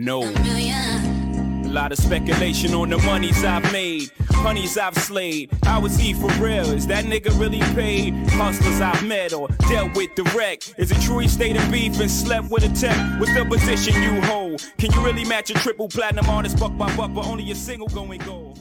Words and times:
No. 0.00 0.22
A 0.22 1.68
lot 1.68 1.92
of 1.92 1.98
speculation 1.98 2.72
on 2.72 2.88
the 2.88 2.96
monies 2.96 3.44
I've 3.44 3.70
made, 3.70 4.10
honeys 4.30 4.78
I've 4.78 4.96
slayed. 4.96 5.50
How 5.62 5.84
is 5.84 5.98
he 5.98 6.14
for 6.14 6.30
real? 6.42 6.72
Is 6.72 6.86
that 6.86 7.04
nigga 7.04 7.38
really 7.38 7.60
paid? 7.74 8.14
Hustlers 8.30 8.80
I've 8.80 9.06
met 9.06 9.34
or 9.34 9.48
dealt 9.68 9.94
with 9.94 10.14
direct. 10.14 10.74
Is 10.78 10.90
it 10.90 11.02
true 11.02 11.18
he 11.18 11.28
stayed 11.28 11.56
in 11.56 11.70
beef 11.70 12.00
and 12.00 12.10
slept 12.10 12.50
with 12.50 12.64
a 12.64 12.74
tech? 12.74 12.96
What's 13.20 13.34
the 13.34 13.44
position 13.44 14.02
you 14.02 14.22
hold? 14.22 14.64
Can 14.78 14.90
you 14.90 15.04
really 15.04 15.26
match 15.26 15.50
a 15.50 15.54
triple 15.54 15.86
platinum 15.86 16.30
artist 16.30 16.58
buck 16.58 16.74
by 16.78 16.96
buck, 16.96 17.12
but 17.12 17.26
only 17.26 17.50
a 17.50 17.54
single 17.54 17.88
going 17.88 18.20
gold? 18.20 18.58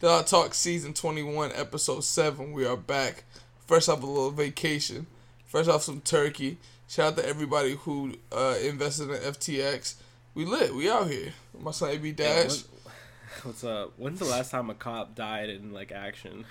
Dog 0.00 0.26
Talk 0.26 0.54
Season 0.54 0.94
21, 0.94 1.50
Episode 1.56 2.04
7. 2.04 2.52
We 2.52 2.66
are 2.66 2.76
back. 2.76 3.24
First 3.66 3.88
off, 3.88 4.00
a 4.00 4.06
little 4.06 4.30
vacation. 4.30 5.08
First 5.44 5.68
off, 5.68 5.82
some 5.82 6.02
turkey. 6.02 6.58
Shout 6.86 7.14
out 7.14 7.16
to 7.16 7.26
everybody 7.26 7.72
who 7.74 8.12
uh, 8.30 8.58
invested 8.62 9.10
in 9.10 9.16
FTX. 9.16 9.96
We 10.34 10.44
lit. 10.44 10.74
We 10.74 10.90
out 10.90 11.10
here. 11.10 11.32
My 11.60 11.70
son 11.72 11.90
AB 11.90 12.12
Dash. 12.12 12.26
Yeah, 12.26 12.42
what, 12.44 12.64
what's 13.42 13.64
up? 13.64 13.92
When's 13.96 14.18
the 14.18 14.24
last 14.24 14.50
time 14.50 14.70
a 14.70 14.74
cop 14.74 15.14
died 15.14 15.50
in 15.50 15.72
like 15.72 15.92
action? 15.92 16.44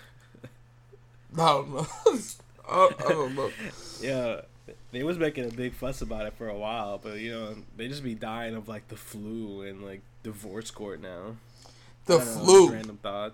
I 1.37 1.47
don't 1.47 1.73
know. 1.73 1.87
I, 2.69 2.89
I 2.99 3.09
don't 3.09 3.35
know. 3.35 3.49
yeah, 4.01 4.41
they 4.91 5.03
was 5.03 5.17
making 5.17 5.45
a 5.45 5.53
big 5.53 5.73
fuss 5.73 6.01
about 6.01 6.27
it 6.27 6.33
for 6.33 6.47
a 6.47 6.57
while, 6.57 6.99
but 6.99 7.19
you 7.19 7.31
know 7.31 7.55
they 7.75 7.87
just 7.87 8.03
be 8.03 8.13
dying 8.13 8.55
of 8.55 8.67
like 8.67 8.87
the 8.89 8.95
flu 8.95 9.63
and 9.63 9.83
like 9.83 10.01
divorce 10.23 10.69
court 10.69 11.01
now. 11.01 11.37
The 12.05 12.19
flu. 12.19 12.67
Know, 12.67 12.73
random 12.73 12.99
thought. 13.01 13.33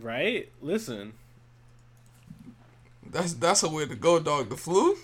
right? 0.00 0.50
Listen. 0.62 1.12
That's 3.10 3.34
that's 3.34 3.62
a 3.62 3.68
way 3.68 3.86
to 3.86 3.94
go, 3.94 4.18
dog. 4.20 4.48
The 4.48 4.56
flu. 4.56 4.96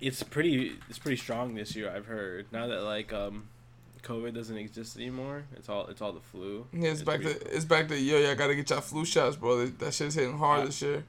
It's 0.00 0.22
pretty. 0.22 0.74
It's 0.88 0.98
pretty 0.98 1.16
strong 1.16 1.54
this 1.54 1.74
year. 1.76 1.90
I've 1.90 2.06
heard. 2.06 2.46
Now 2.52 2.66
that 2.66 2.82
like 2.82 3.12
um, 3.12 3.48
COVID 4.02 4.34
doesn't 4.34 4.56
exist 4.56 4.96
anymore, 4.96 5.44
it's 5.56 5.68
all 5.68 5.86
it's 5.86 6.00
all 6.02 6.12
the 6.12 6.20
flu. 6.20 6.66
Yeah, 6.72 6.90
it's, 6.90 7.00
it's 7.00 7.02
back 7.02 7.20
to 7.22 7.34
cool. 7.34 7.48
it's 7.52 7.64
back 7.64 7.88
to 7.88 7.98
yo. 7.98 8.18
Yeah, 8.18 8.30
I 8.30 8.34
gotta 8.34 8.54
get 8.54 8.70
y'all 8.70 8.80
flu 8.80 9.04
shots, 9.04 9.36
bro. 9.36 9.66
That 9.66 9.94
shit's 9.94 10.14
hitting 10.14 10.38
hard 10.38 10.68
this 10.68 10.80
year. 10.82 11.04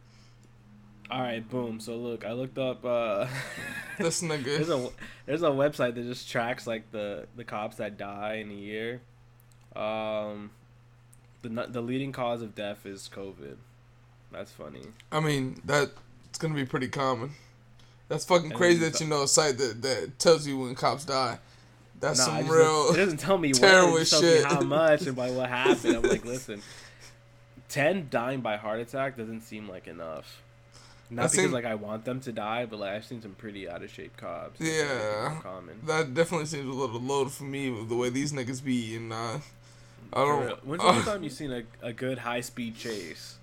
All 1.10 1.22
right, 1.22 1.48
boom. 1.48 1.80
So 1.80 1.96
look, 1.96 2.26
I 2.26 2.34
looked 2.34 2.58
up. 2.58 2.84
uh 2.84 3.28
This 3.98 4.22
nigga. 4.22 4.44
there's 4.44 4.70
a 4.70 4.90
there's 5.26 5.42
a 5.44 5.48
website 5.50 5.96
that 5.96 6.04
just 6.04 6.30
tracks 6.30 6.68
like 6.68 6.92
the 6.92 7.28
the 7.36 7.44
cops 7.44 7.78
that 7.78 7.98
die 7.98 8.36
in 8.36 8.52
a 8.52 8.54
year. 8.54 9.02
Um, 9.76 10.52
the 11.42 11.50
the 11.70 11.82
leading 11.82 12.12
cause 12.12 12.42
of 12.42 12.56
death 12.56 12.86
is 12.86 13.10
COVID. 13.14 13.58
That's 14.32 14.52
funny. 14.52 14.84
I 15.12 15.20
mean 15.20 15.62
that 15.66 15.92
it's 16.30 16.38
gonna 16.38 16.54
be 16.56 16.66
pretty 16.66 16.90
common. 16.90 17.32
That's 18.10 18.26
fucking 18.26 18.52
crazy 18.52 18.80
that 18.90 19.02
you 19.02 19.08
know 19.08 19.24
a 19.24 19.28
site 19.28 19.58
that, 19.58 19.82
that 19.82 20.20
tells 20.20 20.48
you 20.48 20.60
when 20.60 20.76
cops 20.76 21.06
die. 21.06 21.40
That's 22.00 22.20
nah, 22.20 22.26
some 22.26 22.48
real. 22.48 22.94
It 22.94 22.98
doesn't 22.98 23.18
tell 23.18 23.38
me 23.38 23.52
terrible 23.54 23.94
when, 23.94 24.04
it 24.04 24.10
tells 24.10 24.22
shit. 24.22 24.44
Me 24.44 24.50
how 24.50 24.62
much 24.62 25.08
and 25.08 25.16
by 25.16 25.32
what 25.32 25.50
happened. 25.50 25.96
I'm 25.96 26.04
like, 26.04 26.26
listen, 26.26 26.62
ten 27.70 28.08
dying 28.10 28.42
by 28.42 28.58
heart 28.58 28.80
attack 28.80 29.18
doesn't 29.18 29.42
seem 29.42 29.68
like 29.68 29.88
enough. 29.88 30.42
Not 31.10 31.26
I 31.26 31.28
because 31.30 31.52
like 31.52 31.66
I 31.66 31.76
want 31.76 32.06
them 32.06 32.20
to 32.22 32.32
die, 32.32 32.66
but 32.66 32.80
like 32.80 32.92
I've 32.92 33.06
seen 33.06 33.22
some 33.22 33.34
pretty 33.34 33.68
out 33.70 33.82
of 33.82 33.90
shape 33.90 34.16
cops. 34.18 34.60
Yeah, 34.60 35.40
common. 35.42 35.80
That 35.86 36.14
definitely 36.14 36.48
seems 36.48 36.68
a 36.68 36.72
little 36.72 37.00
low 37.00 37.26
for 37.26 37.46
me 37.46 37.72
with 37.72 37.90
the 37.90 37.96
way 37.96 38.10
these 38.10 38.34
niggas 38.34 38.64
be, 38.64 38.96
and 38.98 39.14
uh, 39.14 39.40
I 40.14 40.24
don't. 40.24 40.66
When's 40.66 40.82
the 40.82 40.88
uh, 40.90 41.06
time 41.06 41.24
you 41.24 41.30
seen 41.30 41.52
a, 41.52 41.64
a 41.82 41.94
good 41.94 42.20
high 42.20 42.42
speed 42.42 42.76
chase? 42.76 43.38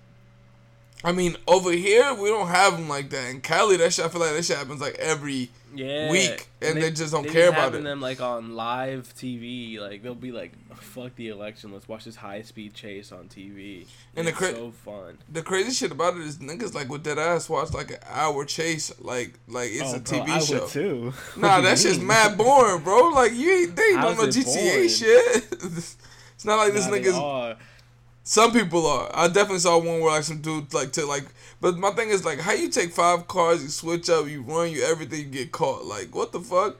I 1.05 1.11
mean, 1.11 1.37
over 1.47 1.71
here 1.71 2.15
we 2.15 2.29
don't 2.29 2.47
have 2.47 2.73
them 2.73 2.89
like 2.89 3.11
that. 3.11 3.29
In 3.29 3.39
Cali, 3.39 3.77
that 3.77 3.93
shit, 3.93 4.05
I 4.05 4.09
feel 4.09 4.21
like 4.21 4.33
that 4.33 4.43
shit 4.43 4.57
happens 4.57 4.81
like 4.81 4.95
every 4.95 5.51
yeah. 5.75 6.09
week, 6.09 6.47
and, 6.61 6.71
and 6.71 6.77
they, 6.77 6.89
they, 6.89 6.91
just 6.91 7.13
don't 7.13 7.27
they 7.27 7.31
care 7.31 7.49
about 7.49 7.75
it. 7.75 7.83
them 7.83 8.01
like 8.01 8.21
on 8.21 8.55
live 8.55 9.13
TV, 9.15 9.79
like 9.79 10.01
they'll 10.01 10.15
be 10.15 10.31
like, 10.31 10.53
"Fuck 10.75 11.15
the 11.15 11.29
election, 11.29 11.71
let's 11.71 11.87
watch 11.87 12.05
this 12.05 12.15
high 12.15 12.41
speed 12.41 12.73
chase 12.73 13.11
on 13.11 13.27
TV." 13.27 13.85
And, 14.15 14.25
and 14.25 14.27
the 14.27 14.31
cra- 14.31 14.55
so 14.55 14.71
fun. 14.71 15.19
The 15.31 15.43
crazy 15.43 15.69
shit 15.73 15.91
about 15.91 16.15
it 16.15 16.21
is 16.21 16.39
niggas 16.39 16.73
like 16.73 16.89
with 16.89 17.03
that 17.03 17.19
ass 17.19 17.49
watch 17.49 17.71
like 17.71 17.91
an 17.91 17.99
hour 18.09 18.43
chase, 18.43 18.91
like 18.99 19.37
like 19.47 19.69
it's 19.71 19.93
oh, 19.93 19.97
a 19.97 19.99
TV 19.99 20.25
bro, 20.25 20.39
show. 20.39 20.57
I 20.57 20.59
would 20.61 20.69
too. 20.69 21.13
Nah, 21.37 21.61
that 21.61 21.77
shit's 21.77 21.99
mad 22.01 22.35
boring, 22.35 22.81
bro. 22.83 23.09
Like 23.09 23.33
you, 23.33 23.51
ain't, 23.51 23.75
they 23.75 23.83
ain't 23.83 24.01
no 24.01 24.15
GTA 24.15 24.73
boring? 24.73 24.89
shit. 24.89 25.35
it's 25.51 26.45
not 26.45 26.57
like 26.57 26.73
this 26.73 26.87
nah, 26.87 26.93
niggas 26.93 27.57
some 28.27 28.51
people 28.51 28.87
are. 28.87 29.09
I 29.13 29.27
definitely 29.27 29.59
saw 29.59 29.77
one 29.77 30.01
where 30.01 30.11
like 30.11 30.23
some 30.23 30.41
dude 30.41 30.73
like 30.73 30.91
to 30.93 31.05
like. 31.05 31.25
But 31.61 31.77
my 31.77 31.91
thing 31.91 32.09
is 32.09 32.25
like, 32.25 32.39
how 32.39 32.53
you 32.53 32.69
take 32.69 32.91
five 32.91 33.27
cars, 33.27 33.61
you 33.61 33.69
switch 33.69 34.09
up, 34.09 34.27
you 34.27 34.41
run, 34.41 34.71
you 34.71 34.83
everything, 34.83 35.19
you 35.19 35.25
get 35.25 35.51
caught. 35.51 35.85
Like 35.85 36.13
what 36.13 36.31
the 36.31 36.41
fuck? 36.41 36.77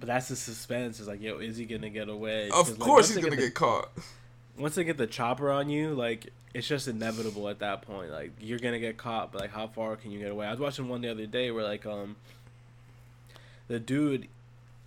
But 0.00 0.06
that's 0.06 0.28
the 0.28 0.36
suspense. 0.36 0.98
Is 0.98 1.08
like, 1.08 1.20
yo, 1.20 1.38
is 1.38 1.58
he 1.58 1.66
gonna 1.66 1.90
get 1.90 2.08
away? 2.08 2.48
Of 2.50 2.70
like, 2.70 2.78
course 2.78 3.08
he's 3.08 3.18
gonna 3.18 3.30
get, 3.30 3.36
the, 3.36 3.46
get 3.48 3.54
caught. 3.54 3.90
Once 4.58 4.74
they 4.74 4.84
get 4.84 4.96
the 4.96 5.06
chopper 5.06 5.50
on 5.50 5.68
you, 5.68 5.94
like 5.94 6.32
it's 6.54 6.66
just 6.66 6.88
inevitable 6.88 7.50
at 7.50 7.58
that 7.58 7.82
point. 7.82 8.10
Like 8.10 8.32
you're 8.40 8.58
gonna 8.58 8.78
get 8.78 8.96
caught, 8.96 9.32
but 9.32 9.42
like 9.42 9.50
how 9.50 9.66
far 9.66 9.94
can 9.96 10.10
you 10.10 10.20
get 10.20 10.30
away? 10.30 10.46
I 10.46 10.52
was 10.52 10.60
watching 10.60 10.88
one 10.88 11.02
the 11.02 11.10
other 11.10 11.26
day 11.26 11.50
where 11.50 11.64
like 11.64 11.84
um 11.84 12.16
the 13.68 13.78
dude 13.78 14.26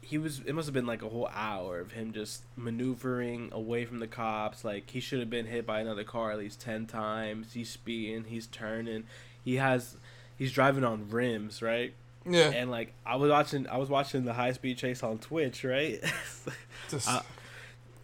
he 0.09 0.17
was 0.17 0.41
it 0.43 0.55
must 0.55 0.65
have 0.65 0.73
been 0.73 0.87
like 0.87 1.03
a 1.03 1.07
whole 1.07 1.29
hour 1.35 1.79
of 1.79 1.91
him 1.91 2.13
just 2.13 2.41
maneuvering 2.57 3.49
away 3.51 3.85
from 3.85 3.99
the 3.99 4.07
cops. 4.07 4.65
Like 4.65 4.89
he 4.89 4.99
should 4.99 5.19
have 5.19 5.29
been 5.29 5.45
hit 5.45 5.67
by 5.67 5.81
another 5.81 6.03
car 6.03 6.31
at 6.31 6.39
least 6.39 6.59
10 6.61 6.87
times. 6.87 7.53
He's 7.53 7.69
speeding. 7.69 8.23
He's 8.23 8.47
turning. 8.47 9.03
He 9.45 9.57
has 9.57 9.97
he's 10.35 10.51
driving 10.51 10.83
on 10.83 11.11
rims 11.11 11.61
right? 11.61 11.93
Yeah. 12.25 12.49
And 12.49 12.71
like 12.71 12.91
i 13.05 13.17
was 13.17 13.29
watching 13.29 13.67
i 13.67 13.77
was 13.77 13.89
watching 13.89 14.25
the 14.25 14.33
high 14.33 14.53
speed 14.53 14.79
chase 14.79 15.03
on 15.03 15.19
twitch 15.19 15.63
right? 15.63 16.03
Just... 16.89 17.07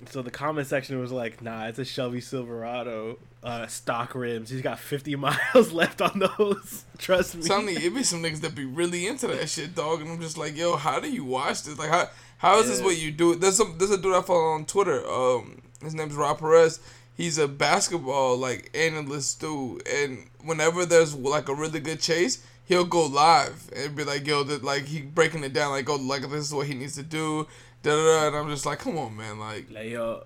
so 0.09 0.21
the 0.21 0.29
comment 0.29 0.67
section 0.67 0.99
was 0.99 1.11
like 1.11 1.41
nah 1.41 1.65
it's 1.65 1.79
a 1.79 1.85
chevy 1.85 2.21
silverado 2.21 3.17
uh, 3.45 3.67
stock 3.67 4.15
rims. 4.15 4.49
He's 4.49 4.61
got 4.61 4.79
50 4.79 5.15
miles 5.15 5.71
left 5.71 6.01
on 6.01 6.19
those. 6.19 6.83
Trust 6.97 7.35
me. 7.35 7.43
Tell 7.43 7.61
me, 7.61 7.73
it 7.73 7.93
be 7.93 8.03
some 8.03 8.23
niggas 8.23 8.41
that 8.41 8.55
be 8.55 8.65
really 8.65 9.07
into 9.07 9.27
that 9.27 9.47
shit, 9.49 9.75
dog. 9.75 10.01
And 10.01 10.09
I'm 10.09 10.19
just 10.19 10.37
like, 10.37 10.57
yo, 10.57 10.75
how 10.75 10.99
do 10.99 11.09
you 11.09 11.23
watch 11.23 11.63
this? 11.63 11.77
Like, 11.77 11.89
how 11.89 12.09
how 12.37 12.59
is 12.59 12.65
yeah. 12.65 12.73
this 12.73 12.83
what 12.83 12.97
you 12.97 13.11
do? 13.11 13.35
There's 13.35 13.55
some 13.55 13.77
there's 13.77 13.91
a 13.91 13.97
dude 13.97 14.15
I 14.15 14.21
follow 14.21 14.53
on 14.53 14.65
Twitter. 14.65 15.07
Um, 15.07 15.61
his 15.81 15.93
name's 15.93 16.15
Rob 16.15 16.39
Perez. 16.39 16.79
He's 17.13 17.37
a 17.37 17.47
basketball 17.47 18.37
like 18.37 18.71
analyst 18.75 19.39
dude, 19.39 19.87
and 19.87 20.27
whenever 20.43 20.85
there's 20.85 21.15
like 21.15 21.47
a 21.47 21.55
really 21.55 21.79
good 21.79 22.01
chase, 22.01 22.45
he'll 22.65 22.83
go 22.83 23.05
live 23.05 23.69
and 23.75 23.95
be 23.95 24.03
like, 24.03 24.27
yo, 24.27 24.43
that 24.43 24.63
like 24.63 24.85
he 24.85 25.01
breaking 25.01 25.43
it 25.43 25.53
down, 25.53 25.71
like, 25.71 25.89
oh, 25.89 25.95
like 25.95 26.23
this 26.23 26.45
is 26.45 26.53
what 26.53 26.67
he 26.67 26.73
needs 26.73 26.95
to 26.95 27.03
do. 27.03 27.47
Da, 27.83 27.91
da, 27.91 28.03
da. 28.03 28.27
And 28.27 28.35
I'm 28.35 28.49
just 28.49 28.65
like, 28.65 28.79
come 28.79 28.97
on, 28.97 29.15
man, 29.15 29.39
like. 29.39 29.69
Like, 29.71 29.89
yo, 29.89 30.23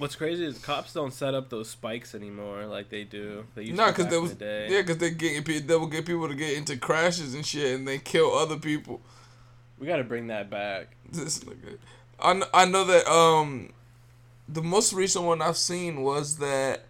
What's 0.00 0.16
crazy 0.16 0.46
is 0.46 0.56
cops 0.56 0.94
don't 0.94 1.12
set 1.12 1.34
up 1.34 1.50
those 1.50 1.68
spikes 1.68 2.14
anymore 2.14 2.64
like 2.64 2.88
they 2.88 3.04
do. 3.04 3.44
They 3.54 3.64
used 3.64 3.76
nah, 3.76 3.88
because 3.88 4.06
there 4.06 4.22
was 4.22 4.34
the 4.34 4.66
yeah, 4.70 4.80
because 4.80 4.96
they 4.96 5.10
get 5.10 5.44
they 5.44 5.76
will 5.76 5.88
get 5.88 6.06
people 6.06 6.26
to 6.26 6.34
get 6.34 6.56
into 6.56 6.78
crashes 6.78 7.34
and 7.34 7.44
shit, 7.44 7.74
and 7.74 7.86
they 7.86 7.98
kill 7.98 8.32
other 8.32 8.56
people. 8.56 9.02
We 9.78 9.86
got 9.86 9.98
to 9.98 10.04
bring 10.04 10.28
that 10.28 10.48
back. 10.48 10.96
This 11.12 11.40
nigga, 11.40 11.76
I 12.18 12.42
I 12.54 12.64
know 12.64 12.84
that 12.84 13.06
um, 13.12 13.74
the 14.48 14.62
most 14.62 14.94
recent 14.94 15.26
one 15.26 15.42
I've 15.42 15.58
seen 15.58 16.00
was 16.00 16.38
that 16.38 16.86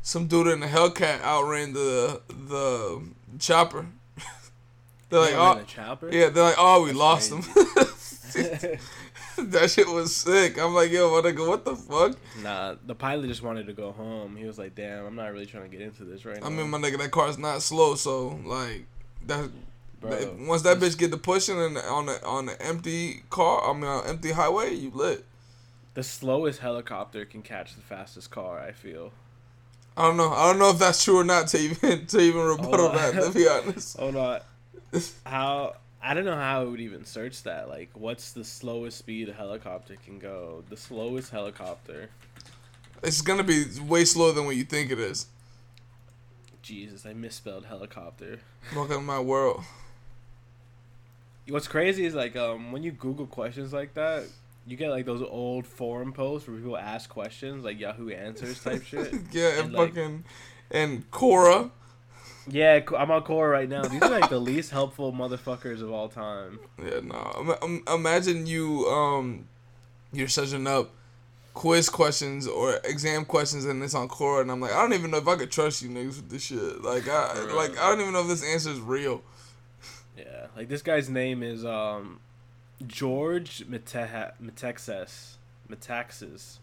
some 0.00 0.26
dude 0.26 0.46
in 0.46 0.62
a 0.62 0.66
Hellcat 0.66 1.20
outran 1.20 1.74
the 1.74 2.22
the 2.26 3.02
chopper. 3.38 3.84
they're 5.10 5.20
like, 5.20 5.34
oh, 5.34 5.58
the 5.58 5.64
chopper? 5.64 6.08
yeah, 6.10 6.30
they're 6.30 6.42
like, 6.42 6.54
oh, 6.56 6.84
we 6.84 6.86
That's 6.86 6.98
lost 6.98 7.32
crazy. 7.32 8.66
him. 8.66 8.78
that 9.38 9.70
shit 9.70 9.86
was 9.86 10.14
sick. 10.14 10.58
I'm 10.58 10.74
like, 10.74 10.90
yo, 10.90 11.10
what, 11.10 11.24
what 11.24 11.64
the 11.64 11.76
fuck? 11.76 12.16
Nah, 12.42 12.76
the 12.86 12.94
pilot 12.94 13.28
just 13.28 13.42
wanted 13.42 13.66
to 13.66 13.72
go 13.74 13.92
home. 13.92 14.36
He 14.36 14.44
was 14.44 14.58
like, 14.58 14.74
damn, 14.74 15.04
I'm 15.04 15.14
not 15.14 15.32
really 15.32 15.46
trying 15.46 15.64
to 15.64 15.76
get 15.76 15.80
into 15.80 16.04
this 16.04 16.24
right 16.24 16.40
now. 16.40 16.46
I 16.46 16.50
mean, 16.50 16.70
my 16.70 16.78
nigga, 16.78 16.98
that 16.98 17.10
car's 17.10 17.36
not 17.38 17.62
slow, 17.62 17.94
so 17.94 18.40
like 18.44 18.86
that. 19.26 19.50
Bro, 20.00 20.36
once 20.40 20.62
that 20.62 20.78
bitch 20.78 20.98
get 20.98 21.10
the 21.10 21.16
pushing 21.16 21.58
and 21.58 21.78
on 21.78 22.06
the 22.06 22.24
on 22.24 22.46
the 22.46 22.62
empty 22.62 23.22
car, 23.30 23.68
I 23.68 23.72
mean, 23.72 23.84
on 23.84 24.06
empty 24.06 24.32
highway, 24.32 24.74
you 24.74 24.90
lit. 24.94 25.24
The 25.94 26.02
slowest 26.02 26.60
helicopter 26.60 27.24
can 27.24 27.42
catch 27.42 27.74
the 27.74 27.80
fastest 27.80 28.30
car. 28.30 28.60
I 28.60 28.72
feel. 28.72 29.12
I 29.96 30.02
don't 30.02 30.18
know. 30.18 30.30
I 30.30 30.50
don't 30.50 30.58
know 30.58 30.70
if 30.70 30.78
that's 30.78 31.02
true 31.02 31.20
or 31.20 31.24
not 31.24 31.48
to 31.48 31.58
even 31.58 32.06
to 32.06 32.20
even 32.20 32.40
oh, 32.42 32.56
rebuttal 32.56 32.90
that. 32.90 33.14
To 33.14 33.30
be 33.30 33.48
honest. 33.48 33.98
Hold 33.98 34.16
on. 34.16 34.40
How 35.24 35.76
I 36.02 36.14
don't 36.14 36.24
know 36.24 36.36
how 36.36 36.60
I 36.60 36.64
would 36.64 36.80
even 36.80 37.04
search 37.04 37.42
that. 37.44 37.68
Like, 37.68 37.90
what's 37.94 38.32
the 38.32 38.44
slowest 38.44 38.98
speed 38.98 39.28
a 39.28 39.32
helicopter 39.32 39.96
can 40.04 40.18
go? 40.18 40.62
The 40.68 40.76
slowest 40.76 41.30
helicopter. 41.30 42.10
It's 43.02 43.20
gonna 43.22 43.44
be 43.44 43.64
way 43.86 44.04
slower 44.04 44.32
than 44.32 44.46
what 44.46 44.56
you 44.56 44.64
think 44.64 44.90
it 44.90 44.98
is. 44.98 45.26
Jesus, 46.62 47.06
I 47.06 47.12
misspelled 47.12 47.66
helicopter. 47.66 48.40
Welcome 48.74 48.96
to 48.96 49.02
my 49.02 49.20
world. 49.20 49.62
What's 51.48 51.68
crazy 51.68 52.04
is 52.04 52.14
like 52.14 52.34
um 52.34 52.72
when 52.72 52.82
you 52.82 52.90
Google 52.92 53.26
questions 53.26 53.72
like 53.72 53.94
that, 53.94 54.24
you 54.66 54.76
get 54.76 54.90
like 54.90 55.06
those 55.06 55.22
old 55.22 55.66
forum 55.66 56.12
posts 56.12 56.48
where 56.48 56.56
people 56.56 56.76
ask 56.76 57.08
questions 57.08 57.64
like 57.64 57.78
Yahoo 57.78 58.10
Answers 58.10 58.62
type 58.62 58.82
shit. 58.86 59.12
yeah, 59.32 59.58
and, 59.58 59.66
and 59.66 59.74
fucking 59.76 60.12
like, 60.12 60.24
and 60.70 61.10
Quora. 61.10 61.70
Yeah, 62.48 62.80
I'm 62.96 63.10
on 63.10 63.22
Quora 63.24 63.50
right 63.50 63.68
now. 63.68 63.82
These 63.82 64.00
are 64.02 64.08
like 64.20 64.30
the 64.30 64.38
least 64.38 64.70
helpful 64.70 65.12
motherfuckers 65.12 65.82
of 65.82 65.90
all 65.90 66.08
time. 66.08 66.60
Yeah, 66.82 67.00
no. 67.02 67.56
Im- 67.62 67.70
im- 67.70 67.84
imagine 67.92 68.46
you 68.46 68.86
um, 68.86 69.48
you're 70.12 70.28
searching 70.28 70.66
up 70.66 70.90
quiz 71.54 71.88
questions 71.88 72.46
or 72.46 72.78
exam 72.84 73.24
questions 73.24 73.64
and 73.64 73.82
it's 73.82 73.94
on 73.94 74.08
Quora 74.08 74.42
and 74.42 74.50
I'm 74.52 74.60
like, 74.60 74.72
I 74.72 74.82
don't 74.82 74.92
even 74.92 75.10
know 75.10 75.16
if 75.16 75.26
I 75.26 75.36
could 75.36 75.50
trust 75.50 75.80
you 75.82 75.88
niggas 75.88 76.16
with 76.16 76.28
this 76.28 76.42
shit. 76.42 76.82
Like 76.82 77.08
I 77.08 77.34
For 77.34 77.46
real. 77.46 77.56
like 77.56 77.78
I 77.78 77.88
don't 77.88 78.00
even 78.02 78.12
know 78.12 78.20
if 78.20 78.28
this 78.28 78.44
answer 78.44 78.70
is 78.70 78.78
real. 78.80 79.22
Yeah, 80.16 80.46
like 80.56 80.68
this 80.68 80.82
guy's 80.82 81.08
name 81.10 81.42
is 81.42 81.64
um 81.64 82.20
George 82.86 83.64
Mete- 83.66 84.32
Metexes, 84.42 85.36
Metaxas, 85.70 86.58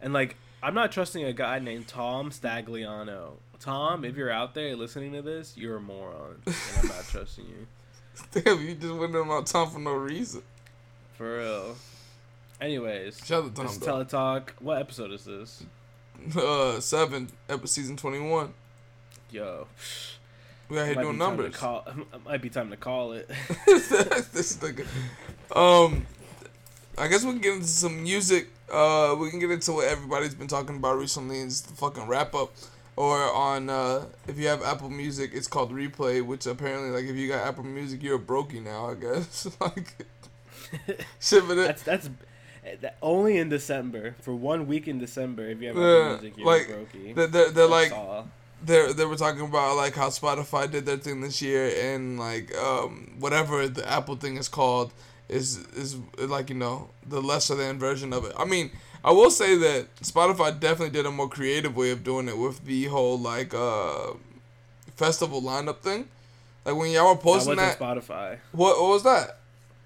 and 0.00 0.12
like 0.12 0.36
I'm 0.62 0.74
not 0.74 0.90
trusting 0.90 1.24
a 1.24 1.32
guy 1.32 1.58
named 1.58 1.86
Tom 1.88 2.30
Stagliano. 2.30 3.34
Tom, 3.60 4.04
if 4.04 4.16
you're 4.16 4.30
out 4.30 4.54
there 4.54 4.74
listening 4.76 5.12
to 5.12 5.22
this, 5.22 5.56
you're 5.56 5.76
a 5.76 5.80
moron, 5.80 6.42
and 6.46 6.54
I'm 6.82 6.88
not 6.88 7.04
trusting 7.08 7.44
you 7.46 7.66
Damn, 8.32 8.60
you 8.66 8.74
just 8.74 8.94
went 8.94 9.14
on 9.14 9.44
time 9.44 9.68
for 9.68 9.78
no 9.78 9.92
reason. 9.92 10.42
for 11.16 11.38
real. 11.38 11.76
Anyways, 12.60 13.20
Shout 13.24 13.44
out 13.44 13.54
to 13.54 13.62
this 13.62 13.78
Tom 13.78 14.04
Teletalk. 14.04 14.50
What 14.60 14.78
episode 14.78 15.12
is 15.12 15.24
this? 15.24 15.64
Uh 16.36 16.80
seven, 16.80 17.28
episode 17.48 17.68
season 17.68 17.96
twenty 17.96 18.18
one. 18.18 18.52
Yo, 19.30 19.68
We 20.68 20.80
out 20.80 20.86
here 20.86 20.94
doing 20.94 21.12
be 21.12 21.18
time 21.18 21.36
to 21.36 21.36
numbers. 21.36 21.56
Call, 21.56 21.84
it 22.12 22.24
might 22.24 22.42
be 22.42 22.50
time 22.50 22.70
to 22.70 22.76
call 22.76 23.12
it. 23.12 23.28
this 23.66 24.56
nigga. 24.56 24.84
Um, 25.54 26.06
I 26.96 27.06
guess 27.06 27.24
we 27.24 27.32
can 27.32 27.40
get 27.40 27.54
into 27.54 27.66
some 27.68 28.02
music. 28.02 28.48
Uh, 28.70 29.16
we 29.18 29.30
can 29.30 29.38
get 29.38 29.50
into 29.50 29.72
what 29.72 29.86
everybody's 29.88 30.34
been 30.34 30.48
talking 30.48 30.76
about 30.76 30.98
recently. 30.98 31.38
Is 31.40 31.62
the 31.62 31.74
fucking 31.74 32.06
wrap 32.06 32.34
up, 32.34 32.52
or 32.96 33.16
on 33.32 33.70
uh, 33.70 34.06
if 34.26 34.38
you 34.38 34.48
have 34.48 34.62
Apple 34.62 34.90
Music, 34.90 35.30
it's 35.34 35.46
called 35.46 35.72
Replay. 35.72 36.24
Which 36.24 36.46
apparently, 36.46 36.90
like, 36.90 37.04
if 37.10 37.16
you 37.16 37.28
got 37.28 37.46
Apple 37.46 37.64
Music, 37.64 38.02
you're 38.02 38.16
a 38.16 38.20
brokey 38.20 38.62
now. 38.62 38.90
I 38.90 38.94
guess 38.94 39.46
like, 39.60 40.06
shit, 41.20 41.46
but 41.46 41.58
it, 41.58 41.66
That's 41.66 41.82
that's 41.82 42.10
that, 42.80 42.98
only 43.00 43.38
in 43.38 43.48
December 43.48 44.16
for 44.20 44.34
one 44.34 44.66
week 44.66 44.86
in 44.88 44.98
December. 44.98 45.48
If 45.48 45.60
you 45.62 45.68
have 45.68 45.76
Yeah, 45.76 45.82
Apple 45.82 46.12
Music, 46.22 46.38
you're 46.38 46.46
like, 46.46 46.66
brokey. 46.68 47.14
they're, 47.14 47.26
they're, 47.26 47.50
they're 47.50 47.66
like 47.66 47.92
they 48.64 48.92
they 48.92 49.04
were 49.04 49.16
talking 49.16 49.42
about 49.42 49.76
like 49.76 49.94
how 49.94 50.08
Spotify 50.08 50.70
did 50.70 50.84
their 50.84 50.96
thing 50.96 51.20
this 51.20 51.40
year 51.40 51.70
and 51.94 52.18
like 52.18 52.54
um 52.56 53.14
whatever 53.18 53.68
the 53.68 53.88
Apple 53.88 54.16
thing 54.16 54.36
is 54.36 54.48
called 54.48 54.92
is 55.28 55.58
is 55.76 55.96
like 56.18 56.48
you 56.48 56.56
know 56.56 56.90
the 57.06 57.20
lesser 57.20 57.54
than 57.54 57.78
version 57.78 58.12
of 58.12 58.24
it. 58.24 58.32
I 58.38 58.44
mean, 58.44 58.70
I 59.04 59.12
will 59.12 59.30
say 59.30 59.56
that 59.56 59.94
Spotify 60.00 60.58
definitely 60.58 60.90
did 60.90 61.06
a 61.06 61.10
more 61.10 61.28
creative 61.28 61.76
way 61.76 61.90
of 61.90 62.02
doing 62.04 62.28
it 62.28 62.36
with 62.38 62.64
the 62.64 62.84
whole 62.86 63.18
like 63.18 63.52
uh 63.54 64.12
festival 64.96 65.42
lineup 65.42 65.78
thing. 65.78 66.08
Like 66.64 66.76
when 66.76 66.90
y'all 66.90 67.08
were 67.08 67.14
That 67.14 67.22
posting 67.22 67.56
wasn't 67.56 67.78
that, 67.78 67.78
Spotify. 67.78 68.38
what 68.52 68.80
what 68.80 68.88
was 68.90 69.02
that? 69.04 69.37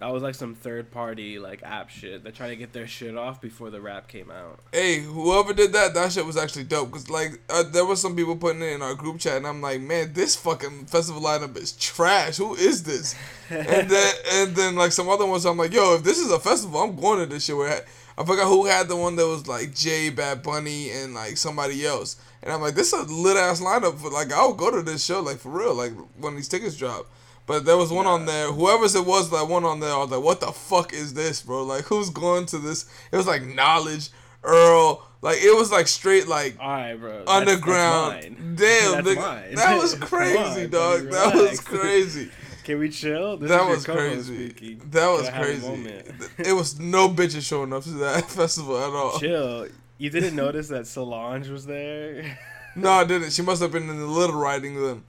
That 0.03 0.13
was 0.13 0.25
like 0.25 0.35
some 0.35 0.57
third 0.57 0.91
party 0.91 1.39
like 1.39 1.63
app 1.63 1.89
shit. 1.89 2.25
They're 2.25 2.33
trying 2.33 2.51
to 2.51 2.57
get 2.57 2.73
their 2.73 2.89
shit 2.89 3.17
off 3.17 3.41
before 3.41 3.71
the 3.71 3.81
rap 3.81 4.09
came 4.09 4.33
out. 4.33 4.59
Hey, 4.73 4.99
whoever 4.99 5.53
did 5.53 5.73
that, 5.75 5.95
that 5.95 6.11
shit 6.11 6.27
was 6.27 6.37
actually 6.37 6.65
dope. 6.65 6.91
Cause 6.91 7.09
like 7.09 7.41
uh, 7.49 7.63
there 7.63 7.87
was 7.87 8.01
some 8.01 8.17
people 8.17 8.35
putting 8.35 8.63
it 8.63 8.73
in 8.73 8.83
our 8.83 8.97
group 8.97 9.21
chat, 9.21 9.37
and 9.37 9.47
I'm 9.47 9.61
like, 9.61 9.81
man, 9.81 10.13
this 10.13 10.35
fucking 10.35 10.87
festival 10.87 11.23
lineup 11.23 11.57
is 11.57 11.71
trash. 11.71 12.39
Who 12.39 12.57
is 12.57 12.83
this? 12.83 13.15
and 13.49 13.89
then 13.89 14.15
and 14.33 14.57
then 14.57 14.75
like 14.75 14.91
some 14.91 15.09
other 15.09 15.25
ones, 15.25 15.47
I'm 15.47 15.57
like, 15.57 15.73
yo, 15.73 15.95
if 15.95 16.03
this 16.03 16.19
is 16.19 16.33
a 16.33 16.41
festival, 16.41 16.81
I'm 16.81 16.97
going 16.97 17.21
to 17.21 17.27
this 17.27 17.45
shit. 17.45 17.57
Where 17.57 17.85
I 18.19 18.25
forgot 18.25 18.49
who 18.49 18.67
had 18.67 18.89
the 18.89 18.97
one 18.97 19.15
that 19.15 19.29
was 19.29 19.47
like 19.47 19.73
Jay, 19.73 20.11
Bad 20.11 20.43
Bunny, 20.43 20.91
and 20.91 21.15
like 21.15 21.37
somebody 21.37 21.87
else. 21.87 22.17
And 22.43 22.53
I'm 22.53 22.61
like, 22.61 22.75
this 22.75 22.93
is 22.93 23.09
a 23.09 23.13
lit 23.15 23.37
ass 23.37 23.61
lineup. 23.61 23.99
For 23.99 24.11
like, 24.11 24.33
I'll 24.33 24.53
go 24.53 24.69
to 24.69 24.83
this 24.83 25.05
show 25.05 25.21
like 25.21 25.39
for 25.39 25.51
real. 25.51 25.77
Like 25.77 25.93
when 26.19 26.35
these 26.35 26.49
tickets 26.49 26.77
drop. 26.77 27.07
But 27.47 27.65
there 27.65 27.77
was 27.77 27.91
one 27.91 28.06
on 28.06 28.27
there. 28.27 28.53
Whoever's 28.53 28.94
it 28.94 29.05
was 29.05 29.31
that 29.31 29.49
one 29.49 29.65
on 29.65 29.81
there, 29.81 29.93
I 29.93 29.99
was 29.99 30.11
like, 30.11 30.23
"What 30.23 30.41
the 30.41 30.53
fuck 30.53 30.93
is 30.93 31.15
this, 31.15 31.43
bro? 31.43 31.65
Like, 31.65 31.85
who's 31.85 32.11
going 32.11 32.47
to 32.47 32.59
this?" 32.59 32.87
It 33.11 33.17
was 33.17 33.27
like 33.27 33.43
Knowledge, 33.43 34.11
Earl, 34.44 35.05
like 35.23 35.39
it 35.41 35.56
was 35.56 35.71
like 35.71 35.87
straight 35.89 36.27
like 36.29 36.56
All 36.61 36.69
right, 36.69 36.94
bro. 36.94 37.23
Underground. 37.27 38.23
That's. 38.56 38.83
Damn, 38.83 38.93
That's 39.05 39.09
nigga, 39.09 39.17
mine. 39.17 39.55
that 39.55 39.79
was 39.81 39.94
crazy, 40.00 40.65
on, 40.65 40.71
dog. 40.71 41.11
That 41.11 41.35
was 41.35 41.61
crazy. 41.61 42.31
Can 42.65 42.79
we 42.79 42.91
chill? 42.91 43.37
This 43.39 43.50
that 43.50 43.69
was 43.69 43.85
crazy. 43.85 44.50
speaking. 44.50 44.83
That 44.91 45.09
was 45.09 45.29
Can 45.29 45.35
I 45.35 45.37
have 45.37 45.65
a 45.65 46.12
crazy. 46.12 46.49
It 46.50 46.53
was 46.53 46.79
no 46.79 47.09
bitches 47.09 47.43
showing 47.43 47.73
up 47.73 47.83
to 47.85 47.91
that 47.91 48.31
festival 48.31 48.79
at 48.79 48.91
all. 48.91 49.19
Chill. 49.19 49.67
You 49.99 50.11
didn't 50.11 50.37
notice 50.37 50.69
that 50.69 50.87
Solange 50.87 51.49
was 51.49 51.67
there? 51.67 52.39
No, 52.77 52.91
I 52.91 53.05
didn't. 53.05 53.33
She 53.33 53.43
must 53.43 53.62
have 53.62 53.73
been 53.73 53.89
in 53.91 53.99
the 53.99 54.06
little 54.06 54.37
writing 54.37 54.81
then. 54.81 55.03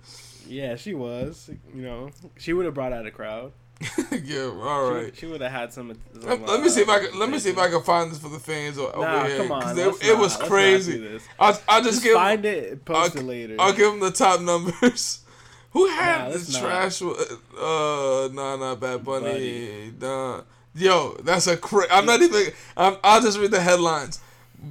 Yeah, 0.47 0.75
she 0.75 0.93
was. 0.93 1.49
You 1.73 1.81
know, 1.81 2.09
she 2.37 2.53
would 2.53 2.65
have 2.65 2.73
brought 2.73 2.93
out 2.93 3.05
a 3.05 3.11
crowd. 3.11 3.51
yeah, 4.23 4.43
all 4.43 4.91
right. 4.93 4.97
She, 4.99 5.05
would- 5.05 5.17
she 5.17 5.25
would 5.25 5.41
have 5.41 5.51
had 5.51 5.73
some. 5.73 5.93
some 6.13 6.21
Let, 6.29 6.41
let 6.47 6.61
me 6.61 6.69
see 6.69 6.81
if 6.81 6.89
I 6.89 6.97
uh, 6.97 7.07
can. 7.09 7.19
Let 7.19 7.29
me 7.29 7.39
see 7.39 7.49
if 7.49 7.57
I 7.57 7.69
can 7.69 7.81
find 7.81 8.11
this 8.11 8.19
for 8.19 8.29
the 8.29 8.39
fans 8.39 8.77
over 8.77 8.97
Nah, 8.97 9.25
here. 9.25 9.37
come 9.37 9.51
on. 9.51 9.77
It, 9.77 9.87
it 10.01 10.07
not- 10.13 10.19
was 10.19 10.37
crazy. 10.37 11.19
I'll, 11.39 11.59
I'll 11.67 11.81
just, 11.81 11.93
Just 11.95 12.03
give. 12.03 12.13
find 12.15 12.45
it 12.45 12.85
post 12.85 13.15
I'll- 13.17 13.21
it 13.23 13.25
later. 13.25 13.55
I'll 13.59 13.73
give 13.73 13.91
them 13.91 13.99
the 13.99 14.11
top 14.11 14.41
numbers. 14.41 15.19
Who 15.71 15.87
had 15.87 16.25
Nah, 16.25 16.29
this 16.29 16.53
not. 16.53 16.61
trash? 16.61 17.01
Uh, 17.01 18.29
nah, 18.31 18.55
nah, 18.57 18.75
Bad 18.75 19.03
Bunny. 19.03 19.91
Nah. 19.99 20.41
Yo, 20.75 21.17
that's 21.23 21.47
a 21.47 21.57
cra- 21.57 21.87
I'm 21.91 22.05
not 22.05 22.21
even. 22.21 22.53
I'm, 22.77 22.97
I'll 23.03 23.21
just 23.21 23.39
read 23.39 23.51
the 23.51 23.59
headlines. 23.61 24.19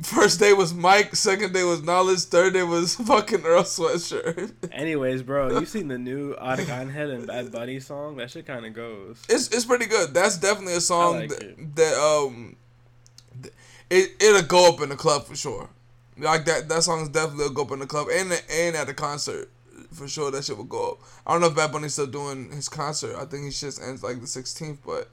First 0.00 0.41
day 0.41 0.55
was 0.55 0.73
Mike. 0.73 1.15
Second 1.15 1.53
day 1.53 1.65
was 1.65 1.83
Knowledge. 1.83 2.21
Third 2.21 2.55
day 2.55 2.62
was 2.62 2.94
fucking 3.06 3.44
Earl 3.44 3.62
Sweatshirt. 3.62 4.53
Anyways, 4.73 5.23
bro, 5.23 5.61
you 5.61 5.67
seen 5.67 5.89
the 5.89 5.99
new 5.99 6.35
Arcángel 6.37 7.15
and 7.15 7.27
Bad 7.27 7.53
Bunny 7.53 7.79
song? 7.79 8.17
That 8.17 8.31
shit 8.31 8.47
kind 8.47 8.65
of 8.65 8.73
goes. 8.73 9.23
It's 9.29 9.49
it's 9.49 9.67
pretty 9.67 9.87
good. 9.87 10.15
That's 10.15 10.39
definitely 10.39 10.75
a 10.75 10.81
song 10.81 11.17
like 11.17 11.29
that, 11.29 11.43
it. 11.43 11.77
that 11.77 11.94
um, 11.94 12.56
it 13.91 14.12
it'll 14.19 14.43
go 14.43 14.73
up 14.73 14.81
in 14.81 14.89
the 14.89 14.97
club 14.97 15.27
for 15.27 15.37
sure. 15.37 15.69
Like 16.17 16.47
that 16.47 16.69
that 16.71 16.83
song's 16.83 17.11
definitely 17.11 17.45
will 17.45 17.55
go 17.55 17.62
up 17.62 17.73
in 17.73 17.81
the 17.81 17.87
club 17.87 18.09
and 18.11 18.33
and 18.50 18.77
at 18.77 18.87
the 18.87 18.95
concert 18.95 19.50
for 19.93 20.09
sure. 20.09 20.31
That 20.31 20.45
shit 20.45 20.56
will 20.56 20.65
go 20.65 20.93
up. 20.93 20.99
I 21.27 21.33
don't 21.33 21.43
know 21.43 21.49
if 21.49 21.56
Bad 21.56 21.71
Bunny's 21.71 21.93
still 21.93 22.06
doing 22.06 22.50
his 22.50 22.69
concert. 22.69 23.15
I 23.17 23.27
think 23.27 23.45
he 23.45 23.50
just 23.50 23.83
ends 23.83 24.03
like 24.03 24.21
the 24.21 24.27
16th. 24.27 24.79
But 24.87 25.11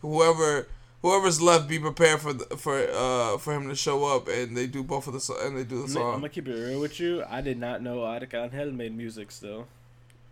whoever 0.00 0.66
whoever's 1.06 1.40
left, 1.40 1.68
be 1.68 1.78
prepared 1.78 2.20
for 2.20 2.32
the, 2.32 2.44
for 2.56 2.76
uh 2.92 3.38
for 3.38 3.54
him 3.54 3.68
to 3.68 3.76
show 3.76 4.04
up 4.04 4.26
and 4.28 4.56
they 4.56 4.66
do 4.66 4.82
both 4.82 5.06
of 5.06 5.12
the 5.12 5.20
so- 5.20 5.38
and 5.46 5.56
they 5.56 5.62
do 5.64 5.76
the 5.78 5.82
I'm, 5.84 5.88
song. 5.88 6.12
gonna 6.14 6.28
keep 6.28 6.48
it 6.48 6.52
real 6.54 6.80
with 6.80 6.98
you. 6.98 7.22
I 7.28 7.40
did 7.40 7.58
not 7.58 7.80
know 7.82 7.98
Arcángel 7.98 8.74
made 8.74 8.96
music 8.96 9.30
still. 9.30 9.66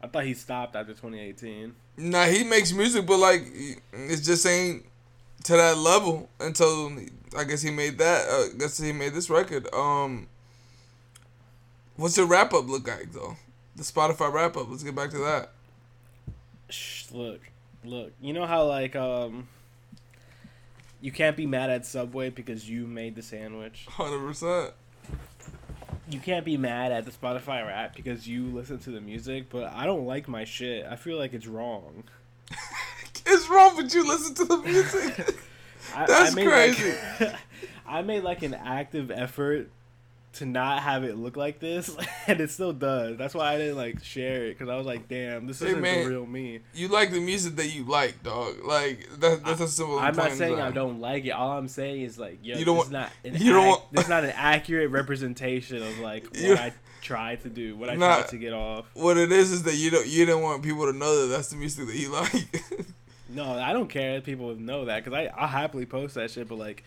I 0.03 0.09
thought 0.09 0.25
he 0.25 0.35
stopped 0.35 0.75
after 0.77 0.93
2018. 0.93 1.75
Nah, 1.97 2.25
he 2.27 2.45
makes 2.45 2.73
music, 2.73 3.07
but 3.07 3.19
like 3.19 3.43
it 3.93 4.17
just 4.23 4.45
ain't 4.47 4.85
to 5.45 5.53
that 5.57 5.79
level 5.79 6.29
until 6.41 6.93
I 7.37 7.45
guess 7.45 7.63
he 7.63 7.71
made 7.71 7.99
that. 7.99 8.29
Uh, 8.29 8.55
I 8.55 8.59
guess 8.59 8.79
he 8.79 8.93
made 8.93 9.15
this 9.15 9.31
record. 9.31 9.73
Um, 9.73 10.27
what's 11.97 12.17
the 12.17 12.25
wrap 12.25 12.53
up 12.53 12.67
look 12.69 12.87
like 12.89 13.13
though? 13.13 13.37
The 13.77 13.83
Spotify 13.83 14.33
wrap 14.33 14.57
up. 14.57 14.69
Let's 14.71 14.83
get 14.83 14.95
back 14.95 15.11
to 15.11 15.19
that. 15.19 15.51
Shh, 16.69 17.11
look, 17.13 17.41
look. 17.85 18.13
You 18.21 18.33
know 18.33 18.47
how 18.47 18.67
like 18.67 18.95
um, 18.97 19.49
you 21.05 21.13
can't 21.13 21.37
be 21.37 21.45
mad 21.45 21.69
at 21.69 21.85
Subway 21.85 22.31
because 22.31 22.67
you 22.67 22.87
made 22.87 23.15
the 23.15 23.21
sandwich. 23.21 23.85
Hundred 23.91 24.27
percent. 24.27 24.73
You 26.09 26.19
can't 26.19 26.47
be 26.47 26.57
mad 26.57 26.93
at 26.93 27.05
the 27.05 27.11
Spotify 27.11 27.67
rap 27.67 27.95
because 27.95 28.27
you 28.27 28.47
listen 28.47 28.79
to 28.79 28.91
the 28.91 29.03
music. 29.03 29.51
But 29.51 29.71
I 29.75 29.85
don't 29.85 30.07
like 30.07 30.29
my 30.29 30.45
shit. 30.45 30.87
I 30.87 30.97
feel 30.97 31.19
like 31.19 31.35
it's 31.35 31.47
wrong. 31.47 32.05
It's 33.27 33.49
wrong, 33.49 33.75
but 33.75 33.93
you 33.95 34.07
listen 34.07 34.35
to 34.35 34.45
the 34.45 34.59
music. 34.59 35.19
I, 35.95 36.05
That's 36.05 36.37
I 36.37 36.45
crazy. 36.45 36.95
Like, 37.19 37.35
I 37.87 38.03
made 38.03 38.23
like 38.23 38.43
an 38.43 38.53
active 38.53 39.11
effort 39.11 39.71
to 40.35 40.47
not 40.47 40.83
have 40.83 41.05
it 41.05 41.17
look 41.17 41.37
like 41.37 41.59
this, 41.61 41.95
and 42.27 42.41
it 42.41 42.51
still 42.51 42.73
does. 42.73 43.17
That's 43.17 43.35
why 43.35 43.55
I 43.55 43.59
didn't 43.59 43.77
like 43.77 44.03
share 44.05 44.47
it 44.47 44.59
because 44.59 44.69
I 44.69 44.77
was 44.77 44.87
like, 44.87 45.09
"Damn, 45.09 45.47
this 45.47 45.61
Hey, 45.61 45.69
isn't 45.69 45.81
man. 45.81 46.05
the 46.05 46.11
real 46.11 46.27
me." 46.27 46.61
you 46.75 46.89
like 46.89 47.11
the 47.13 47.21
music 47.21 47.57
that 47.57 47.67
you 47.69 47.85
like, 47.85 48.23
dog. 48.23 48.57
Like 48.65 49.09
that, 49.21 49.45
that's 49.45 49.61
a 49.61 49.69
simple. 49.69 49.99
I'm 49.99 50.15
not 50.17 50.33
saying 50.33 50.61
I 50.61 50.71
don't 50.71 51.01
like 51.01 51.25
it. 51.25 51.31
All 51.31 51.57
I'm 51.59 51.69
saying 51.69 52.03
is 52.03 52.19
like, 52.19 52.39
yo, 52.43 52.57
You 52.59 52.65
don't 52.65 52.77
want- 52.77 52.91
not 52.91 53.11
an 53.25 53.35
you 53.37 53.53
don't 53.53 53.67
want- 53.67 53.83
is 53.93 54.09
not 54.09 54.25
an 54.25 54.33
accurate 54.35 54.91
representation 54.91 55.83
of 55.83 55.99
like 56.01 56.25
what 56.31 56.39
You- 56.41 56.55
I 56.57 56.73
tried 57.03 57.43
to 57.43 57.49
do, 57.51 57.77
what 57.77 57.91
I 57.91 57.95
Nah. 57.97 58.17
tried 58.17 58.29
to 58.29 58.39
get 58.39 58.53
off. 58.53 58.87
What 58.95 59.17
it 59.19 59.31
is 59.31 59.53
is 59.53 59.63
that 59.65 59.75
you 59.75 59.91
don't 59.91 60.07
you 60.07 60.25
didn't 60.27 60.43
want 60.43 60.63
people 60.63 60.87
to 60.91 60.97
know 60.97 61.23
that 61.23 61.35
that's 61.37 61.49
the 61.49 61.57
music 61.57 61.87
that 61.87 61.97
you 61.97 62.11
like. 62.13 62.65
No, 63.29 63.59
I 63.59 63.73
don't 63.73 63.89
care 63.89 64.17
if 64.19 64.25
people 64.25 64.55
know 64.55 64.85
that 64.85 65.05
because 65.05 65.17
I 65.19 65.25
I'll 65.37 65.49
happily 65.49 65.87
post 65.87 66.15
that 66.15 66.31
shit. 66.31 66.47
But 66.49 66.57
like, 66.59 66.85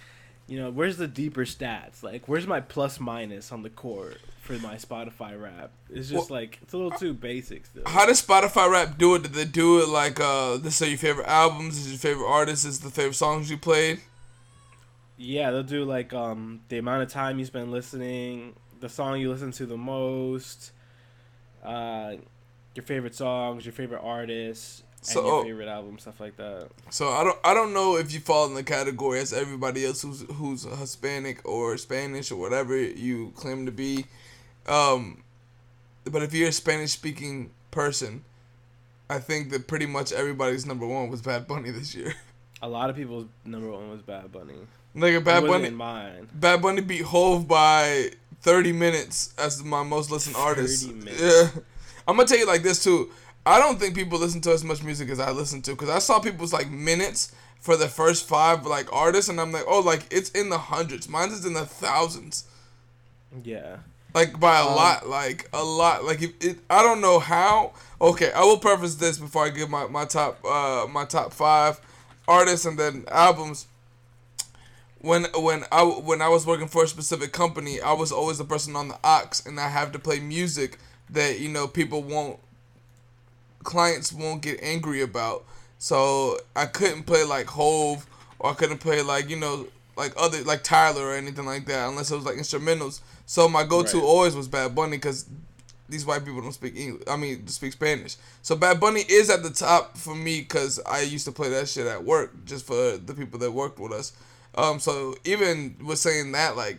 you 0.47 0.57
know, 0.57 0.69
where's 0.69 0.97
the 0.97 1.07
deeper 1.07 1.43
stats? 1.43 2.01
Like, 2.01 2.27
where's 2.27 2.47
my 2.47 2.61
plus 2.61 2.99
minus 2.99 3.51
on 3.51 3.63
the 3.63 3.69
court 3.69 4.19
for 4.41 4.53
my 4.53 4.75
Spotify 4.75 5.39
rap? 5.39 5.71
It's 5.89 6.09
just 6.09 6.31
like 6.31 6.59
it's 6.61 6.73
a 6.73 6.77
little 6.77 6.97
too 6.97 7.13
basic 7.13 7.65
still. 7.65 7.83
How 7.85 8.05
does 8.05 8.25
Spotify 8.25 8.71
rap 8.71 8.97
do 8.97 9.15
it? 9.15 9.23
Did 9.23 9.33
they 9.33 9.45
do 9.45 9.79
it 9.81 9.89
like 9.89 10.19
uh 10.19 10.57
this 10.57 10.81
are 10.81 10.87
your 10.87 10.97
favorite 10.97 11.27
albums, 11.27 11.75
this 11.75 11.85
is 11.85 11.91
your 11.91 12.13
favorite 12.13 12.29
artists, 12.29 12.63
this 12.63 12.75
is 12.75 12.79
the 12.79 12.89
favorite 12.89 13.15
songs 13.15 13.51
you 13.51 13.57
played? 13.57 13.99
Yeah, 15.17 15.51
they'll 15.51 15.63
do 15.63 15.83
like 15.83 16.13
um 16.13 16.61
the 16.69 16.77
amount 16.77 17.03
of 17.03 17.09
time 17.09 17.39
you 17.39 17.45
spend 17.45 17.71
listening, 17.71 18.55
the 18.79 18.89
song 18.89 19.19
you 19.19 19.29
listen 19.29 19.51
to 19.51 19.65
the 19.65 19.77
most, 19.77 20.71
uh, 21.63 22.13
your 22.73 22.83
favorite 22.83 23.15
songs, 23.15 23.65
your 23.65 23.73
favorite 23.73 24.01
artists, 24.01 24.83
and 24.97 25.05
So- 25.05 25.25
your 25.25 25.43
favorite 25.45 25.67
album, 25.67 25.97
stuff 25.99 26.19
like 26.19 26.37
that. 26.37 26.69
So 26.89 27.09
I 27.09 27.23
don't 27.23 27.37
I 27.43 27.53
don't 27.53 27.73
know 27.73 27.97
if 27.97 28.13
you 28.13 28.19
fall 28.19 28.45
in 28.47 28.53
the 28.55 28.63
category 28.63 29.19
as 29.19 29.33
everybody 29.33 29.85
else 29.85 30.01
who's 30.01 30.21
who's 30.33 30.63
Hispanic 30.63 31.47
or 31.47 31.77
Spanish 31.77 32.31
or 32.31 32.35
whatever 32.37 32.75
you 32.77 33.31
claim 33.35 33.65
to 33.65 33.71
be. 33.71 34.05
Um, 34.67 35.23
but 36.05 36.23
if 36.23 36.33
you're 36.33 36.49
a 36.49 36.51
Spanish 36.53 36.91
speaking 36.91 37.51
person, 37.71 38.23
I 39.09 39.19
think 39.19 39.51
that 39.51 39.67
pretty 39.67 39.85
much 39.85 40.11
everybody's 40.11 40.65
number 40.65 40.85
one 40.85 41.09
was 41.09 41.21
Bad 41.21 41.47
Bunny 41.47 41.71
this 41.71 41.95
year. 41.95 42.13
A 42.61 42.67
lot 42.67 42.89
of 42.89 42.95
people's 42.95 43.27
number 43.45 43.69
one 43.71 43.89
was 43.91 44.01
Bad 44.01 44.31
Bunny. 44.31 44.55
Nigga, 44.95 45.17
It 45.17 45.23
Bad 45.23 45.45
Bunny 45.45 45.67
in 45.67 45.75
mine. 45.75 46.27
Bad 46.33 46.61
Bunny 46.61 46.81
beat 46.81 47.03
Hove 47.03 47.47
by 47.47 48.09
30 48.41 48.71
minutes 48.73 49.33
as 49.37 49.63
my 49.63 49.83
most 49.83 50.09
listened 50.09 50.35
artist. 50.35 50.87
30 50.87 50.99
minutes. 50.99 51.21
Yeah. 51.21 51.61
I'm 52.07 52.17
to 52.17 52.25
tell 52.25 52.37
you 52.37 52.47
like 52.47 52.63
this 52.63 52.83
too. 52.83 53.11
I 53.47 53.59
don't 53.59 53.79
think 53.79 53.95
people 53.95 54.19
listen 54.19 54.41
to 54.41 54.51
as 54.51 54.63
much 54.63 54.83
music 54.83 55.09
as 55.09 55.19
I 55.19 55.31
listen 55.31 55.61
to 55.63 55.75
cuz 55.75 55.89
I 55.89 55.99
saw 55.99 56.19
people's 56.19 56.53
like 56.53 56.69
minutes 56.69 57.31
for 57.61 57.75
the 57.77 57.87
first 57.87 58.27
5 58.27 58.65
like 58.65 58.91
artists 58.93 59.29
and 59.29 59.39
I'm 59.41 59.51
like, 59.51 59.65
"Oh, 59.67 59.79
like 59.79 60.03
it's 60.11 60.29
in 60.31 60.49
the 60.49 60.57
hundreds. 60.57 61.07
Mine 61.09 61.31
is 61.31 61.45
in 61.45 61.53
the 61.53 61.65
thousands." 61.65 62.45
Yeah. 63.43 63.77
Like 64.13 64.39
by 64.39 64.59
a 64.59 64.65
Um, 64.65 64.75
lot, 64.75 65.07
like 65.07 65.49
a 65.53 65.63
lot. 65.63 66.03
Like 66.05 66.21
if 66.21 66.31
it, 66.41 66.59
I 66.69 66.81
don't 66.81 67.01
know 67.01 67.19
how. 67.19 67.73
Okay, 68.01 68.31
I 68.31 68.41
will 68.41 68.57
preface 68.57 68.95
this 68.95 69.17
before 69.17 69.45
I 69.45 69.49
give 69.49 69.69
my, 69.69 69.87
my 69.87 70.05
top 70.05 70.43
uh 70.45 70.87
my 70.89 71.05
top 71.05 71.33
five 71.33 71.79
artists 72.27 72.65
and 72.65 72.79
then 72.79 73.05
albums. 73.09 73.67
When 74.99 75.25
when 75.35 75.65
I 75.71 75.83
when 75.83 76.21
I 76.21 76.29
was 76.29 76.45
working 76.45 76.67
for 76.67 76.83
a 76.83 76.87
specific 76.87 77.31
company, 77.31 77.79
I 77.81 77.93
was 77.93 78.11
always 78.11 78.39
the 78.39 78.45
person 78.45 78.75
on 78.75 78.87
the 78.87 78.97
aux, 79.03 79.41
and 79.45 79.59
I 79.59 79.69
have 79.69 79.91
to 79.91 79.99
play 79.99 80.19
music 80.19 80.79
that 81.11 81.39
you 81.39 81.49
know 81.49 81.67
people 81.67 82.01
won't, 82.03 82.39
clients 83.67 84.13
won't 84.13 84.41
get 84.41 84.57
angry 84.63 85.01
about. 85.01 85.43
So 85.77 86.39
I 86.55 86.65
couldn't 86.65 87.03
play 87.03 87.23
like 87.25 87.47
Hove, 87.47 88.07
or 88.39 88.51
I 88.51 88.53
couldn't 88.53 88.79
play 88.79 89.01
like 89.01 89.29
you 89.29 89.35
know 89.35 89.67
like 89.97 90.13
other 90.17 90.41
like 90.43 90.63
Tyler 90.63 91.03
or 91.07 91.13
anything 91.13 91.45
like 91.45 91.65
that 91.65 91.89
unless 91.89 92.09
it 92.09 92.15
was 92.15 92.25
like 92.25 92.37
instrumentals. 92.37 93.01
So 93.25 93.49
my 93.49 93.63
go-to 93.63 93.97
Right. 93.97 94.03
always 94.05 94.35
was 94.35 94.47
Bad 94.47 94.73
Bunny 94.73 94.95
because 94.97 95.25
these 95.89 96.05
white 96.05 96.23
people 96.23 96.41
don't 96.41 96.53
speak 96.53 96.77
English. 96.77 97.03
I 97.09 97.17
mean, 97.17 97.45
speak 97.47 97.73
Spanish. 97.73 98.15
So 98.41 98.55
Bad 98.55 98.79
Bunny 98.79 99.01
is 99.01 99.29
at 99.29 99.43
the 99.43 99.49
top 99.49 99.97
for 99.97 100.15
me 100.15 100.39
because 100.39 100.79
I 100.85 101.01
used 101.01 101.25
to 101.25 101.31
play 101.33 101.49
that 101.49 101.67
shit 101.67 101.87
at 101.87 102.03
work 102.05 102.45
just 102.45 102.65
for 102.65 102.97
the 102.97 103.13
people 103.13 103.37
that 103.39 103.51
worked 103.51 103.79
with 103.79 103.91
us. 103.91 104.13
Um, 104.55 104.79
so 104.79 105.15
even 105.25 105.75
with 105.83 105.99
saying 105.99 106.31
that, 106.31 106.55
like 106.55 106.77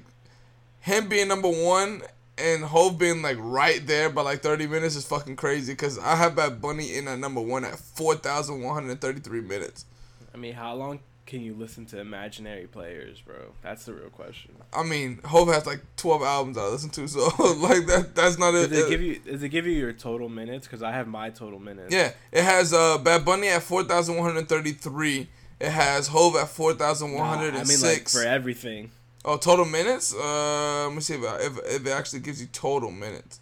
him 0.81 1.09
being 1.09 1.29
number 1.29 1.49
one 1.49 2.03
and 2.41 2.65
Hove 2.65 2.99
being 2.99 3.23
like 3.23 3.37
right 3.41 3.85
there 3.87 4.11
by 4.11 4.23
like 4.23 4.41
30 4.43 4.67
minutes 4.67 4.97
is 4.97 5.05
fucking 5.07 5.37
crazy 5.37 5.73
because 5.73 5.99
I 5.99 6.17
have 6.17 6.37
Bad 6.37 6.61
Bunny 6.61 6.97
in 6.97 7.09
at 7.09 7.19
number 7.19 7.41
one 7.41 7.65
at 7.65 7.79
4,133 7.79 9.41
minutes. 9.41 9.85
I 10.33 10.37
mean, 10.37 10.55
how 10.55 10.75
long 10.75 11.01
can 11.27 11.43
you 11.43 11.55
listen 11.55 11.85
to 11.87 12.01
imaginary 12.01 12.67
players, 12.67 13.21
bro? 13.21 13.53
That's 13.63 13.85
the 13.85 13.93
real 13.93 14.09
question. 14.09 14.53
I 14.73 14.83
mean, 14.83 15.21
Hove 15.25 15.49
has 15.49 15.67
like 15.67 15.83
12 15.97 16.23
albums 16.23 16.57
I 16.57 16.67
listen 16.67 16.91
to, 16.91 17.07
so 17.09 17.21
like 17.57 17.87
that 17.87 18.13
that's 18.15 18.39
not 18.39 18.55
it. 18.55 18.71
Does 18.71 18.87
it 18.87 18.89
give 18.89 19.03
you? 19.03 19.19
Does 19.19 19.43
it 19.43 19.51
give 19.51 19.67
you 19.67 19.73
your 19.75 19.93
total 19.93 20.29
minutes? 20.29 20.67
Because 20.67 20.83
I 20.83 20.93
have 20.93 21.07
my 21.07 21.31
total 21.31 21.59
minutes. 21.59 21.93
Yeah, 21.95 22.13
it 22.33 22.45
has 22.45 22.73
uh 22.73 22.99
Bad 22.99 23.25
Bunny 23.25 23.49
at 23.49 23.63
4,133. 23.63 25.29
It 25.61 25.71
has 25.71 26.09
Hove 26.09 26.37
at 26.37 26.41
Nah, 26.41 26.47
4,106. 26.47 27.59
I 27.59 27.87
mean, 27.87 27.95
like 27.95 28.09
for 28.09 28.23
everything. 28.23 28.91
Oh, 29.29 29.37
total 29.37 29.65
minutes? 29.65 30.15
Uh, 30.15 30.87
let 30.87 30.95
me 30.95 31.01
see 31.01 31.15
if, 31.15 31.23
I, 31.25 31.37
if, 31.37 31.59
if 31.77 31.87
it 31.87 31.91
actually 31.91 32.21
gives 32.21 32.41
you 32.41 32.49
total 32.53 32.91
minutes. 32.91 33.41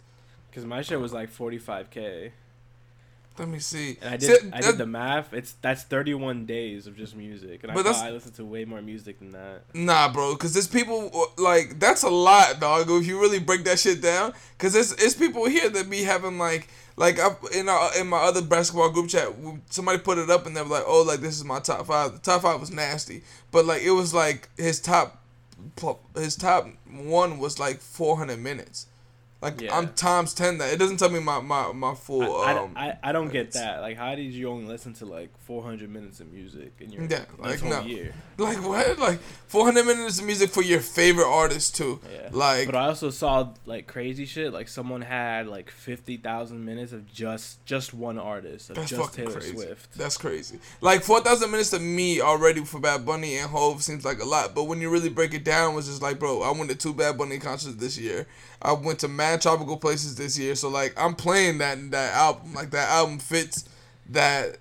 Because 0.49 0.65
my 0.65 0.81
shit 0.81 0.99
was 0.99 1.13
like 1.13 1.31
45k, 1.31 2.31
Let 3.37 3.47
me 3.47 3.59
see. 3.59 3.97
and 4.01 4.15
I 4.15 4.17
See, 4.17 4.27
did 4.27 4.39
I 4.53 4.61
that- 4.61 4.71
did 4.71 4.77
the 4.79 4.85
math. 4.87 5.31
It's 5.33 5.53
that's 5.61 5.83
31 5.83 6.45
days 6.47 6.87
of 6.87 6.97
just 6.97 7.15
music, 7.15 7.61
and 7.63 7.71
I 7.71 7.75
thought 7.75 7.95
I 7.95 8.09
listened 8.11 8.35
to 8.35 8.45
way 8.45 8.65
more 8.65 8.81
music 8.81 9.19
than 9.19 9.31
that. 9.31 9.61
Nah, 9.75 10.11
bro, 10.11 10.33
because 10.33 10.53
there's 10.53 10.67
people 10.67 11.11
like 11.37 11.79
that's 11.79 12.01
a 12.03 12.09
lot, 12.09 12.59
dog. 12.59 12.89
If 12.89 13.05
you 13.05 13.19
really 13.21 13.39
break 13.39 13.63
that 13.65 13.77
shit 13.77 14.01
down, 14.01 14.33
because 14.57 14.75
it's 14.75 14.91
it's 14.93 15.13
people 15.13 15.45
here 15.47 15.69
that 15.69 15.89
be 15.89 16.01
having 16.03 16.39
like 16.39 16.67
like 16.95 17.19
I, 17.19 17.35
in 17.53 17.69
our, 17.69 17.95
in 17.99 18.07
my 18.07 18.17
other 18.17 18.41
basketball 18.41 18.89
group 18.89 19.09
chat, 19.09 19.27
somebody 19.69 19.99
put 19.99 20.17
it 20.17 20.31
up 20.31 20.47
and 20.47 20.57
they 20.57 20.63
were 20.63 20.69
like, 20.69 20.85
oh, 20.87 21.03
like 21.03 21.19
this 21.19 21.35
is 21.37 21.45
my 21.45 21.59
top 21.59 21.85
five. 21.85 22.13
The 22.13 22.17
top 22.19 22.41
five 22.41 22.59
was 22.59 22.71
nasty, 22.71 23.21
but 23.51 23.65
like 23.65 23.83
it 23.83 23.91
was 23.91 24.15
like 24.15 24.49
his 24.57 24.81
top 24.81 25.21
his 26.15 26.35
top 26.35 26.67
one 26.89 27.39
was 27.39 27.59
like 27.59 27.81
400 27.81 28.39
minutes. 28.39 28.87
Like 29.41 29.61
Yeah. 29.61 29.77
I'm 29.77 29.89
times 29.93 30.33
ten 30.33 30.57
that. 30.57 30.73
It 30.73 30.77
doesn't 30.79 30.97
tell 30.97 31.09
me 31.09 31.19
my 31.19 31.39
my 31.39 31.71
my 31.71 31.93
full. 31.93 32.41
I, 32.41 32.53
um, 32.53 32.71
I, 32.75 32.89
I, 32.89 32.97
I 33.03 33.11
don't 33.11 33.31
get 33.31 33.51
that. 33.51 33.81
Like, 33.81 33.95
how 33.95 34.15
did 34.15 34.33
you 34.33 34.49
only 34.49 34.65
listen 34.65 34.93
to 34.95 35.05
like 35.05 35.29
400 35.45 35.89
minutes 35.89 36.19
of 36.19 36.31
music 36.33 36.73
in 36.79 36.91
your 36.91 37.03
Yeah, 37.03 37.25
like, 37.37 37.63
no. 37.63 37.81
year? 37.81 38.13
Like 38.39 38.57
what? 38.63 38.97
Like 38.97 39.19
400 39.47 39.85
minutes 39.85 40.19
of 40.19 40.25
music 40.25 40.49
for 40.49 40.63
your 40.63 40.79
favorite 40.79 41.27
artist 41.27 41.75
too. 41.75 41.99
Yeah. 42.11 42.29
Like 42.31 42.65
but 42.65 42.75
I 42.75 42.87
also 42.87 43.11
saw 43.11 43.49
like 43.67 43.85
crazy 43.85 44.25
shit. 44.25 44.53
Like 44.53 44.67
someone 44.67 45.01
had 45.01 45.45
like 45.47 45.69
50,000 45.69 46.63
minutes 46.65 46.91
of 46.93 47.05
just 47.11 47.63
just 47.65 47.93
one 47.93 48.17
artist 48.17 48.71
of 48.71 48.77
That's 48.77 48.89
just 48.89 49.13
Taylor 49.13 49.33
crazy. 49.33 49.53
Swift. 49.53 49.93
That's 49.97 50.17
crazy. 50.17 50.59
Like 50.81 51.03
four 51.03 51.21
thousand 51.21 51.51
minutes 51.51 51.69
to 51.71 51.79
me 51.79 52.21
already 52.21 52.65
for 52.65 52.79
Bad 52.79 53.05
Bunny 53.05 53.37
and 53.37 53.51
Hove 53.51 53.83
seems 53.83 54.03
like 54.03 54.19
a 54.19 54.25
lot, 54.25 54.55
but 54.55 54.63
when 54.63 54.81
you 54.81 54.89
really 54.89 55.09
break 55.09 55.35
it 55.35 55.43
down, 55.43 55.73
it 55.73 55.75
was 55.75 55.87
just 55.87 56.01
like, 56.01 56.17
bro, 56.17 56.41
I 56.41 56.49
went 56.51 56.71
to 56.71 56.75
two 56.75 56.93
Bad 56.93 57.19
Bunny 57.19 57.37
concerts 57.37 57.75
this 57.75 57.99
year. 57.99 58.25
I 58.59 58.73
went 58.73 58.97
to 58.99 59.07
mad 59.07 59.26
tropical 59.35 59.75
places 59.75 60.15
this 60.15 60.39
year, 60.39 60.55
so 60.55 60.69
like 60.69 60.93
I'm 60.95 61.13
playing 61.15 61.57
that 61.57 61.91
that 61.91 62.13
album. 62.13 62.53
Like 62.53 62.69
that 62.71 62.87
album 62.89 63.19
fits 63.19 63.67
that 64.09 64.57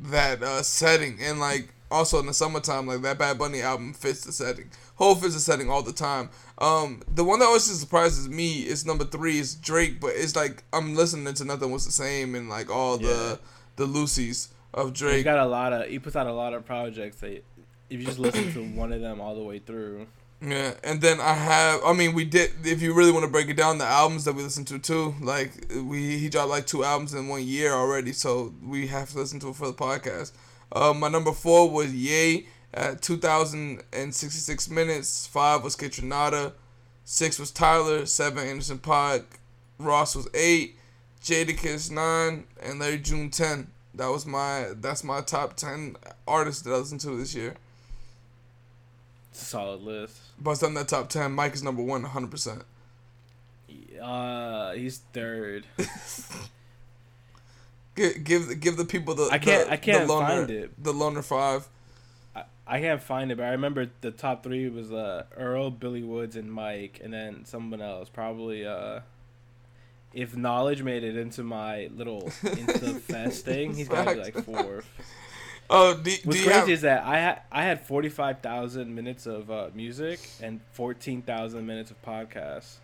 that 0.00 0.42
uh, 0.42 0.62
setting, 0.62 1.18
and 1.20 1.38
like 1.38 1.72
also 1.90 2.18
in 2.18 2.26
the 2.26 2.34
summertime, 2.34 2.86
like 2.88 3.02
that 3.02 3.18
Bad 3.18 3.38
Bunny 3.38 3.62
album 3.62 3.92
fits 3.92 4.24
the 4.24 4.32
setting. 4.32 4.70
Hove 4.96 5.20
fits 5.22 5.34
the 5.34 5.40
setting 5.40 5.70
all 5.70 5.82
the 5.82 5.92
time. 5.92 6.30
Um, 6.58 7.02
the 7.12 7.24
one 7.24 7.38
that 7.40 7.46
always 7.46 7.64
surprises 7.64 8.28
me 8.28 8.62
is 8.62 8.84
number 8.86 9.04
three 9.04 9.38
is 9.38 9.54
Drake, 9.54 10.00
but 10.00 10.12
it's 10.14 10.34
like 10.34 10.64
I'm 10.72 10.94
listening 10.96 11.32
to 11.34 11.44
nothing 11.44 11.70
was 11.70 11.84
the 11.86 11.92
same 11.92 12.34
and 12.34 12.48
like 12.48 12.70
all 12.70 13.00
Yeah. 13.00 13.08
the 13.08 13.38
the 13.76 13.86
Lucy's 13.86 14.48
of 14.74 14.92
Drake. 14.92 15.18
He 15.18 15.22
got 15.22 15.38
a 15.38 15.46
lot 15.46 15.72
of 15.72 15.88
he 15.88 15.98
puts 15.98 16.16
out 16.16 16.26
a 16.26 16.32
lot 16.32 16.54
of 16.54 16.64
projects 16.64 17.16
that 17.20 17.44
if 17.90 18.00
you 18.00 18.06
just 18.06 18.18
listen 18.18 18.52
to 18.54 18.62
one 18.78 18.92
of 18.92 19.00
them 19.00 19.20
all 19.20 19.34
the 19.34 19.42
way 19.42 19.58
through. 19.58 20.06
Yeah, 20.44 20.74
and 20.82 21.00
then 21.00 21.20
I 21.20 21.34
have. 21.34 21.84
I 21.84 21.92
mean, 21.92 22.14
we 22.14 22.24
did. 22.24 22.50
If 22.64 22.82
you 22.82 22.94
really 22.94 23.12
want 23.12 23.24
to 23.24 23.30
break 23.30 23.48
it 23.48 23.56
down, 23.56 23.78
the 23.78 23.84
albums 23.84 24.24
that 24.24 24.34
we 24.34 24.42
listened 24.42 24.66
to 24.68 24.78
too. 24.80 25.14
Like 25.20 25.52
we, 25.72 26.18
he 26.18 26.28
dropped 26.28 26.50
like 26.50 26.66
two 26.66 26.82
albums 26.82 27.14
in 27.14 27.28
one 27.28 27.44
year 27.46 27.72
already, 27.72 28.12
so 28.12 28.52
we 28.60 28.88
have 28.88 29.10
to 29.10 29.18
listen 29.18 29.38
to 29.40 29.50
it 29.50 29.56
for 29.56 29.68
the 29.68 29.72
podcast. 29.72 30.32
Uh, 30.72 30.92
my 30.92 31.08
number 31.08 31.30
four 31.30 31.70
was 31.70 31.94
Ye 31.94 32.48
at 32.74 33.02
two 33.02 33.18
thousand 33.18 33.84
and 33.92 34.12
sixty 34.12 34.40
six 34.40 34.68
minutes. 34.68 35.28
Five 35.28 35.62
was 35.62 35.76
Kitrenada. 35.76 36.54
Six 37.04 37.38
was 37.38 37.52
Tyler. 37.52 38.04
Seven 38.04 38.44
Anderson 38.44 38.78
Paak. 38.78 39.22
Ross 39.78 40.16
was 40.16 40.28
eight. 40.34 40.76
Jadakiss 41.22 41.92
nine, 41.92 42.46
and 42.60 42.80
Larry 42.80 42.98
June 42.98 43.30
ten. 43.30 43.68
That 43.94 44.08
was 44.08 44.26
my. 44.26 44.70
That's 44.74 45.04
my 45.04 45.20
top 45.20 45.54
ten 45.54 45.94
artists 46.26 46.62
that 46.62 46.72
I 46.72 46.78
listened 46.78 47.00
to 47.02 47.16
this 47.16 47.32
year. 47.32 47.54
Solid 49.30 49.82
list. 49.82 50.18
But 50.42 50.62
on 50.62 50.74
that 50.74 50.88
top 50.88 51.08
ten, 51.08 51.32
Mike 51.32 51.54
is 51.54 51.62
number 51.62 51.82
one, 51.82 52.02
one, 52.02 52.10
hundred 52.10 52.30
percent. 52.30 52.64
Uh, 54.00 54.72
he's 54.72 54.98
third. 55.12 55.66
Give 57.94 58.24
give 58.24 58.60
give 58.60 58.76
the 58.78 58.86
people 58.86 59.14
the 59.14 59.28
I 59.30 59.38
can't- 59.38 59.66
the, 59.66 59.72
I 59.74 59.76
can't 59.76 60.06
the 60.06 60.12
loner, 60.14 60.26
find 60.26 60.50
it. 60.50 60.82
The 60.82 60.92
loner 60.94 61.20
five. 61.20 61.68
I, 62.34 62.44
I 62.66 62.80
can't 62.80 63.02
find 63.02 63.30
it, 63.30 63.36
but 63.36 63.44
I 63.44 63.50
remember 63.50 63.90
the 64.00 64.10
top 64.10 64.42
three 64.42 64.66
was 64.70 64.90
uh 64.90 65.24
Earl, 65.36 65.70
Billy 65.70 66.02
Woods, 66.02 66.34
and 66.34 66.50
Mike, 66.50 67.00
and 67.04 67.12
then 67.12 67.44
someone 67.44 67.82
else. 67.82 68.08
Probably 68.08 68.64
uh, 68.66 69.00
if 70.14 70.34
knowledge 70.34 70.82
made 70.82 71.04
it 71.04 71.18
into 71.18 71.42
my 71.42 71.90
little 71.94 72.22
Instafest 72.42 73.40
thing, 73.40 73.74
he's 73.74 73.88
gotta 73.88 74.14
be 74.14 74.20
like 74.22 74.42
fourth. 74.42 74.88
Oh, 75.70 75.94
do, 75.94 76.02
do 76.02 76.16
What's 76.24 76.38
you 76.40 76.44
crazy 76.44 76.58
have? 76.60 76.68
is 76.68 76.80
that 76.82 77.04
I 77.04 77.18
had 77.18 77.42
I 77.50 77.62
had 77.62 77.80
forty 77.86 78.08
five 78.08 78.40
thousand 78.40 78.94
minutes 78.94 79.26
of 79.26 79.50
uh, 79.50 79.68
music 79.74 80.20
and 80.40 80.60
fourteen 80.72 81.22
thousand 81.22 81.66
minutes 81.66 81.90
of 81.90 82.02
podcasts. 82.02 82.76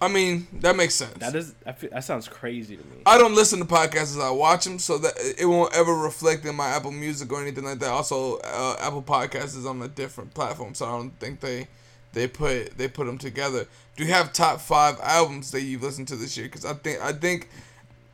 I 0.00 0.08
mean, 0.08 0.46
that 0.60 0.76
makes 0.76 0.94
sense. 0.94 1.14
That 1.14 1.34
is 1.34 1.54
I 1.64 1.72
feel, 1.72 1.88
that 1.90 2.04
sounds 2.04 2.28
crazy 2.28 2.76
to 2.76 2.82
me. 2.84 2.96
I 3.06 3.16
don't 3.16 3.34
listen 3.34 3.58
to 3.60 3.64
podcasts 3.64 4.14
as 4.14 4.18
I 4.18 4.30
watch 4.30 4.64
them, 4.64 4.78
so 4.78 4.98
that 4.98 5.14
it 5.38 5.46
won't 5.46 5.74
ever 5.74 5.94
reflect 5.94 6.44
in 6.44 6.54
my 6.54 6.68
Apple 6.68 6.92
Music 6.92 7.32
or 7.32 7.40
anything 7.40 7.64
like 7.64 7.78
that. 7.78 7.88
Also, 7.88 8.36
uh, 8.44 8.76
Apple 8.78 9.02
Podcasts 9.02 9.56
is 9.56 9.64
on 9.64 9.80
a 9.80 9.88
different 9.88 10.34
platform, 10.34 10.74
so 10.74 10.84
I 10.84 10.90
don't 10.90 11.18
think 11.18 11.40
they 11.40 11.66
they 12.12 12.28
put 12.28 12.76
they 12.76 12.88
put 12.88 13.06
them 13.06 13.16
together. 13.16 13.66
Do 13.96 14.04
you 14.04 14.12
have 14.12 14.34
top 14.34 14.60
five 14.60 15.00
albums 15.02 15.50
that 15.52 15.62
you've 15.62 15.82
listened 15.82 16.08
to 16.08 16.16
this 16.16 16.36
year? 16.36 16.46
Because 16.46 16.66
I 16.66 16.74
think 16.74 17.00
I 17.00 17.12
think 17.12 17.48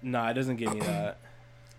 Nah, 0.03 0.31
it 0.31 0.35
doesn't 0.35 0.57
give 0.57 0.73
me 0.73 0.81
that. 0.81 1.19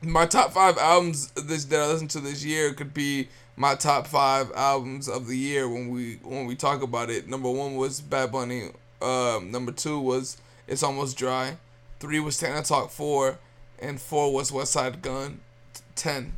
My 0.04 0.26
top 0.26 0.52
five 0.52 0.78
albums 0.78 1.32
this 1.32 1.66
that 1.66 1.80
I 1.80 1.88
listened 1.88 2.12
to 2.12 2.20
this 2.20 2.44
year 2.44 2.74
could 2.74 2.94
be 2.94 3.30
my 3.56 3.76
top 3.76 4.08
five 4.08 4.52
albums 4.56 5.08
of 5.08 5.28
the 5.28 5.38
year 5.38 5.70
when 5.70 5.90
we 5.90 6.20
when 6.24 6.46
we 6.46 6.56
talk 6.56 6.82
about 6.82 7.10
it. 7.10 7.28
Number 7.28 7.50
one 7.50 7.76
was 7.76 8.02
Bad 8.02 8.32
Bunny. 8.32 8.70
Um, 9.02 9.52
number 9.52 9.72
two 9.72 10.00
was 10.00 10.38
It's 10.68 10.84
Almost 10.84 11.18
Dry. 11.18 11.58
Three 12.00 12.20
was 12.20 12.38
Tana 12.38 12.64
Talk 12.64 12.90
Four, 12.90 13.40
and 13.80 14.00
four 14.00 14.34
was 14.34 14.52
Westside 14.52 15.02
Gunn, 15.02 15.42
ten, 15.96 16.34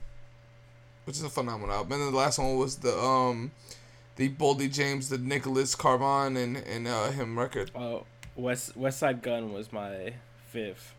which 1.06 1.18
is 1.18 1.24
a 1.24 1.30
phenomenal 1.30 1.76
album. 1.76 1.94
And 1.94 2.02
then 2.02 2.12
the 2.12 2.18
last 2.18 2.40
one 2.40 2.58
was 2.58 2.78
the 2.78 2.98
um, 2.98 3.52
the 4.16 4.30
Boldy 4.30 4.72
James, 4.72 5.10
the 5.10 5.18
Nicholas 5.18 5.76
Craven 5.76 6.38
and 6.38 6.58
and 6.58 6.88
uh, 6.88 7.12
him 7.12 7.38
record. 7.38 7.72
Oh, 7.76 8.06
West 8.36 8.78
Westside 8.78 9.22
Gunn 9.22 9.54
was 9.54 9.72
my 9.72 10.14
fifth, 10.48 10.95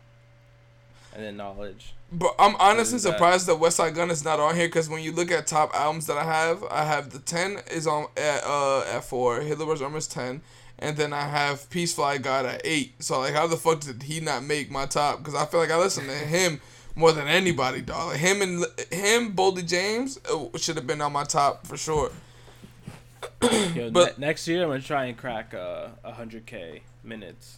and 1.17 1.25
then 1.25 1.35
Knowledge. 1.37 1.93
But 2.11 2.35
I'm 2.39 2.55
honestly 2.57 2.99
that? 2.99 3.01
surprised 3.01 3.47
that 3.47 3.57
Westside 3.57 3.95
Gunn 3.95 4.11
is 4.11 4.23
not 4.23 4.39
on 4.39 4.55
here 4.55 4.67
because 4.67 4.87
when 4.87 5.01
you 5.03 5.11
look 5.11 5.31
at 5.31 5.47
top 5.47 5.73
albums 5.73 6.05
that 6.05 6.15
I 6.15 6.23
have, 6.23 6.63
I 6.71 6.85
have 6.85 7.09
the 7.09 7.19
ten 7.19 7.57
is 7.71 7.87
on 7.87 8.05
at 8.15 8.43
uh 8.45 8.81
at 8.83 9.03
four, 9.03 9.41
Hitler 9.41 9.65
Wears 9.65 9.81
Hermes 9.81 10.03
is 10.03 10.07
ten, 10.07 10.41
and 10.79 10.95
then 10.95 11.11
I 11.11 11.27
have 11.27 11.69
Peace 11.69 11.93
Fly 11.93 12.19
God 12.19 12.45
at 12.45 12.61
eight. 12.63 13.03
So 13.03 13.19
like, 13.19 13.33
how 13.33 13.47
the 13.47 13.57
fuck 13.57 13.81
did 13.81 14.03
he 14.03 14.19
not 14.21 14.43
make 14.43 14.69
my 14.71 14.85
top? 14.85 15.17
Because 15.19 15.35
I 15.35 15.45
feel 15.45 15.59
like 15.59 15.71
I 15.71 15.77
listen 15.77 16.05
to 16.05 16.13
him 16.13 16.61
more 16.95 17.11
than 17.11 17.27
anybody, 17.27 17.81
dog. 17.81 18.11
Like 18.11 18.19
him 18.19 18.41
and 18.41 18.65
him, 18.91 19.33
Boldy 19.35 19.67
James 19.67 20.19
uh, 20.31 20.57
should 20.57 20.75
have 20.77 20.87
been 20.87 21.01
on 21.01 21.11
my 21.11 21.23
top 21.23 21.65
for 21.67 21.75
sure. 21.77 22.11
Yo, 23.75 23.89
But- 23.91 24.17
ne- 24.19 24.27
next 24.27 24.47
year 24.47 24.63
I'm 24.63 24.69
gonna 24.69 24.81
try 24.81 25.05
and 25.05 25.17
crack 25.17 25.53
uh 25.53 25.89
hundred 26.05 26.45
k 26.45 26.83
minutes. 27.03 27.57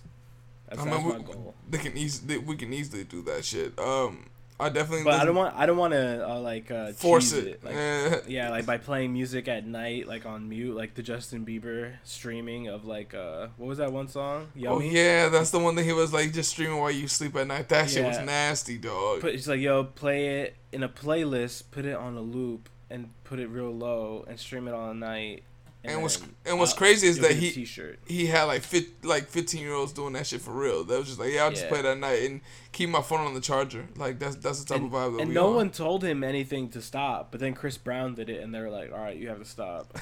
That's, 0.69 0.81
I 0.81 0.85
that's 0.85 1.03
mean, 1.03 1.09
my 1.09 1.17
we, 1.17 1.23
goal. 1.23 1.55
they 1.69 1.77
can 1.79 1.97
easily 1.97 2.37
we 2.37 2.55
can 2.55 2.71
easily 2.71 3.03
do 3.03 3.21
that 3.23 3.43
shit. 3.43 3.77
Um, 3.79 4.29
I 4.59 4.67
definitely. 4.69 5.05
But 5.05 5.21
I 5.21 5.25
don't 5.25 5.35
want 5.35 5.55
I 5.55 5.65
don't 5.65 5.77
want 5.77 5.93
to 5.93 6.29
uh, 6.29 6.39
like 6.39 6.69
uh, 6.69 6.91
force 6.91 7.31
cheese 7.31 7.43
it. 7.45 7.63
Like, 7.63 8.23
yeah, 8.27 8.49
like 8.49 8.65
by 8.65 8.77
playing 8.77 9.13
music 9.13 9.47
at 9.47 9.65
night, 9.65 10.07
like 10.07 10.25
on 10.25 10.49
mute, 10.49 10.75
like 10.75 10.95
the 10.95 11.01
Justin 11.01 11.45
Bieber 11.45 11.93
streaming 12.03 12.67
of 12.67 12.83
like 12.83 13.13
uh 13.13 13.47
what 13.57 13.67
was 13.67 13.77
that 13.77 13.93
one 13.93 14.09
song? 14.09 14.49
Oh 14.67 14.81
yeah, 14.81 15.29
that's 15.29 15.51
the 15.51 15.59
one 15.59 15.75
that 15.75 15.83
he 15.83 15.93
was 15.93 16.11
like 16.11 16.33
just 16.33 16.51
streaming 16.51 16.77
while 16.77 16.91
you 16.91 17.07
sleep 17.07 17.35
at 17.37 17.47
night. 17.47 17.69
That 17.69 17.89
shit 17.89 18.05
was 18.05 18.19
nasty, 18.19 18.77
dog. 18.77 19.21
Put 19.21 19.33
it's 19.33 19.47
like 19.47 19.61
yo, 19.61 19.85
play 19.85 20.41
it 20.41 20.55
in 20.73 20.83
a 20.83 20.89
playlist, 20.89 21.63
put 21.71 21.85
it 21.85 21.95
on 21.95 22.17
a 22.17 22.21
loop, 22.21 22.67
and 22.89 23.11
put 23.23 23.39
it 23.39 23.47
real 23.47 23.73
low, 23.73 24.25
and 24.27 24.37
stream 24.37 24.67
it 24.67 24.73
all 24.73 24.93
night. 24.93 25.43
And 25.81 26.01
what's- 26.01 26.21
and 26.45 26.59
what's 26.59 26.71
I'll- 26.73 26.77
crazy 26.77 27.07
is 27.07 27.19
that 27.19 27.31
he- 27.37 27.51
T-shirt. 27.51 27.99
he 28.05 28.25
had 28.25 28.43
like 28.43 28.63
fit 28.63 29.03
like 29.05 29.27
fifteen 29.27 29.61
year 29.61 29.73
olds 29.73 29.93
doing 29.93 30.11
that 30.13 30.27
shit 30.27 30.41
for 30.41 30.51
real. 30.51 30.83
That 30.83 30.97
was 30.99 31.07
just 31.07 31.19
like, 31.19 31.31
yeah, 31.31 31.45
I'll 31.45 31.51
just 31.51 31.63
Yeah. 31.63 31.69
play 31.69 31.81
that 31.83 31.97
night 31.97 32.23
and 32.29 32.41
keep 32.73 32.89
my 32.89 33.01
phone 33.01 33.21
on 33.21 33.33
the 33.33 33.39
charger. 33.39 33.87
Like 33.95 34.19
that's 34.19 34.35
that's 34.35 34.59
the 34.59 34.65
type 34.65 34.81
And, 34.83 34.87
of 34.87 34.91
vibe 34.91 35.15
that 35.17 35.21
and 35.23 35.33
no 35.33 35.47
on. 35.51 35.55
one 35.55 35.69
told 35.69 36.03
him 36.03 36.21
anything 36.23 36.67
to 36.71 36.81
stop, 36.81 37.31
but 37.31 37.39
then 37.39 37.53
Chris 37.53 37.77
Brown 37.77 38.13
did 38.15 38.29
it, 38.29 38.41
and 38.43 38.53
they 38.53 38.59
were 38.59 38.69
like, 38.69 38.91
"All 38.91 38.99
right, 38.99 39.15
you 39.15 39.29
have 39.29 39.39
to 39.39 39.45
stop. 39.45 39.97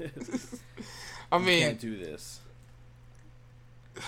I 1.32 1.38
you 1.38 1.44
mean, 1.44 1.60
can't 1.60 1.80
do 1.80 1.98
this." 1.98 2.40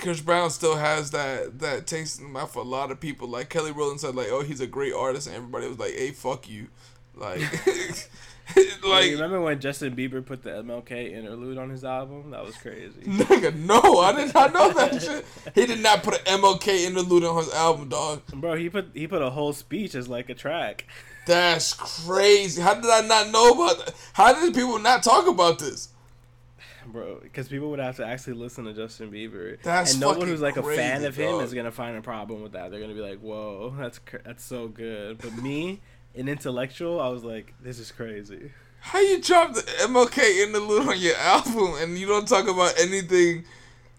Chris 0.00 0.20
Brown 0.20 0.50
still 0.50 0.76
has 0.76 1.10
that 1.12 1.58
that 1.60 1.86
taste 1.86 2.18
in 2.18 2.24
the 2.26 2.30
mouth 2.32 2.52
for 2.52 2.58
a 2.60 2.62
lot 2.64 2.90
of 2.90 3.00
people. 3.00 3.28
Like 3.28 3.48
Kelly 3.50 3.72
Rowland 3.72 4.00
said, 4.00 4.14
like, 4.14 4.28
oh, 4.30 4.42
he's 4.42 4.60
a 4.60 4.66
great 4.66 4.92
artist, 4.92 5.26
and 5.28 5.36
everybody 5.36 5.68
was 5.68 5.78
like, 5.78 5.94
hey, 5.94 6.10
fuck 6.10 6.48
you, 6.48 6.68
like, 7.14 7.40
Like, 8.78 9.04
like. 9.04 9.10
remember 9.12 9.40
when 9.40 9.60
Justin 9.60 9.94
Bieber 9.94 10.24
put 10.24 10.42
the 10.42 10.50
MLK 10.50 11.12
interlude 11.12 11.58
on 11.58 11.68
his 11.68 11.84
album? 11.84 12.30
That 12.30 12.44
was 12.44 12.56
crazy. 12.56 13.00
Nigga, 13.02 13.54
no, 13.54 13.98
I 13.98 14.12
did 14.12 14.32
not 14.32 14.52
know 14.52 14.72
that 14.72 15.02
shit. 15.02 15.26
He 15.54 15.66
did 15.66 15.80
not 15.80 16.02
put 16.02 16.14
an 16.14 16.40
MLK 16.40 16.86
interlude 16.86 17.24
on 17.24 17.36
his 17.36 17.52
album, 17.52 17.88
dog. 17.88 18.22
Bro, 18.28 18.56
he 18.56 18.70
put 18.70 18.90
he 18.94 19.06
put 19.06 19.20
a 19.20 19.30
whole 19.30 19.52
speech 19.52 19.94
as 19.94 20.08
like 20.08 20.30
a 20.30 20.34
track. 20.34 20.86
That's 21.26 21.74
crazy. 21.74 22.62
How 22.62 22.74
did 22.74 22.86
I 22.86 23.02
not 23.02 23.30
know 23.30 23.50
about 23.50 23.84
that? 23.84 23.94
How 24.14 24.32
did 24.32 24.54
people 24.54 24.78
not 24.78 25.02
talk 25.02 25.26
about 25.26 25.58
this? 25.58 25.90
Bro, 26.86 27.20
because 27.22 27.48
people 27.48 27.68
would 27.70 27.80
have 27.80 27.96
to 27.96 28.06
actually 28.06 28.34
listen 28.34 28.64
to 28.64 28.72
Justin 28.72 29.10
Bieber, 29.10 29.60
That's 29.62 29.92
and 29.92 30.00
no 30.00 30.12
one 30.12 30.26
who's 30.26 30.40
like 30.40 30.56
a 30.56 30.62
fan 30.62 31.04
of 31.04 31.16
him 31.16 31.40
is 31.40 31.52
gonna 31.52 31.70
find 31.70 31.96
a 31.96 32.02
problem 32.02 32.42
with 32.42 32.52
that. 32.52 32.70
They're 32.70 32.80
gonna 32.80 32.94
be 32.94 33.00
like, 33.00 33.20
"Whoa, 33.20 33.74
that's 33.78 34.00
that's 34.24 34.42
so 34.42 34.68
good." 34.68 35.18
But 35.18 35.36
me, 35.36 35.80
an 36.14 36.28
intellectual, 36.28 37.00
I 37.00 37.08
was 37.08 37.24
like, 37.24 37.54
"This 37.62 37.78
is 37.78 37.92
crazy." 37.92 38.52
How 38.80 39.00
you 39.00 39.20
drop 39.20 39.54
the 39.54 39.62
MLK 39.62 40.44
interlude 40.44 40.88
on 40.88 40.98
your 40.98 41.16
album 41.16 41.74
and 41.80 41.98
you 41.98 42.06
don't 42.06 42.28
talk 42.28 42.46
about 42.46 42.74
anything 42.78 43.44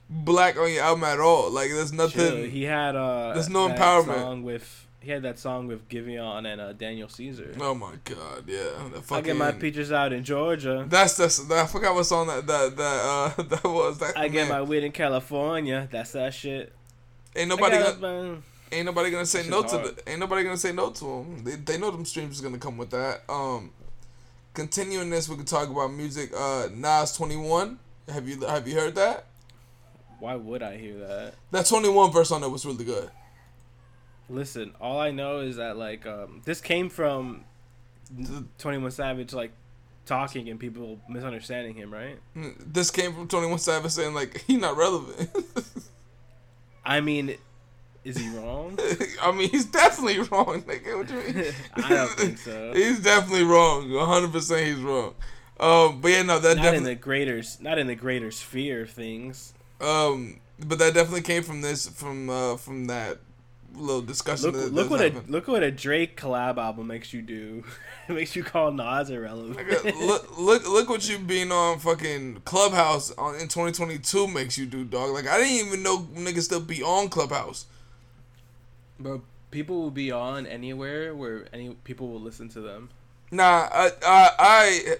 black 0.10 0.58
on 0.58 0.72
your 0.72 0.84
album 0.84 1.04
at 1.04 1.20
all? 1.20 1.52
Like 1.52 1.70
there's 1.70 1.94
nothing. 1.94 2.20
Chill. 2.20 2.44
He 2.46 2.64
had 2.64 2.96
uh, 2.96 3.34
There's 3.34 3.50
no 3.50 3.70
empowerment. 3.70 4.16
Song 4.16 4.44
with 4.44 4.88
he 5.02 5.12
had 5.12 5.24
that 5.24 5.40
song 5.40 5.68
with 5.68 5.88
Giveon 5.88 6.46
and 6.46 6.60
uh, 6.60 6.74
Daniel 6.74 7.08
Caesar. 7.08 7.56
Oh 7.60 7.74
my 7.74 7.94
god, 8.04 8.44
yeah. 8.48 8.90
The 8.92 8.98
I 8.98 9.02
fucking, 9.02 9.24
get 9.26 9.36
my 9.38 9.52
peaches 9.52 9.92
out 9.92 10.12
in 10.12 10.24
Georgia. 10.24 10.86
That's 10.88 11.16
the 11.18 11.56
I 11.56 11.66
forgot 11.68 11.96
what 11.96 12.06
song 12.06 12.28
that 12.28 12.46
that 12.48 12.76
that 12.76 12.84
uh 13.38 13.44
that 13.44 13.64
was. 13.64 14.00
That 14.00 14.18
I 14.18 14.28
get 14.28 14.50
my 14.50 14.62
weed 14.62 14.84
in 14.84 14.92
California. 14.92 15.88
That's 15.92 16.12
that 16.14 16.34
shit. 16.34 16.74
ain't 17.36 17.52
I 17.52 17.56
nobody 17.56 17.78
got 17.78 18.02
gonna, 18.02 18.32
a- 18.34 18.38
ain't 18.72 18.86
nobody 18.86 19.12
gonna 19.12 19.26
say 19.26 19.48
no 19.48 19.62
to 19.64 19.68
hard. 19.68 19.96
the, 19.98 20.10
ain't 20.10 20.20
nobody 20.20 20.44
gonna 20.44 20.58
say 20.58 20.72
no 20.72 20.90
to 20.92 21.04
them. 21.06 21.44
They 21.44 21.56
they 21.56 21.78
know 21.78 21.92
them 21.92 22.06
streams 22.06 22.36
is 22.36 22.42
gonna 22.42 22.58
come 22.58 22.78
with 22.78 22.90
that. 22.92 23.22
Um, 23.30 23.72
continuing 24.54 25.10
this, 25.10 25.30
we 25.30 25.36
can 25.36 25.46
talk 25.46 25.70
about 25.70 25.92
music. 25.94 26.32
Uh, 26.36 26.68
Nas 26.74 27.14
Twenty 27.14 27.38
One. 27.38 27.80
Have 28.08 28.28
you 28.28 28.42
have 28.42 28.68
you 28.68 28.76
heard 28.76 28.96
that? 28.96 29.26
Why 30.20 30.36
would 30.36 30.62
I 30.62 30.78
hear 30.78 30.98
that? 31.00 31.34
That 31.52 31.66
Twenty 31.66 31.90
One 31.90 32.12
verse 32.12 32.32
on 32.32 32.44
it 32.44 32.50
was 32.50 32.66
really 32.66 32.86
good. 32.86 33.10
Listen, 34.30 34.74
all 34.80 35.00
I 35.00 35.12
know 35.12 35.40
is 35.40 35.56
that 35.56 35.78
like 35.78 36.06
um, 36.06 36.42
this 36.46 36.62
came 36.62 36.90
from 36.90 37.46
Twenty 38.58 38.78
One 38.78 38.92
Savage 38.92 39.34
like 39.34 39.52
talking 40.06 40.50
and 40.50 40.60
people 40.60 41.00
misunderstanding 41.08 41.76
him, 41.76 41.94
right? 41.94 42.18
This 42.60 42.92
came 42.92 43.14
from 43.14 43.28
Twenty 43.28 43.48
One 43.48 43.60
Savage 43.60 43.92
saying 43.92 44.14
like 44.14 44.44
he 44.48 44.58
not 44.58 44.76
relevant. 44.78 45.30
I 46.86 47.02
mean, 47.02 47.36
is 48.10 48.18
he 48.18 48.30
wrong? 48.38 48.78
I 49.22 49.32
mean, 49.32 49.50
he's 49.50 49.66
definitely 49.66 50.20
wrong, 50.20 50.64
nigga. 50.64 50.98
What 50.98 51.10
you 51.10 51.34
mean? 51.34 51.54
I 51.76 51.90
don't 51.90 52.10
think 52.12 52.38
so. 52.38 52.74
he's 52.76 53.00
definitely 53.00 53.44
wrong. 53.44 53.92
One 53.92 54.08
hundred 54.08 54.32
percent, 54.32 54.66
he's 54.66 54.78
wrong. 54.82 55.14
Um, 55.60 56.02
but 56.02 56.12
yeah, 56.12 56.24
no, 56.24 56.40
that 56.40 56.58
Not 56.58 56.66
in 56.66 56.72
definitely. 56.72 56.94
the 56.94 57.00
greater, 57.00 57.44
not 57.60 57.78
in 57.78 57.88
the 57.88 57.96
greater 57.96 58.32
sphere 58.32 58.84
of 58.84 58.90
things. 58.92 59.54
Um, 59.82 60.40
but 60.58 60.80
that 60.80 60.94
definitely 60.94 61.22
came 61.22 61.44
from 61.44 61.62
this, 61.62 61.88
from 61.88 62.30
uh, 62.30 62.58
from 62.58 62.86
that 62.86 63.20
little 63.76 64.02
discussion. 64.02 64.52
Look, 64.52 64.72
look 64.72 64.90
what 64.90 65.02
a 65.02 65.14
look 65.28 65.48
what 65.48 65.64
a 65.64 65.72
Drake 65.72 66.20
collab 66.20 66.58
album 66.58 66.88
makes 66.88 67.14
you 67.14 67.22
do. 67.22 67.64
it 68.08 68.14
makes 68.14 68.36
you 68.36 68.44
call 68.44 68.72
Nas 68.72 69.10
irrelevant. 69.10 69.58
Nigga, 69.58 70.08
look, 70.08 70.38
look, 70.38 70.68
look 70.68 70.90
what 70.90 71.08
you 71.10 71.20
being 71.20 71.52
on 71.52 71.80
fucking 71.80 72.42
Clubhouse 72.46 73.12
on 73.12 73.36
in 73.36 73.48
2022 73.48 74.28
makes 74.28 74.58
you 74.58 74.66
do, 74.66 74.84
dog. 74.84 75.12
Like 75.12 75.28
I 75.28 75.38
didn't 75.38 75.68
even 75.68 75.84
know 75.84 76.00
niggas 76.16 76.44
still 76.44 76.62
be 76.62 76.82
on 76.84 77.10
Clubhouse. 77.10 77.66
Bro, 79.00 79.22
people 79.52 79.82
will 79.82 79.92
be 79.92 80.12
on 80.12 80.46
anywhere 80.46 81.16
where 81.16 81.48
any 81.54 81.70
people 81.84 82.10
will 82.10 82.20
listen 82.20 82.50
to 82.50 82.62
them. 82.62 82.90
Nah, 83.32 83.70
I, 83.72 83.92
I, 84.06 84.30
I, 84.40 84.96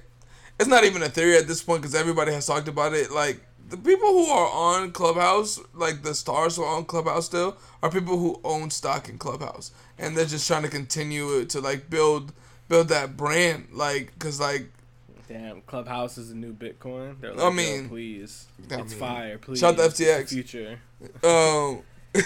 it's 0.60 0.70
not 0.70 0.84
even 0.84 1.04
a 1.04 1.10
theory 1.10 1.38
at 1.38 1.48
this 1.48 1.62
point 1.62 1.82
because 1.82 1.96
everybody 1.96 2.32
has 2.32 2.46
talked 2.46 2.68
about 2.68 2.94
it. 2.94 3.12
Like 3.12 3.42
the 3.68 3.78
people 3.78 4.08
who 4.10 4.26
are 4.28 4.50
on 4.50 4.92
Clubhouse, 4.92 5.60
like 5.74 6.04
the 6.04 6.16
stars 6.16 6.56
who 6.56 6.64
are 6.64 6.78
on 6.78 6.86
Clubhouse 6.86 7.26
still, 7.26 7.58
are 7.84 7.92
people 7.92 8.18
who 8.18 8.40
own 8.44 8.70
stock 8.70 9.10
in 9.10 9.18
Clubhouse, 9.18 9.72
and 9.98 10.16
they're 10.16 10.26
just 10.26 10.48
trying 10.48 10.64
to 10.64 10.70
continue 10.70 11.44
to 11.46 11.60
like 11.60 11.90
build, 11.90 12.32
build 12.68 12.88
that 12.90 13.18
brand. 13.18 13.68
Like, 13.74 14.18
cause 14.20 14.40
like, 14.40 14.70
Damn, 15.28 15.62
Clubhouse 15.62 16.18
is 16.18 16.32
a 16.32 16.36
new 16.36 16.54
Bitcoin. 16.54 17.20
They're 17.22 17.34
like, 17.36 17.46
I 17.46 17.56
mean, 17.56 17.88
please, 17.88 18.48
I 18.72 18.80
it's 18.80 18.92
mean, 18.92 19.00
fire. 19.00 19.38
Please, 19.38 19.60
shout 19.60 19.80
out 19.80 19.94
to 19.94 20.04
FTX. 20.04 20.30
Future. 20.30 20.80
um. 21.24 21.84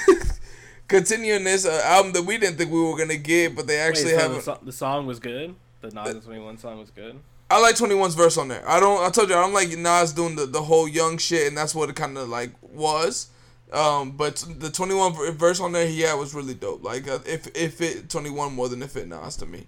Continuing 0.87 1.43
this 1.43 1.65
uh, 1.65 1.81
album 1.85 2.13
that 2.13 2.23
we 2.23 2.37
didn't 2.37 2.57
think 2.57 2.71
we 2.71 2.81
were 2.81 2.97
gonna 2.97 3.17
get, 3.17 3.55
but 3.55 3.67
they 3.67 3.79
actually 3.79 4.13
Wait, 4.13 4.19
so 4.19 4.19
have. 4.19 4.31
the, 4.33 4.41
so- 4.41 4.59
the 4.61 4.71
song 4.71 5.05
was 5.05 5.19
good. 5.19 5.55
The 5.81 5.89
Nas 5.91 6.23
Twenty 6.23 6.39
One 6.39 6.57
song 6.57 6.79
was 6.79 6.89
good. 6.89 7.19
I 7.49 7.59
like 7.59 7.75
21's 7.75 8.15
verse 8.15 8.37
on 8.37 8.47
there. 8.47 8.67
I 8.67 8.79
don't. 8.79 9.03
I 9.05 9.09
told 9.11 9.29
you 9.29 9.35
I 9.35 9.41
don't 9.41 9.53
like 9.53 9.77
Nas 9.77 10.11
doing 10.11 10.35
the, 10.35 10.47
the 10.47 10.63
whole 10.63 10.87
young 10.87 11.19
shit, 11.19 11.47
and 11.47 11.55
that's 11.55 11.75
what 11.75 11.89
it 11.89 11.95
kind 11.95 12.17
of 12.17 12.27
like 12.27 12.51
was. 12.61 13.27
Um, 13.71 14.11
but 14.11 14.43
the 14.57 14.69
21 14.69 15.35
verse 15.35 15.59
on 15.59 15.71
there 15.71 15.87
he 15.87 16.01
had 16.01 16.15
was 16.15 16.33
really 16.33 16.53
dope. 16.55 16.83
Like 16.83 17.07
uh, 17.07 17.19
if 17.25 17.47
if 17.55 17.81
it 17.81 18.09
21 18.09 18.53
more 18.53 18.69
than 18.69 18.81
if 18.81 18.95
it 18.95 19.07
Nas 19.07 19.35
to 19.37 19.45
me. 19.45 19.67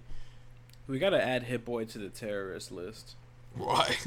We 0.88 0.98
gotta 0.98 1.22
add 1.22 1.44
Hit 1.44 1.64
Boy 1.64 1.84
to 1.86 1.98
the 1.98 2.08
terrorist 2.08 2.72
list. 2.72 3.14
Why? 3.54 3.94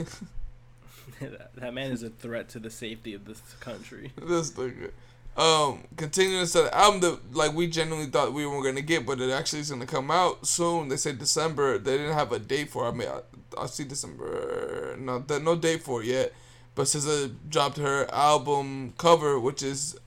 that, 1.21 1.55
that 1.55 1.73
man 1.73 1.91
is 1.91 2.03
a 2.03 2.09
threat 2.09 2.49
to 2.49 2.59
the 2.59 2.69
safety 2.69 3.13
of 3.13 3.25
this 3.25 3.41
country. 3.59 4.11
this 4.21 4.51
nigga. 4.51 4.91
Um, 5.37 5.85
continuing 5.95 6.45
to 6.47 6.63
the 6.63 6.77
album 6.77 6.99
that 7.01 7.33
like 7.33 7.53
we 7.53 7.67
genuinely 7.67 8.09
thought 8.09 8.33
we 8.33 8.45
were 8.45 8.61
gonna 8.61 8.81
get, 8.81 9.05
but 9.05 9.21
it 9.21 9.31
actually 9.31 9.59
is 9.59 9.69
gonna 9.69 9.85
come 9.85 10.11
out 10.11 10.45
soon. 10.45 10.89
They 10.89 10.97
said 10.97 11.17
December. 11.17 11.77
They 11.77 11.97
didn't 11.97 12.13
have 12.13 12.31
a 12.31 12.39
date 12.39 12.69
for. 12.69 12.85
It. 12.85 12.89
I 12.89 12.91
mean, 12.91 13.07
I, 13.07 13.61
I 13.61 13.65
see 13.67 13.85
December. 13.85 14.97
No, 14.99 15.23
no 15.41 15.55
date 15.55 15.83
for 15.83 16.01
it 16.01 16.07
yet. 16.07 16.33
But 16.75 16.87
SZA 16.87 17.33
dropped 17.49 17.77
her 17.77 18.09
album 18.13 18.93
cover, 18.97 19.39
which 19.39 19.63
is 19.63 19.97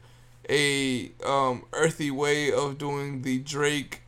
a 0.48 1.12
um 1.24 1.64
earthy 1.72 2.10
way 2.10 2.52
of 2.52 2.78
doing 2.78 3.22
the 3.22 3.38
Drake 3.38 4.02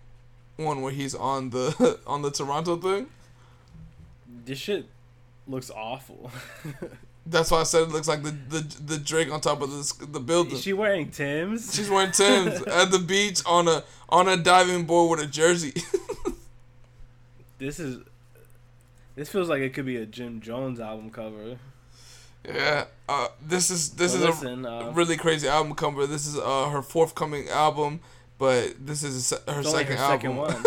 one 0.56 0.82
where 0.82 0.92
he's 0.92 1.14
on 1.14 1.50
the 1.50 1.98
on 2.06 2.22
the 2.22 2.30
Toronto 2.30 2.76
thing. 2.76 3.06
This 4.44 4.58
shit 4.58 4.86
looks 5.46 5.70
awful. 5.70 6.30
That's 7.26 7.50
why 7.50 7.60
I 7.60 7.62
said 7.62 7.82
it 7.82 7.88
looks 7.88 8.06
like 8.08 8.22
the 8.22 8.30
the, 8.30 8.60
the 8.84 8.98
Drake 8.98 9.32
on 9.32 9.40
top 9.40 9.62
of 9.62 9.70
the 9.70 10.06
the 10.06 10.20
building. 10.20 10.54
Is 10.54 10.62
she 10.62 10.72
wearing 10.74 11.10
Tim's? 11.10 11.74
She's 11.74 11.88
wearing 11.88 12.12
Tim's 12.12 12.62
at 12.66 12.90
the 12.90 12.98
beach 12.98 13.40
on 13.46 13.66
a 13.66 13.82
on 14.08 14.28
a 14.28 14.36
diving 14.36 14.84
board 14.84 15.18
with 15.18 15.28
a 15.28 15.30
jersey. 15.30 15.72
this 17.58 17.80
is 17.80 18.02
this 19.16 19.28
feels 19.30 19.48
like 19.48 19.62
it 19.62 19.72
could 19.72 19.86
be 19.86 19.96
a 19.96 20.06
Jim 20.06 20.40
Jones 20.40 20.80
album 20.80 21.10
cover. 21.10 21.56
Yeah, 22.46 22.84
uh, 23.08 23.28
this 23.40 23.70
is 23.70 23.90
this 23.92 24.12
But 24.12 24.28
is 24.28 24.42
listen, 24.42 24.66
a 24.66 24.88
uh, 24.88 24.92
really 24.92 25.16
crazy 25.16 25.48
album 25.48 25.74
cover. 25.74 26.06
This 26.06 26.26
is 26.26 26.36
uh, 26.36 26.68
her 26.68 26.82
forthcoming 26.82 27.48
album, 27.48 28.00
but 28.38 28.74
this 28.86 29.02
is 29.02 29.30
her 29.48 29.62
second 29.62 29.96
her 29.96 30.02
album. 30.02 30.20
second 30.20 30.36
one. 30.36 30.64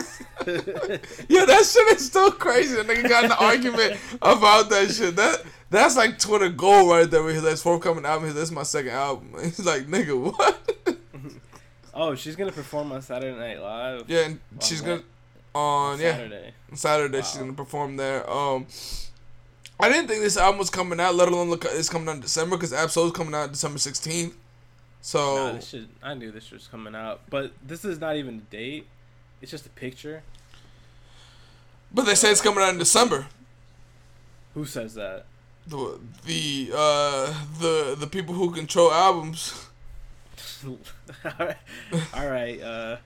yeah, 1.28 1.44
that 1.44 1.64
shit 1.64 1.96
is 1.96 2.06
still 2.06 2.30
crazy. 2.30 2.74
That 2.76 2.86
nigga 2.86 3.08
got 3.08 3.24
in 3.24 3.32
an 3.32 3.36
argument 3.38 3.98
about 4.22 4.70
that 4.70 4.90
shit. 4.90 5.16
That 5.16 5.42
that's 5.70 5.96
like 5.96 6.18
Twitter 6.18 6.48
gold 6.48 6.90
right 6.90 7.10
there. 7.10 7.22
Where 7.22 7.32
he's 7.32 7.42
like, 7.42 7.56
forthcoming 7.56 8.04
album. 8.04 8.32
This 8.32 8.44
is 8.44 8.52
my 8.52 8.62
second 8.62 8.92
album. 8.92 9.34
He's 9.42 9.64
like, 9.64 9.86
nigga, 9.86 10.20
what? 10.20 10.96
oh, 11.94 12.14
she's 12.14 12.36
gonna 12.36 12.52
perform 12.52 12.92
on 12.92 13.02
Saturday 13.02 13.36
Night 13.36 13.60
Live. 13.60 14.04
yeah, 14.08 14.26
and 14.26 14.40
she's 14.60 14.80
gonna 14.80 15.02
on 15.54 15.98
yeah 15.98 16.12
Saturday. 16.12 16.52
Saturday 16.74 17.22
she's 17.22 17.38
gonna 17.38 17.52
perform 17.52 17.96
there. 17.96 18.28
Um, 18.30 18.66
I 19.80 19.88
didn't 19.88 20.08
think 20.08 20.22
this 20.22 20.36
album 20.36 20.58
was 20.58 20.70
coming 20.70 21.00
out, 21.00 21.14
let 21.16 21.28
alone 21.28 21.50
look 21.50 21.64
it's 21.64 21.88
coming 21.88 22.08
out 22.08 22.16
in 22.16 22.20
December 22.20 22.56
because 22.56 22.72
Ab-Soul's 22.72 23.12
coming 23.12 23.34
out 23.34 23.50
December 23.50 23.78
sixteenth. 23.78 24.34
So 25.00 25.36
Nah, 25.36 25.52
this 25.52 25.68
shit, 25.68 25.86
I 26.02 26.14
knew 26.14 26.30
this 26.30 26.50
was 26.50 26.66
coming 26.68 26.94
out, 26.94 27.20
but 27.30 27.52
this 27.64 27.84
is 27.84 28.00
not 28.00 28.16
even 28.16 28.36
a 28.36 28.52
date. 28.52 28.86
It's 29.40 29.50
just 29.50 29.66
a 29.66 29.70
picture. 29.70 30.22
But 31.96 32.04
they 32.04 32.14
say 32.14 32.30
it's 32.30 32.42
coming 32.42 32.62
out 32.62 32.68
in 32.70 32.78
December. 32.78 33.26
Who 34.54 34.66
says 34.66 34.92
that? 34.94 35.24
The 35.66 35.98
the 36.26 36.70
uh 36.72 37.34
the 37.58 37.96
the 37.98 38.06
people 38.06 38.34
who 38.34 38.50
control 38.52 38.92
albums. 38.92 39.66
All 42.14 42.28
right. 42.28 42.60
Uh, 42.62 42.96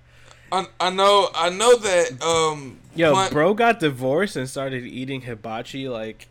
I 0.53 0.67
I 0.81 0.91
know 0.91 1.31
I 1.35 1.51
know 1.51 1.77
that 1.77 2.21
um 2.23 2.81
yo, 2.97 3.13
Plant- 3.13 3.33
bro 3.33 3.55
got 3.55 3.79
divorced 3.81 4.35
and 4.37 4.49
started 4.49 4.85
eating 4.85 5.23
hibachi 5.23 5.89
like 5.89 6.29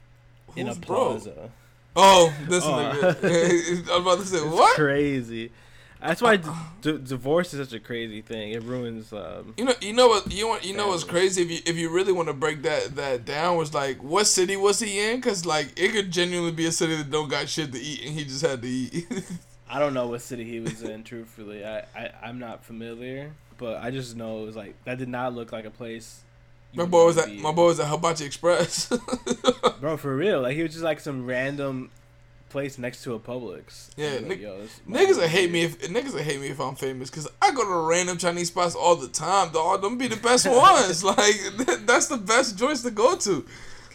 in 0.57 0.67
a 0.67 0.75
bro? 0.75 1.11
plaza. 1.11 1.51
Oh, 1.95 2.33
this 2.47 2.63
Oh. 2.65 2.69
nigga. 2.71 3.89
I 3.89 3.97
was 3.97 4.01
about 4.01 4.19
to 4.19 4.25
say 4.25 4.39
what? 4.47 4.75
Crazy. 4.75 5.51
That's 6.01 6.21
why 6.21 6.37
d- 6.37 6.49
d- 6.81 6.97
divorce 7.03 7.53
is 7.53 7.67
such 7.67 7.75
a 7.75 7.79
crazy 7.79 8.21
thing. 8.21 8.51
It 8.53 8.63
ruins. 8.63 9.11
Um, 9.11 9.53
You 9.57 9.65
know, 9.65 9.73
you 9.81 9.91
know 9.93 10.07
what, 10.07 10.31
you 10.31 10.47
want, 10.47 10.63
you 10.63 10.73
know 10.75 10.87
what's 10.87 11.03
crazy 11.03 11.41
if 11.41 11.51
you 11.51 11.59
if 11.65 11.75
you 11.77 11.89
really 11.89 12.13
want 12.13 12.29
to 12.29 12.33
break 12.33 12.61
that 12.63 12.95
that 12.95 13.25
down 13.25 13.57
was 13.57 13.73
like 13.73 14.01
what 14.01 14.25
city 14.25 14.55
was 14.55 14.79
he 14.79 14.97
in? 15.11 15.21
Cause 15.21 15.45
like 15.45 15.77
it 15.77 15.91
could 15.91 16.09
genuinely 16.11 16.53
be 16.53 16.65
a 16.67 16.71
city 16.71 16.95
that 16.95 17.11
don't 17.11 17.29
got 17.29 17.49
shit 17.49 17.73
to 17.73 17.79
eat 17.79 18.05
and 18.05 18.13
he 18.17 18.23
just 18.23 18.45
had 18.45 18.61
to 18.61 18.67
eat. 18.67 19.07
I 19.69 19.77
don't 19.77 19.93
know 19.93 20.07
what 20.07 20.21
city 20.21 20.45
he 20.45 20.59
was 20.61 20.81
in. 20.81 21.03
Truthfully, 21.03 21.65
I, 21.65 21.79
I 21.95 22.11
I'm 22.23 22.39
not 22.39 22.63
familiar, 22.63 23.31
but 23.57 23.77
I 23.83 23.91
just 23.91 24.15
know 24.15 24.41
it 24.43 24.45
was 24.45 24.55
like 24.55 24.75
that 24.85 24.97
did 24.99 25.09
not 25.09 25.33
look 25.35 25.51
like 25.51 25.65
a 25.65 25.69
place. 25.69 26.21
my 26.73 26.85
boy 26.85 27.05
was 27.07 27.17
at 27.17 27.29
my 27.35 27.51
boy 27.51 27.65
was 27.65 27.79
at 27.79 27.87
Hibachi 27.87 28.23
Express. 28.25 28.87
Bro, 29.81 29.97
for 29.97 30.15
real, 30.15 30.41
like 30.41 30.55
he 30.55 30.63
was 30.63 30.71
just 30.71 30.83
like 30.83 30.99
some 31.01 31.25
random 31.25 31.91
place 32.49 32.77
next 32.77 33.03
to 33.03 33.13
a 33.13 33.19
Publix. 33.19 33.89
Yeah, 33.95 34.07
I 34.07 34.11
was 34.13 34.19
like, 34.21 34.27
nick- 34.29 34.41
yo, 34.41 34.57
this 34.61 34.81
niggas 34.87 35.17
would 35.17 35.29
hate 35.29 35.51
me 35.51 35.63
if 35.63 35.79
niggas 35.81 36.13
would 36.13 36.23
hate 36.23 36.39
me 36.41 36.47
if 36.47 36.59
I'm 36.59 36.75
famous 36.75 37.09
because 37.09 37.27
I 37.41 37.51
go 37.51 37.63
to 37.63 37.87
random 37.87 38.17
Chinese 38.17 38.47
spots 38.49 38.75
all 38.75 38.95
the 38.95 39.07
time. 39.07 39.51
Dog, 39.51 39.81
them 39.81 39.97
be 39.97 40.07
the 40.07 40.17
best 40.17 40.47
ones. 40.49 41.03
like 41.03 41.35
that's 41.85 42.07
the 42.07 42.17
best 42.17 42.57
joints 42.57 42.81
to 42.83 42.91
go 42.91 43.15
to. 43.17 43.45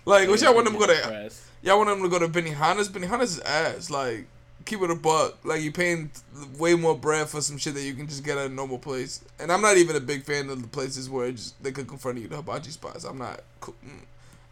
Like, 0.07 0.29
what 0.29 0.41
y'all 0.43 0.55
want 0.55 0.67
them 0.67 0.75
to 0.75 0.81
go 0.81 0.87
to? 0.87 1.31
Y'all 1.63 1.79
want 1.79 1.89
them 1.89 2.03
to 2.03 2.09
go 2.11 2.19
to 2.19 2.29
Benihana's? 2.29 2.91
Benihana's 2.91 3.39
is 3.39 3.41
ass. 3.41 3.89
Like, 3.89 4.27
keep 4.67 4.83
it 4.83 4.91
a 4.91 4.95
buck. 4.95 5.43
Like, 5.45 5.63
you're 5.63 5.73
paying 5.73 6.11
way 6.59 6.75
more 6.75 6.95
bread 6.97 7.27
for 7.29 7.41
some 7.41 7.57
shit 7.57 7.73
that 7.73 7.83
you 7.83 7.95
can 7.95 8.07
just 8.07 8.23
get 8.23 8.37
at 8.37 8.51
a 8.51 8.55
normal 8.55 8.79
place. 8.79 9.25
And 9.41 9.51
I'm 9.51 9.63
not 9.63 9.79
even 9.79 9.97
a 9.97 10.01
big 10.01 10.25
fan 10.25 10.51
of 10.51 10.61
the 10.61 10.69
places 10.69 11.09
where 11.09 11.33
just 11.33 11.61
they 11.63 11.73
cook 11.73 11.91
in 11.91 11.97
front 11.97 12.19
of 12.19 12.23
you, 12.23 12.29
the 12.29 12.37
hibachi 12.37 12.71
spots. 12.71 13.05
I'm 13.05 13.17
not. 13.17 13.41
mm. 13.63 13.73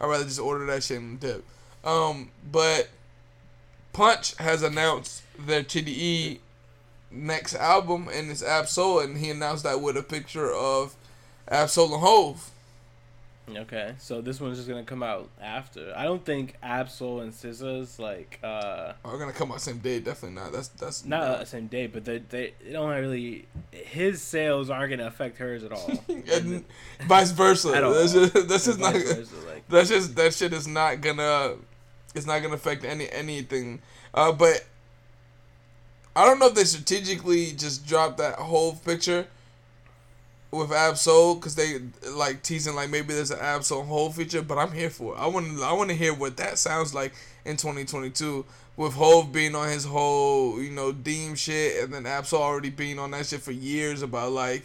I'd 0.00 0.06
rather 0.06 0.24
just 0.24 0.40
order 0.40 0.64
that 0.66 0.82
shit 0.82 0.98
and 1.00 1.20
dip. 1.20 1.44
Um, 1.84 2.30
but 2.50 2.88
Punch 3.92 4.36
has 4.36 4.62
announced 4.62 5.22
their 5.38 5.62
TDE 5.62 6.38
next 7.10 7.54
album 7.54 8.08
and 8.12 8.30
it's 8.30 8.42
Ab-Soul, 8.42 9.00
and 9.00 9.18
he 9.18 9.30
announced 9.30 9.64
that 9.64 9.80
with 9.80 9.96
a 9.96 10.02
picture 10.02 10.52
of 10.52 10.94
Ab-Soul 11.48 11.94
and 11.94 12.02
Hove. 12.02 12.50
Okay, 13.48 13.94
so 13.98 14.20
this 14.20 14.40
one's 14.40 14.56
just 14.56 14.68
gonna 14.68 14.84
come 14.84 15.02
out 15.02 15.28
after. 15.42 15.92
I 15.96 16.04
don't 16.04 16.24
think 16.24 16.54
Ab-Soul 16.62 17.20
and 17.20 17.32
SZA's 17.32 17.98
like 17.98 18.38
uh 18.42 18.92
Are 19.04 19.18
gonna 19.18 19.32
come 19.32 19.50
out 19.50 19.60
same 19.60 19.78
day? 19.78 19.98
Definitely 19.98 20.40
not. 20.40 20.52
That's 20.52 20.68
that's 20.68 21.04
not 21.04 21.22
uh, 21.22 21.38
the 21.38 21.46
same 21.46 21.66
day, 21.66 21.88
but 21.88 22.04
they 22.04 22.18
they 22.18 22.54
they 22.64 22.72
don't 22.72 22.88
really. 22.88 23.46
His 23.72 24.22
sales 24.22 24.70
aren't 24.70 24.90
gonna 24.90 25.08
affect 25.08 25.38
hers 25.38 25.64
at 25.64 25.72
all. 25.72 25.90
and 26.08 26.64
vice 27.06 27.32
versa. 27.32 27.70
At 27.70 27.82
all. 27.82 27.94
That's 27.94 28.12
just, 28.12 28.48
that's 28.48 28.64
just 28.66 28.78
not. 28.78 28.94
Versa, 28.94 29.34
like 29.46 29.68
That's 29.68 29.88
just 29.88 30.14
that 30.16 30.32
shit 30.32 30.52
is 30.52 30.68
not 30.68 31.00
gonna. 31.00 31.56
It's 32.14 32.26
not 32.26 32.42
gonna 32.42 32.54
affect 32.54 32.84
any 32.84 33.10
anything. 33.10 33.80
Uh, 34.14 34.32
but 34.32 34.64
I 36.14 36.24
don't 36.24 36.38
know 36.38 36.46
if 36.48 36.54
they 36.54 36.64
strategically 36.64 37.52
just 37.52 37.86
dropped 37.86 38.18
that 38.18 38.34
whole 38.36 38.74
picture 38.74 39.26
with 40.50 40.70
Ab-Soul 40.70 41.36
because 41.36 41.54
they 41.54 41.80
like 42.10 42.42
teasing 42.42 42.74
like 42.74 42.90
maybe 42.90 43.14
there's 43.14 43.30
an 43.30 43.38
Ab-Soul 43.40 43.84
whole 43.84 44.10
feature. 44.10 44.42
But 44.42 44.58
I'm 44.58 44.72
here 44.72 44.90
for 44.90 45.14
it. 45.14 45.18
I 45.18 45.26
want 45.26 45.60
I 45.62 45.72
want 45.72 45.90
to 45.90 45.96
hear 45.96 46.12
what 46.14 46.36
that 46.36 46.58
sounds 46.58 46.94
like 46.94 47.12
in 47.44 47.56
2022 47.56 48.44
with 48.76 48.94
Hove 48.94 49.32
being 49.32 49.54
on 49.54 49.68
his 49.68 49.84
whole 49.84 50.60
you 50.60 50.70
know 50.70 50.92
Deem 50.92 51.34
shit 51.34 51.82
and 51.82 51.92
then 51.92 52.06
Ab-Soul 52.06 52.42
already 52.42 52.70
being 52.70 52.98
on 52.98 53.10
that 53.12 53.26
shit 53.26 53.40
for 53.40 53.52
years 53.52 54.02
about 54.02 54.32
like 54.32 54.64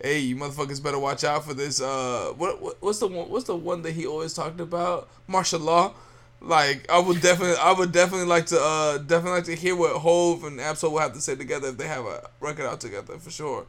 hey, 0.00 0.18
you 0.18 0.36
motherfuckers 0.36 0.82
better 0.82 0.98
watch 0.98 1.24
out 1.24 1.44
for 1.44 1.54
this. 1.54 1.80
Uh, 1.80 2.32
what, 2.36 2.60
what 2.60 2.76
what's 2.80 2.98
the 2.98 3.06
one? 3.06 3.28
What's 3.28 3.46
the 3.46 3.56
one 3.56 3.82
that 3.82 3.92
he 3.92 4.06
always 4.06 4.34
talked 4.34 4.60
about? 4.60 5.08
Martial 5.26 5.60
law. 5.60 5.94
Like 6.40 6.86
I 6.90 6.98
would 6.98 7.20
definitely, 7.20 7.56
I 7.56 7.72
would 7.72 7.92
definitely 7.92 8.26
like 8.26 8.46
to, 8.46 8.60
uh, 8.60 8.98
definitely 8.98 9.32
like 9.38 9.44
to 9.44 9.56
hear 9.56 9.74
what 9.74 9.96
Hove 10.00 10.44
and 10.44 10.60
Ab-Soul 10.60 10.92
will 10.92 11.00
have 11.00 11.14
to 11.14 11.20
say 11.20 11.34
together 11.34 11.68
if 11.68 11.76
they 11.78 11.86
have 11.88 12.04
a 12.04 12.28
record 12.40 12.66
out 12.66 12.80
together 12.80 13.18
for 13.18 13.30
sure. 13.30 13.66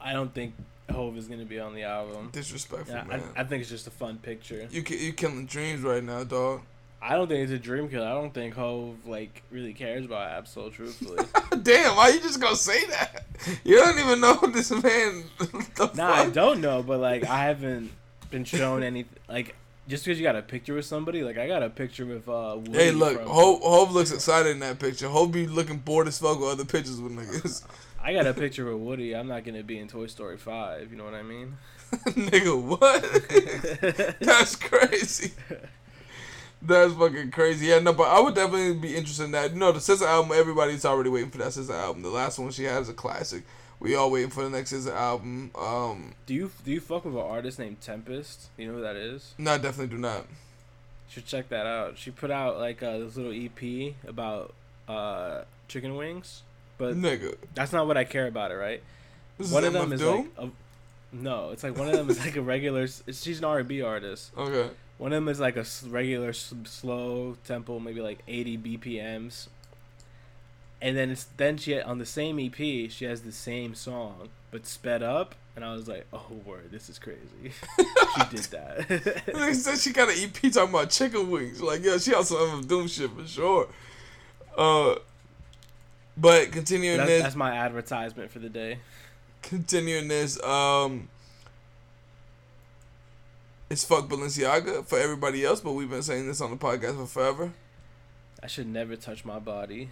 I 0.00 0.12
don't 0.12 0.32
think 0.32 0.54
Hove 0.90 1.16
is 1.16 1.26
gonna 1.26 1.44
be 1.44 1.58
on 1.58 1.74
the 1.74 1.82
album. 1.84 2.30
Disrespectful, 2.32 2.94
Yeah, 2.94 3.04
man. 3.04 3.22
I, 3.36 3.40
I 3.40 3.44
think 3.44 3.60
it's 3.62 3.70
just 3.70 3.86
a 3.86 3.90
fun 3.90 4.18
picture. 4.18 4.68
you 4.70 4.82
you 4.88 5.12
killing 5.12 5.46
dreams 5.46 5.82
right 5.82 6.02
now, 6.04 6.24
dog. 6.24 6.62
I 7.02 7.14
don't 7.14 7.28
think 7.28 7.42
it's 7.44 7.52
a 7.52 7.58
dream 7.58 7.88
killer. 7.88 8.06
I 8.06 8.12
don't 8.12 8.34
think 8.34 8.54
Hove 8.54 8.94
like 9.06 9.42
really 9.50 9.72
cares 9.72 10.04
about 10.04 10.30
Ab-Soul. 10.30 10.70
Truthfully, 10.70 11.24
Damn, 11.62 11.96
why 11.96 12.08
you 12.10 12.20
just 12.20 12.40
gonna 12.40 12.56
say 12.56 12.84
that? 12.86 13.24
You 13.64 13.76
don't 13.76 13.98
even 13.98 14.20
know 14.20 14.38
this 14.52 14.70
man. 14.70 15.24
nah, 15.94 16.12
I 16.12 16.30
don't 16.30 16.60
know, 16.60 16.82
but 16.82 17.00
like 17.00 17.24
I 17.24 17.44
haven't 17.44 17.90
been 18.30 18.44
shown 18.44 18.82
any 18.82 19.06
like 19.28 19.54
just 19.90 20.04
because 20.04 20.18
you 20.18 20.24
got 20.24 20.36
a 20.36 20.42
picture 20.42 20.74
with 20.74 20.86
somebody. 20.86 21.22
Like 21.22 21.36
I 21.36 21.46
got 21.46 21.62
a 21.62 21.68
picture 21.68 22.06
with 22.06 22.28
uh. 22.28 22.54
Woody 22.56 22.72
Hey, 22.72 22.90
look, 22.92 23.18
from- 23.18 23.28
Hove, 23.28 23.60
Hove 23.62 23.92
looks 23.92 24.12
excited 24.12 24.50
in 24.52 24.60
that 24.60 24.78
picture. 24.78 25.08
Hove 25.08 25.32
be 25.32 25.46
looking 25.46 25.78
bored 25.78 26.08
as 26.08 26.18
fuck 26.18 26.40
with 26.40 26.48
other 26.48 26.64
pictures 26.64 27.00
with 27.00 27.12
niggas. 27.12 27.64
I 28.02 28.14
got 28.14 28.26
a 28.26 28.32
picture 28.32 28.64
with 28.64 28.76
Woody. 28.82 29.14
I'm 29.14 29.28
not 29.28 29.44
gonna 29.44 29.62
be 29.62 29.78
in 29.78 29.88
Toy 29.88 30.06
Story 30.06 30.38
Five. 30.38 30.90
You 30.90 30.96
know 30.96 31.04
what 31.04 31.14
I 31.14 31.22
mean? 31.22 31.58
Nigga, 31.92 32.62
what? 32.62 34.16
That's 34.20 34.56
crazy. 34.56 35.32
That's 36.62 36.94
fucking 36.94 37.30
crazy. 37.32 37.66
Yeah, 37.66 37.80
no, 37.80 37.92
but 37.92 38.04
I 38.04 38.20
would 38.20 38.34
definitely 38.34 38.74
be 38.74 38.96
interested 38.96 39.24
in 39.24 39.32
that. 39.32 39.52
You 39.52 39.58
know, 39.58 39.72
the 39.72 39.80
SZA 39.80 40.06
album, 40.06 40.32
everybody's 40.34 40.84
already 40.84 41.10
waiting 41.10 41.30
for 41.30 41.38
that 41.38 41.48
SZA 41.48 41.74
album. 41.74 42.02
The 42.02 42.10
last 42.10 42.38
one 42.38 42.50
she 42.52 42.64
had 42.64 42.80
is 42.82 42.88
a 42.88 42.94
classic. 42.94 43.42
We 43.80 43.94
all 43.94 44.10
waiting 44.10 44.30
for 44.30 44.44
the 44.44 44.50
next 44.50 44.72
SZA 44.72 44.94
album. 44.94 45.50
Um, 45.58 46.14
do 46.26 46.34
you 46.34 46.50
do 46.64 46.70
you 46.70 46.80
fuck 46.80 47.04
with 47.06 47.14
an 47.14 47.20
artist 47.20 47.58
named 47.58 47.80
Tempest? 47.80 48.48
You 48.58 48.68
know 48.68 48.74
who 48.74 48.82
that 48.82 48.96
is? 48.96 49.34
no, 49.38 49.52
I 49.52 49.58
definitely 49.58 49.94
do 49.96 50.00
not. 50.00 50.20
You 50.20 51.14
should 51.14 51.26
check 51.26 51.48
that 51.48 51.66
out. 51.66 51.96
She 51.98 52.10
put 52.10 52.30
out 52.30 52.58
like 52.58 52.82
uh, 52.82 52.98
this 52.98 53.16
little 53.16 53.32
EP 53.32 53.94
about 54.06 54.54
uh, 54.86 55.42
chicken 55.66 55.96
wings, 55.96 56.42
but 56.78 56.94
Nigga, 56.94 57.36
that's 57.54 57.72
not 57.72 57.86
what 57.86 57.96
I 57.96 58.04
care 58.04 58.26
about 58.26 58.50
it. 58.52 58.56
Right? 58.56 58.82
this 59.38 59.48
is 59.48 59.52
one 59.52 59.64
of 59.64 59.72
MF 59.72 59.80
them 59.80 59.92
is 59.94 60.00
Doom? 60.00 60.30
like 60.36 60.48
a, 60.48 60.50
no, 61.12 61.50
it's 61.50 61.64
like 61.64 61.76
one 61.76 61.88
of 61.88 61.94
them 61.96 62.10
is 62.10 62.20
like 62.24 62.36
a 62.36 62.42
regular. 62.42 62.86
She's 62.86 63.38
an 63.38 63.44
R 63.44 63.60
and 63.60 63.68
B 63.68 63.80
artist. 63.82 64.30
Okay. 64.36 64.70
One 64.98 65.12
of 65.14 65.16
them 65.16 65.28
is 65.30 65.40
like 65.40 65.56
a 65.56 65.64
regular 65.88 66.34
slow 66.34 67.38
tempo, 67.46 67.78
maybe 67.78 68.02
like 68.02 68.18
80 68.28 68.58
BPMs. 68.58 69.48
And 70.82 70.96
then 70.96 71.10
it's 71.10 71.26
then 71.36 71.58
she 71.58 71.80
on 71.80 71.98
the 71.98 72.06
same 72.06 72.38
EP 72.40 72.56
she 72.56 73.04
has 73.04 73.22
the 73.22 73.32
same 73.32 73.74
song 73.74 74.30
but 74.50 74.66
sped 74.66 75.02
up, 75.02 75.34
and 75.54 75.64
I 75.64 75.72
was 75.74 75.86
like, 75.86 76.06
oh 76.12 76.26
word, 76.44 76.70
this 76.70 76.88
is 76.88 76.98
crazy. 76.98 77.20
she 77.78 78.24
did 78.30 78.44
that. 78.50 78.88
Nigga 78.88 79.54
said 79.54 79.78
she 79.78 79.92
got 79.92 80.08
an 80.08 80.16
EP 80.18 80.52
talking 80.52 80.70
about 80.70 80.90
chicken 80.90 81.30
wings. 81.30 81.60
Like, 81.60 81.82
yeah, 81.84 81.98
she 81.98 82.14
also 82.14 82.36
MF 82.36 82.68
Doom 82.68 82.88
shit 82.88 83.10
for 83.10 83.26
sure. 83.26 83.68
Uh, 84.56 84.96
but 86.16 86.50
continuing 86.52 86.98
that's, 86.98 87.08
this, 87.08 87.22
that's 87.22 87.36
my 87.36 87.52
advertisement 87.52 88.30
for 88.30 88.40
the 88.40 88.48
day. 88.48 88.78
continuing 89.42 90.08
this, 90.08 90.42
um, 90.42 91.08
is 93.70 93.84
fuck 93.84 94.08
Balenciaga 94.08 94.84
for 94.84 94.98
everybody 94.98 95.44
else, 95.44 95.60
but 95.60 95.72
we've 95.72 95.88
been 95.88 96.02
saying 96.02 96.26
this 96.26 96.40
on 96.40 96.50
the 96.50 96.56
podcast 96.56 96.96
for 96.96 97.06
forever. 97.06 97.52
I 98.42 98.48
should 98.48 98.66
never 98.66 98.96
touch 98.96 99.24
my 99.24 99.38
body. 99.38 99.90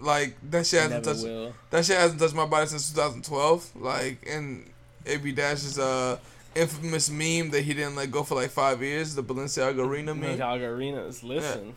Like 0.00 0.36
that 0.50 0.66
shit 0.66 0.80
hasn't 0.82 1.04
Never 1.04 1.14
touched 1.14 1.24
will. 1.26 1.52
that 1.70 1.84
shit 1.84 1.96
hasn't 1.98 2.20
touched 2.20 2.34
my 2.34 2.46
body 2.46 2.66
since 2.66 2.90
2012. 2.92 3.76
Like 3.76 4.18
and 4.30 4.68
AB 5.06 5.32
Dash's 5.32 5.78
uh 5.78 6.18
infamous 6.54 7.10
meme 7.10 7.50
that 7.50 7.62
he 7.62 7.74
didn't 7.74 7.96
let 7.96 8.10
go 8.10 8.22
for 8.22 8.34
like 8.36 8.50
five 8.50 8.82
years, 8.82 9.14
the 9.14 9.22
Balenciaga 9.22 9.78
Arena 9.78 10.14
meme. 10.14 10.38
Balenciaga 10.38 10.68
Arenas. 10.76 11.22
Listen, 11.24 11.74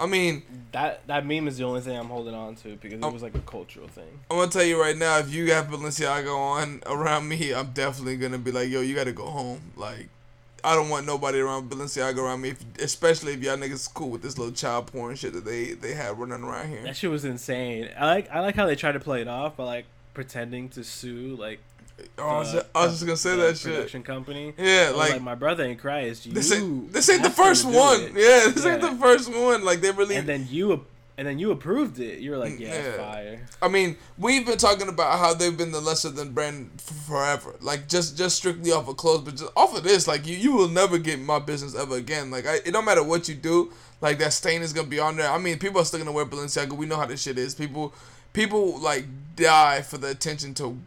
I 0.00 0.06
mean, 0.06 0.42
that 0.72 1.06
that 1.06 1.24
meme 1.24 1.46
is 1.46 1.58
the 1.58 1.64
only 1.64 1.80
thing 1.80 1.96
I'm 1.96 2.06
holding 2.08 2.34
on 2.34 2.56
to 2.56 2.70
because 2.76 2.94
it 2.94 3.04
Oh. 3.04 3.10
was 3.10 3.22
like 3.22 3.36
a 3.36 3.40
cultural 3.40 3.86
thing. 3.88 4.08
I'm 4.30 4.38
gonna 4.38 4.50
tell 4.50 4.64
you 4.64 4.80
right 4.80 4.96
now, 4.96 5.18
if 5.18 5.32
you 5.32 5.52
have 5.52 5.66
Balenciaga 5.68 6.34
on 6.36 6.82
around 6.86 7.28
me, 7.28 7.54
I'm 7.54 7.70
definitely 7.72 8.16
gonna 8.16 8.38
be 8.38 8.50
like, 8.50 8.68
yo, 8.68 8.80
you 8.80 8.94
gotta 8.96 9.12
go 9.12 9.26
home. 9.26 9.60
Like, 9.76 10.08
I 10.64 10.74
don't 10.74 10.88
want 10.88 11.06
nobody 11.06 11.40
around 11.40 11.70
Balenciaga 11.70 12.18
around 12.18 12.40
me, 12.40 12.50
if, 12.50 12.64
especially 12.78 13.32
if 13.34 13.42
y'all 13.42 13.56
niggas 13.56 13.92
cool 13.92 14.10
with 14.10 14.22
this 14.22 14.38
little 14.38 14.54
child 14.54 14.86
porn 14.86 15.16
shit 15.16 15.32
that 15.32 15.44
they 15.44 15.72
they 15.72 15.94
have 15.94 16.18
running 16.18 16.44
around 16.44 16.68
here. 16.68 16.82
That 16.84 16.96
shit 16.96 17.10
was 17.10 17.24
insane. 17.24 17.90
I 17.98 18.06
like 18.06 18.30
I 18.30 18.40
like 18.40 18.54
how 18.54 18.66
they 18.66 18.76
try 18.76 18.92
to 18.92 19.00
play 19.00 19.20
it 19.20 19.28
off 19.28 19.56
by 19.56 19.64
like 19.64 19.84
pretending 20.14 20.68
to 20.70 20.84
sue 20.84 21.36
like. 21.36 21.60
Oh, 22.18 22.26
I, 22.26 22.38
was 22.38 22.52
just, 22.52 22.66
I 22.74 22.84
was 22.84 22.92
just 22.92 23.06
gonna 23.06 23.16
say 23.16 23.36
the 23.36 23.42
that 23.42 23.58
shit. 23.58 23.74
Production 23.74 24.02
company. 24.02 24.54
Yeah, 24.56 24.92
like, 24.96 25.12
like, 25.12 25.22
my 25.22 25.34
brother 25.34 25.64
in 25.64 25.76
Christ. 25.76 26.26
You 26.26 26.32
this 26.32 26.52
ain't 26.52 26.92
this 26.92 27.08
ain't 27.10 27.22
the 27.22 27.30
first 27.30 27.64
one. 27.64 28.00
it." 28.00 28.12
Yeah, 28.14 28.50
this 28.52 28.64
ain't 28.64 28.80
the 28.80 28.96
first 28.96 29.32
one. 29.32 29.64
Like 29.64 29.80
they 29.80 29.90
really. 29.90 30.16
And 30.16 30.28
then 30.28 30.46
you 30.50 30.84
and 31.18 31.26
then 31.28 31.38
you 31.38 31.50
approved 31.50 31.98
it. 32.00 32.20
You 32.20 32.30
were 32.32 32.38
like, 32.38 32.58
yeah, 32.58 32.74
Yeah. 32.74 32.96
fire. 32.96 33.46
I 33.60 33.68
mean, 33.68 33.96
we've 34.18 34.46
been 34.46 34.58
talking 34.58 34.88
about 34.88 35.18
how 35.18 35.34
they've 35.34 35.56
been 35.56 35.72
the 35.72 35.80
lesser 35.80 36.08
than 36.10 36.32
brand 36.32 36.70
f- 36.76 37.06
forever. 37.06 37.54
Like 37.60 37.88
just 37.88 38.16
just 38.16 38.36
strictly 38.36 38.72
off 38.72 38.88
of 38.88 38.96
clothes, 38.96 39.22
but 39.22 39.36
just 39.36 39.52
off 39.56 39.76
of 39.76 39.82
this, 39.84 40.08
like 40.08 40.26
you 40.26 40.36
you 40.36 40.52
will 40.52 40.68
never 40.68 40.98
get 40.98 41.20
my 41.20 41.38
business 41.38 41.74
ever 41.74 41.96
again. 41.96 42.30
Like 42.30 42.46
I, 42.46 42.56
it 42.56 42.72
don't 42.72 42.84
matter 42.84 43.02
what 43.02 43.28
you 43.28 43.34
do, 43.34 43.72
like 44.00 44.18
that 44.18 44.32
stain 44.32 44.62
is 44.62 44.72
gonna 44.72 44.88
be 44.88 44.98
on 45.00 45.16
there. 45.16 45.30
I 45.30 45.38
mean, 45.38 45.58
people 45.58 45.80
are 45.80 45.84
still 45.84 45.98
gonna 46.00 46.12
wear 46.12 46.24
Balenciaga. 46.26 46.72
We 46.72 46.86
know 46.86 46.96
how 46.96 47.06
this 47.06 47.22
shit 47.22 47.38
is. 47.38 47.54
People 47.54 47.92
people 48.32 48.78
like 48.80 49.04
die 49.36 49.82
for 49.82 49.98
the 49.98 50.08
attention 50.08 50.54
to 50.54 50.78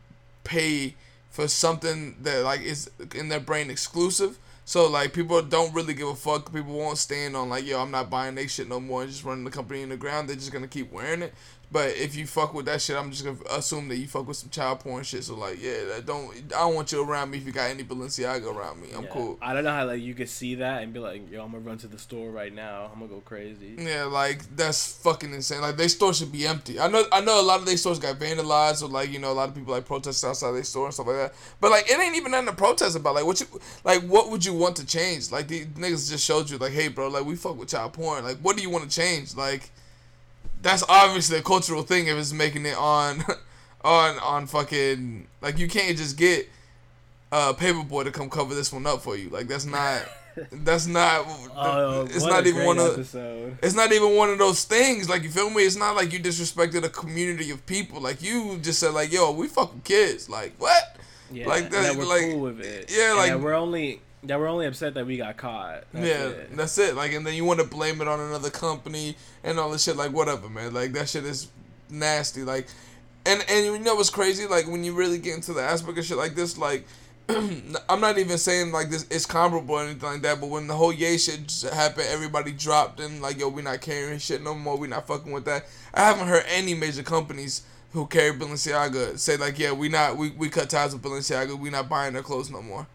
pay 0.44 0.96
for 1.30 1.48
something 1.48 2.16
that 2.22 2.44
like 2.44 2.62
is 2.62 2.90
in 3.14 3.30
their 3.30 3.40
brain 3.40 3.70
exclusive. 3.70 4.38
So 4.68 4.90
like 4.90 5.14
people 5.14 5.42
don't 5.44 5.74
really 5.76 5.94
give 5.94 6.08
a 6.08 6.16
fuck. 6.16 6.52
People 6.52 6.74
won't 6.74 6.98
stand 6.98 7.36
on 7.36 7.50
like 7.50 7.66
yo, 7.66 7.80
I'm 7.80 7.92
not 7.92 8.10
buying 8.10 8.34
they 8.34 8.48
shit 8.48 8.68
no 8.68 8.80
more 8.80 9.06
just 9.06 9.24
running 9.24 9.44
the 9.44 9.52
company 9.52 9.84
in 9.84 9.90
the 9.90 9.98
ground. 9.98 10.28
They're 10.28 10.36
just 10.36 10.52
gonna 10.52 10.68
keep 10.68 10.92
wearing 10.92 11.22
it. 11.22 11.34
But 11.76 11.98
if 11.98 12.16
you 12.16 12.26
fuck 12.26 12.54
with 12.54 12.68
that 12.68 12.82
shit, 12.82 12.96
I'm 12.96 13.12
just 13.12 13.26
gonna 13.26 13.38
assume 13.52 13.90
that 13.90 13.98
you 13.98 14.08
fuck 14.08 14.26
with 14.26 14.38
some 14.38 14.50
child 14.50 14.80
porn 14.80 15.04
shit. 15.04 15.26
So 15.26 15.36
like 15.36 15.62
yeah, 15.62 15.84
that 15.90 16.06
don't 16.06 16.34
I 16.56 16.60
don't 16.60 16.74
want 16.74 16.94
you 16.94 17.04
around 17.04 17.32
me 17.32 17.38
if 17.38 17.46
you 17.46 17.52
got 17.52 17.70
any 17.70 17.84
Balenciaga 17.84 18.46
around 18.46 18.82
me. 18.82 18.88
I'm 18.96 19.04
Yeah. 19.04 19.10
cool. 19.10 19.38
I 19.42 19.54
don't 19.54 19.66
know 19.66 19.72
how 19.72 19.86
like 19.86 20.02
you 20.02 20.14
could 20.14 20.30
see 20.30 20.56
that 20.56 20.84
and 20.84 20.94
be 20.94 21.00
like, 21.00 21.30
yo, 21.30 21.44
I'm 21.44 21.52
gonna 21.52 21.66
run 21.66 21.78
to 21.80 21.88
the 21.88 22.00
store 22.00 22.30
right 22.32 22.56
now. 22.56 22.90
I'm 22.94 23.00
gonna 23.02 23.12
go 23.12 23.20
crazy. 23.20 23.76
Yeah, 23.78 24.06
like 24.06 24.56
that's 24.56 24.94
fucking 25.04 25.34
insane. 25.34 25.60
Like 25.60 25.76
their 25.76 25.90
store 25.90 26.14
should 26.14 26.32
be 26.32 26.48
empty. 26.48 26.80
I 26.80 26.88
know 26.88 27.04
I 27.12 27.20
know 27.20 27.42
a 27.42 27.44
lot 27.44 27.60
of 27.60 27.66
their 27.66 27.76
stores 27.76 28.00
got 28.00 28.20
vandalized 28.20 28.82
or 28.82 28.88
like, 28.88 29.12
you 29.12 29.20
know, 29.20 29.34
a 29.34 29.38
lot 29.42 29.50
of 29.50 29.56
people 29.56 29.74
like 29.74 29.84
protest 29.84 30.24
outside 30.24 30.54
their 30.54 30.64
store 30.64 30.86
and 30.86 30.94
stuff 30.94 31.08
like 31.08 31.18
that. 31.18 31.34
But 31.60 31.72
like 31.72 31.92
it 31.92 32.00
ain't 32.00 32.16
even 32.16 32.32
nothing 32.32 32.48
to 32.48 32.54
protest 32.56 32.96
about. 32.96 33.16
Like 33.16 33.26
what 33.26 33.42
you 33.42 33.48
like 33.84 34.02
what 34.04 34.32
would 34.32 34.46
you 34.46 34.54
want 34.54 34.78
to 34.78 34.86
change? 34.86 35.30
Like 35.30 35.50
the 35.50 35.66
niggas 35.66 36.10
just 36.10 36.24
showed 36.24 36.50
you 36.50 36.58
like, 36.58 36.72
hey 36.72 36.88
bro, 36.88 37.10
like 37.10 37.26
we 37.26 37.36
fuck 37.36 37.58
with 37.60 37.68
child 37.68 37.92
porn. 37.92 38.24
Like 38.24 38.38
what 38.38 38.56
do 38.56 38.64
you 38.64 38.70
want 38.70 38.90
to 38.90 38.90
change? 38.90 39.36
Like 39.36 39.72
that's 40.66 40.84
obviously 40.90 41.38
a 41.38 41.42
cultural 41.42 41.84
thing 41.84 42.08
if 42.08 42.18
it's 42.18 42.34
making 42.34 42.66
it 42.66 42.76
on 42.78 43.24
on 43.84 44.18
on 44.20 44.48
fucking 44.48 45.28
like 45.42 45.58
you 45.60 45.68
can't 45.68 45.96
just 45.98 46.18
get 46.18 46.50
uh 47.32 47.54
paperboy 47.54 48.04
to 48.04 48.12
come 48.12 48.30
cover 48.30 48.54
this 48.56 48.74
one 48.74 48.86
up 48.88 49.02
for 49.02 49.16
you. 49.16 49.30
Like 49.30 49.48
that's 49.48 49.66
not 49.66 50.02
that's 50.52 50.88
not 50.88 51.26
Oh, 51.56 52.02
it's 52.04 52.24
not 52.26 52.46
even 52.48 52.66
one 52.66 52.78
great 52.78 52.88
of 52.88 52.94
episode. 52.94 53.58
it's 53.64 53.76
not 53.76 53.92
even 53.94 54.16
one 54.16 54.30
of 54.30 54.38
those 54.38 54.64
things. 54.66 55.08
Like 55.10 55.24
you 55.24 55.30
feel 55.30 55.50
me? 55.50 55.64
It's 55.64 55.76
not 55.78 55.96
like 55.96 56.12
you 56.12 56.20
disrespected 56.20 56.84
a 56.84 56.90
community 56.90 57.52
of 57.52 57.66
people. 57.66 58.02
Like 58.02 58.22
you 58.22 58.58
just 58.62 58.80
said, 58.80 58.94
like, 58.94 59.12
yo, 59.14 59.32
we 59.32 59.48
fucking 59.48 59.82
kids. 59.84 60.30
Like 60.30 60.54
what? 60.58 60.98
Yeah, 61.32 61.48
like 61.48 61.66
and 61.66 61.74
that- 61.74 61.84
that 61.94 61.96
we're 61.98 62.06
like- 62.06 62.32
cool 62.32 62.42
with 62.42 62.60
it. 62.62 62.92
yeah, 62.96 63.10
And 63.10 63.18
like- 63.18 63.32
that 63.32 63.40
we're 63.42 63.54
only 63.54 64.02
that 64.28 64.40
we're 64.40 64.48
only 64.48 64.66
upset 64.66 64.94
that 64.96 65.06
we 65.06 65.18
got 65.18 65.38
caught. 65.38 65.84
That's 65.94 66.06
yeah, 66.06 66.28
it. 66.28 66.56
that's 66.56 66.78
it. 66.78 66.96
Like, 66.96 67.14
and 67.14 67.26
then 67.26 67.34
you 67.34 67.46
want 67.46 67.60
to 67.60 67.66
blame 67.66 68.02
it 68.02 68.08
on 68.08 68.20
another 68.20 68.50
company 68.50 69.16
and 69.44 69.60
all 69.60 69.72
this 69.72 69.84
shit. 69.84 69.96
Like, 69.96 70.12
whatever, 70.12 70.50
man. 70.50 70.74
Like 70.74 70.94
that 70.94 71.10
shit 71.10 71.26
is 71.26 71.48
nasty. 71.90 72.44
Like, 72.44 72.68
and 73.26 73.44
and 73.50 73.66
you 73.66 73.80
know 73.80 73.96
what's 73.96 74.10
crazy? 74.10 74.48
Like 74.48 74.68
when 74.68 74.84
you 74.84 74.94
really 74.94 75.18
get 75.18 75.36
into 75.36 75.54
the 75.54 75.62
aspect 75.62 75.98
of 75.98 76.06
shit 76.06 76.18
like 76.18 76.36
this, 76.36 76.58
like. 76.58 76.86
I'm 77.28 78.02
not 78.02 78.20
even 78.20 78.38
saying 78.38 78.72
like 78.72 78.92
this 78.92 79.08
it's 79.10 79.26
comparable 79.26 79.74
or 79.74 79.84
anything 79.84 80.08
like 80.08 80.22
that, 80.22 80.40
but 80.40 80.48
when 80.48 80.68
the 80.68 80.76
whole 80.76 80.94
Ye 80.94 81.18
shit 81.18 81.66
happened, 81.74 82.06
everybody 82.12 82.52
dropped 82.52 83.00
and 83.00 83.20
like 83.20 83.40
yo, 83.40 83.50
we 83.50 83.64
not 83.64 83.82
carrying 83.82 84.20
shit 84.20 84.44
no 84.44 84.54
more, 84.54 84.78
we 84.78 84.88
not 84.88 85.08
fucking 85.08 85.32
with 85.32 85.46
that. 85.46 85.66
I 85.92 86.02
haven't 86.02 86.28
heard 86.28 86.46
any 86.48 86.76
major 86.76 87.02
companies 87.02 87.64
who 87.94 88.06
carry 88.06 88.32
Balenciaga 88.32 89.18
say 89.18 89.38
like, 89.38 89.58
yeah, 89.58 89.72
we 89.72 89.90
not 89.90 90.18
we, 90.18 90.30
we 90.32 90.50
cut 90.50 90.70
ties 90.70 90.94
with 90.94 91.02
Balenciaga, 91.02 91.58
we 91.58 91.72
not 91.72 91.90
buying 91.90 92.14
their 92.14 92.22
clothes 92.22 92.52
no 92.52 92.62
more. 92.62 92.86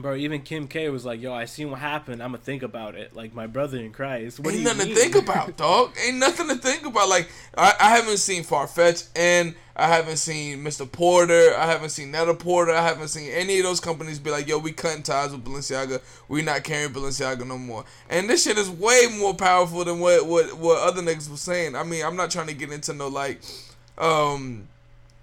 Bro, 0.00 0.16
even 0.16 0.42
Kim 0.42 0.68
K 0.68 0.88
was 0.88 1.04
like, 1.04 1.20
"Yo, 1.20 1.32
I 1.32 1.44
seen 1.44 1.70
what 1.70 1.80
happened. 1.80 2.22
I'm 2.22 2.32
gonna 2.32 2.42
think 2.42 2.62
about 2.62 2.94
it." 2.94 3.14
Like 3.14 3.34
my 3.34 3.46
brother 3.46 3.78
in 3.78 3.92
Christ. 3.92 4.40
What 4.40 4.54
Ain't 4.54 4.64
nothing 4.64 4.88
mean? 4.88 4.96
to 4.96 5.00
think 5.00 5.14
about, 5.22 5.56
dog. 5.56 5.94
Ain't 6.06 6.18
nothing 6.18 6.48
to 6.48 6.56
think 6.56 6.86
about. 6.86 7.08
Like 7.08 7.28
I, 7.56 7.74
I 7.80 7.88
haven't 7.96 8.18
seen 8.18 8.42
Farfetch 8.44 9.08
and 9.14 9.54
I 9.76 9.86
haven't 9.86 10.18
seen 10.18 10.62
Mr. 10.62 10.90
Porter. 10.90 11.54
I 11.56 11.64
haven't 11.64 11.88
seen 11.88 12.10
Net-a-Porter. 12.10 12.72
I 12.72 12.82
haven't 12.82 13.08
seen 13.08 13.30
any 13.30 13.58
of 13.60 13.64
those 13.64 13.80
companies 13.80 14.18
be 14.18 14.30
like, 14.30 14.46
yo, 14.46 14.58
we 14.58 14.72
cutting 14.72 15.02
ties 15.02 15.32
with 15.32 15.42
Balenciaga. 15.42 16.02
We 16.28 16.42
not 16.42 16.64
carrying 16.64 16.92
Balenciaga 16.92 17.46
no 17.46 17.56
more. 17.56 17.86
And 18.10 18.28
this 18.28 18.44
shit 18.44 18.58
is 18.58 18.68
way 18.68 19.06
more 19.18 19.32
powerful 19.34 19.84
than 19.84 19.98
what 19.98 20.26
what, 20.26 20.52
what 20.58 20.86
other 20.86 21.00
niggas 21.00 21.30
was 21.30 21.40
saying. 21.40 21.76
I 21.76 21.82
mean, 21.82 22.04
I'm 22.04 22.16
not 22.16 22.30
trying 22.30 22.48
to 22.48 22.54
get 22.54 22.70
into 22.70 22.92
no 22.92 23.08
like 23.08 23.40
um 23.96 24.68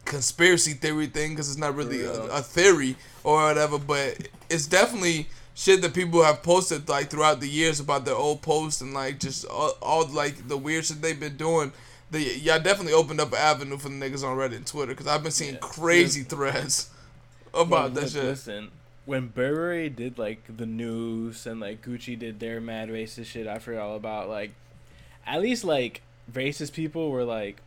conspiracy 0.05 0.73
theory 0.73 1.07
thing 1.07 1.31
because 1.31 1.49
it's 1.49 1.59
not 1.59 1.75
really 1.75 2.03
a, 2.03 2.23
a 2.27 2.41
theory 2.41 2.95
or 3.27 3.43
whatever, 3.47 3.77
but 3.77 4.29
it's 4.49 4.65
definitely 4.67 5.27
shit 5.53 5.81
that 5.81 5.93
people 5.93 6.23
have 6.23 6.41
posted 6.43 6.87
like 6.87 7.09
throughout 7.09 7.39
the 7.41 7.47
years 7.47 7.79
about 7.81 8.05
their 8.05 8.15
old 8.15 8.41
posts 8.41 8.79
and 8.79 8.93
like 8.93 9.19
just 9.19 9.43
all, 9.45 9.73
all 9.81 10.07
like 10.07 10.47
the 10.47 10.55
weird 10.57 10.85
shit 10.85 11.01
they've 11.01 11.19
been 11.19 11.35
doing. 11.35 11.71
The, 12.09 12.19
y'all 12.39 12.59
definitely 12.61 12.93
opened 12.93 13.19
up 13.19 13.33
an 13.33 13.37
avenue 13.39 13.77
for 13.77 13.89
the 13.89 13.95
niggas 13.95 14.23
on 14.23 14.37
Reddit 14.37 14.55
and 14.55 14.65
Twitter 14.65 14.93
because 14.93 15.07
I've 15.07 15.23
been 15.23 15.31
seeing 15.33 15.55
Yeah. 15.55 15.59
crazy 15.59 16.23
threads 16.23 16.89
about 17.53 17.95
that 17.95 18.09
shit. 18.11 18.23
Listen, 18.23 18.69
when 19.05 19.27
Burberry 19.27 19.89
did 19.89 20.17
like 20.17 20.43
the 20.55 20.65
news 20.65 21.45
and 21.45 21.59
like 21.59 21.81
Gucci 21.85 22.17
did 22.17 22.39
their 22.39 22.61
mad 22.61 22.87
racist 22.89 23.25
shit, 23.25 23.45
I 23.45 23.59
forgot 23.59 23.81
all 23.89 23.95
about. 23.97 24.29
Like, 24.29 24.51
at 25.25 25.41
least 25.41 25.65
like 25.65 26.01
racist 26.31 26.71
people 26.71 27.11
were 27.11 27.25
like, 27.25 27.57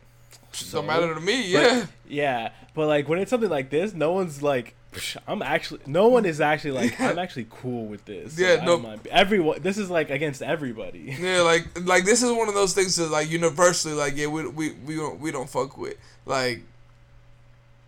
so? 0.53 0.79
Don't 0.79 0.87
matter 0.87 1.13
to 1.13 1.21
me, 1.21 1.53
But- 1.53 1.61
yeah. 1.61 1.85
yeah. 2.07 2.49
But 2.73 2.87
like 2.87 3.07
when 3.07 3.19
it's 3.19 3.29
something 3.29 3.49
like 3.49 3.69
this, 3.69 3.93
no 3.93 4.11
one's 4.13 4.41
like. 4.41 4.73
"Psh, 4.93 5.17
I'm 5.27 5.41
actually. 5.41 5.79
No 5.85 6.07
one 6.09 6.25
is 6.25 6.41
actually 6.41 6.71
like. 6.71 6.99
I'm 6.99 7.17
actually 7.25 7.47
cool 7.49 7.85
with 7.85 8.03
this. 8.05 8.37
Yeah, 8.37 8.55
Like, 8.55 8.63
no- 8.63 8.77
mind. 8.79 9.07
Everyone. 9.09 9.61
This 9.61 9.77
is 9.77 9.89
like 9.89 10.09
against 10.09 10.41
everybody. 10.41 11.15
Yeah, 11.19 11.41
like 11.41 11.65
like 11.85 12.03
this 12.05 12.21
is 12.23 12.31
one 12.31 12.47
of 12.47 12.53
those 12.53 12.73
things 12.73 12.95
that 12.97 13.09
like 13.09 13.29
universally 13.29 13.93
like 13.93 14.15
yeah 14.17 14.27
we 14.27 14.47
we 14.47 14.71
we 14.85 14.95
don't 14.95 15.19
we 15.19 15.31
don't 15.31 15.49
fuck 15.49 15.77
with 15.77 15.95
like 16.25 16.61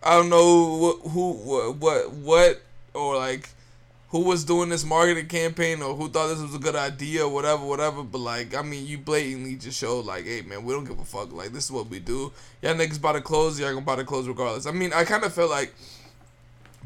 I 0.01 0.15
don't 0.17 0.29
know 0.29 0.75
what 0.77 1.11
who 1.11 1.33
what 1.33 1.75
what, 1.77 2.11
what 2.11 2.61
or 2.93 3.15
like 3.17 3.49
who 4.09 4.19
was 4.19 4.43
doing 4.43 4.69
this 4.69 4.85
marketing 4.85 5.25
campaign 5.27 5.81
or 5.81 5.95
who 5.95 6.07
thought 6.07 6.27
this 6.27 6.39
was 6.41 6.53
a 6.53 6.59
good 6.59 6.75
idea 6.75 7.25
or 7.25 7.29
whatever 7.33 7.65
whatever 7.65 8.03
but 8.03 8.19
like 8.19 8.53
I 8.55 8.61
mean 8.61 8.85
you 8.85 8.97
blatantly 8.99 9.55
just 9.55 9.79
showed 9.79 10.05
like 10.05 10.25
hey 10.25 10.41
man 10.41 10.63
we 10.65 10.73
don't 10.73 10.83
give 10.85 10.99
a 10.99 11.05
fuck 11.05 11.33
like 11.33 11.51
this 11.51 11.65
is 11.65 11.71
what 11.71 11.87
we 11.89 11.99
do 11.99 12.31
y'all 12.61 12.75
niggas 12.75 13.01
buy 13.01 13.13
the 13.13 13.21
clothes 13.21 13.59
y'all 13.59 13.73
gonna 13.73 13.81
buy 13.85 13.95
the 13.95 14.03
clothes 14.03 14.27
regardless 14.27 14.67
I 14.67 14.71
mean 14.71 14.93
I 14.93 15.03
kind 15.03 15.23
of 15.23 15.33
felt 15.33 15.49
like 15.49 15.73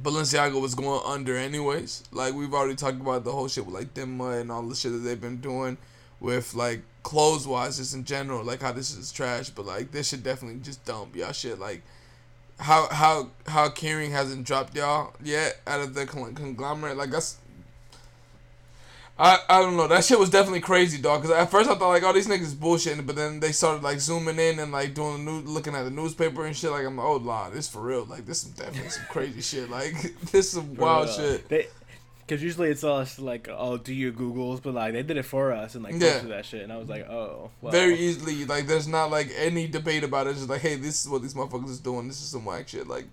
Balenciaga 0.01 0.60
was 0.60 0.75
going 0.75 1.01
under 1.05 1.36
anyways. 1.36 2.03
Like 2.12 2.33
we've 2.33 2.53
already 2.53 2.75
talked 2.75 3.01
about 3.01 3.23
the 3.23 3.31
whole 3.31 3.47
shit 3.47 3.65
with 3.65 3.75
like 3.75 3.93
Demna 3.93 4.41
and 4.41 4.51
all 4.51 4.63
the 4.63 4.75
shit 4.75 4.91
that 4.91 4.99
they've 4.99 5.19
been 5.19 5.38
doing 5.38 5.77
with 6.19 6.53
like 6.53 6.81
clothes 7.03 7.47
wise 7.47 7.77
just 7.77 7.93
in 7.93 8.03
general, 8.03 8.43
like 8.43 8.62
how 8.62 8.71
this 8.71 8.95
is 8.95 9.12
trash. 9.12 9.49
But 9.49 9.65
like 9.65 9.91
this 9.91 10.10
should 10.10 10.23
definitely 10.23 10.60
just 10.62 10.86
dump 10.86 11.15
y'all 11.15 11.31
shit. 11.31 11.60
Like 11.60 11.81
how 12.60 12.88
how 12.89 13.29
how 13.47 13.69
Kering 13.69 14.12
hasn't 14.12 14.45
dropped 14.45 14.75
y'all 14.75 15.13
yet 15.23 15.62
out 15.65 15.81
of 15.81 15.93
the 15.93 16.05
conglomerate. 16.05 16.97
Like 16.97 17.12
that's 17.12 17.38
I, 19.19 19.39
I 19.49 19.62
don't 19.62 19.75
know. 19.75 19.88
That 19.88 20.03
shit 20.03 20.19
was 20.19 20.30
definitely 20.30 20.60
crazy, 20.62 21.01
dog. 21.01 21.23
Cause 21.23 21.32
at 21.32 21.49
first 21.49 21.69
I 21.69 21.75
thought 21.75 21.89
like, 21.89 22.03
oh, 22.03 22.13
these 22.13 22.27
niggas 22.27 22.41
is 22.41 22.56
bullshitting, 22.56 23.06
but 23.08 23.15
then 23.15 23.39
they 23.39 23.51
started 23.51 23.82
like 23.82 23.99
zooming 23.99 24.38
in 24.38 24.60
and 24.60 24.71
like 24.71 24.93
doing 24.93 25.25
the 25.25 25.32
new, 25.32 25.39
looking 25.41 25.73
at 25.73 25.84
the 25.84 25.89
newspaper 25.89 26.45
and 26.45 26.56
shit. 26.56 26.69
Like 26.69 26.86
I'm 26.86 26.97
like, 26.97 27.06
oh, 27.06 27.17
nah, 27.17 27.49
this 27.49 27.67
for 27.67 27.82
real. 27.82 28.06
Like 28.06 28.25
this 28.25 28.43
is 28.43 28.51
definitely 28.51 28.89
some 28.89 29.06
crazy 29.10 29.41
shit. 29.41 29.69
Like 29.77 29.93
this 30.32 30.45
is 30.45 30.51
some 30.51 30.75
wild 30.75 31.10
shit. 31.10 31.47
They, 31.49 31.67
Cause 32.27 32.43
usually 32.43 32.69
it's 32.69 32.84
us 32.84 33.19
like, 33.19 33.47
oh, 33.49 33.77
do 33.77 33.93
your 33.93 34.12
googles, 34.12 34.62
but 34.62 34.73
like 34.73 34.91
they 34.91 35.01
did 35.01 35.15
it 35.15 35.23
for 35.23 35.53
us 35.53 35.75
and 35.75 35.84
like 35.84 35.93
Yeah. 35.93 36.19
that 36.19 36.45
shit, 36.45 36.62
and 36.62 36.73
I 36.73 36.77
was 36.77 36.89
like, 36.89 37.08
oh, 37.10 37.51
well. 37.62 37.71
Very 37.71 37.95
easily, 37.97 38.43
like 38.43 38.67
there's 38.67 38.88
not 38.88 39.10
like 39.12 39.32
any 39.38 39.65
debate 39.65 40.03
about 40.03 40.27
it. 40.27 40.32
It's 40.32 40.39
just 40.39 40.49
like, 40.49 40.60
hey, 40.60 40.75
this 40.75 41.06
is 41.06 41.10
what 41.10 41.21
these 41.21 41.34
motherfuckers 41.34 41.69
is 41.69 41.80
doing. 41.80 42.08
This 42.10 42.21
is 42.21 42.27
some 42.27 42.43
whack 42.43 42.67
shit. 42.67 42.86
Like 42.86 43.06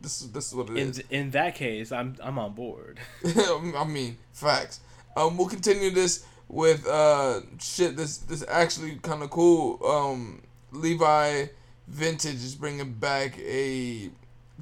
this 0.00 0.22
is 0.22 0.32
this 0.32 0.48
is 0.48 0.54
what 0.54 0.70
it 0.70 0.78
in 0.78 0.88
is. 0.88 1.02
in 1.10 1.30
that 1.32 1.54
case, 1.56 1.92
I'm 1.92 2.16
I'm 2.22 2.38
on 2.38 2.54
board. 2.54 2.98
I 3.24 3.84
mean, 3.86 4.16
facts. 4.32 4.80
Um, 5.18 5.36
we'll 5.36 5.48
continue 5.48 5.90
this 5.90 6.24
with 6.48 6.86
uh 6.86 7.40
shit. 7.60 7.96
This 7.96 8.18
this 8.18 8.44
actually 8.48 8.96
kind 8.96 9.22
of 9.22 9.30
cool. 9.30 9.84
Um, 9.84 10.42
Levi 10.70 11.46
Vintage 11.88 12.36
is 12.36 12.54
bringing 12.54 12.94
back 12.94 13.38
a 13.38 14.10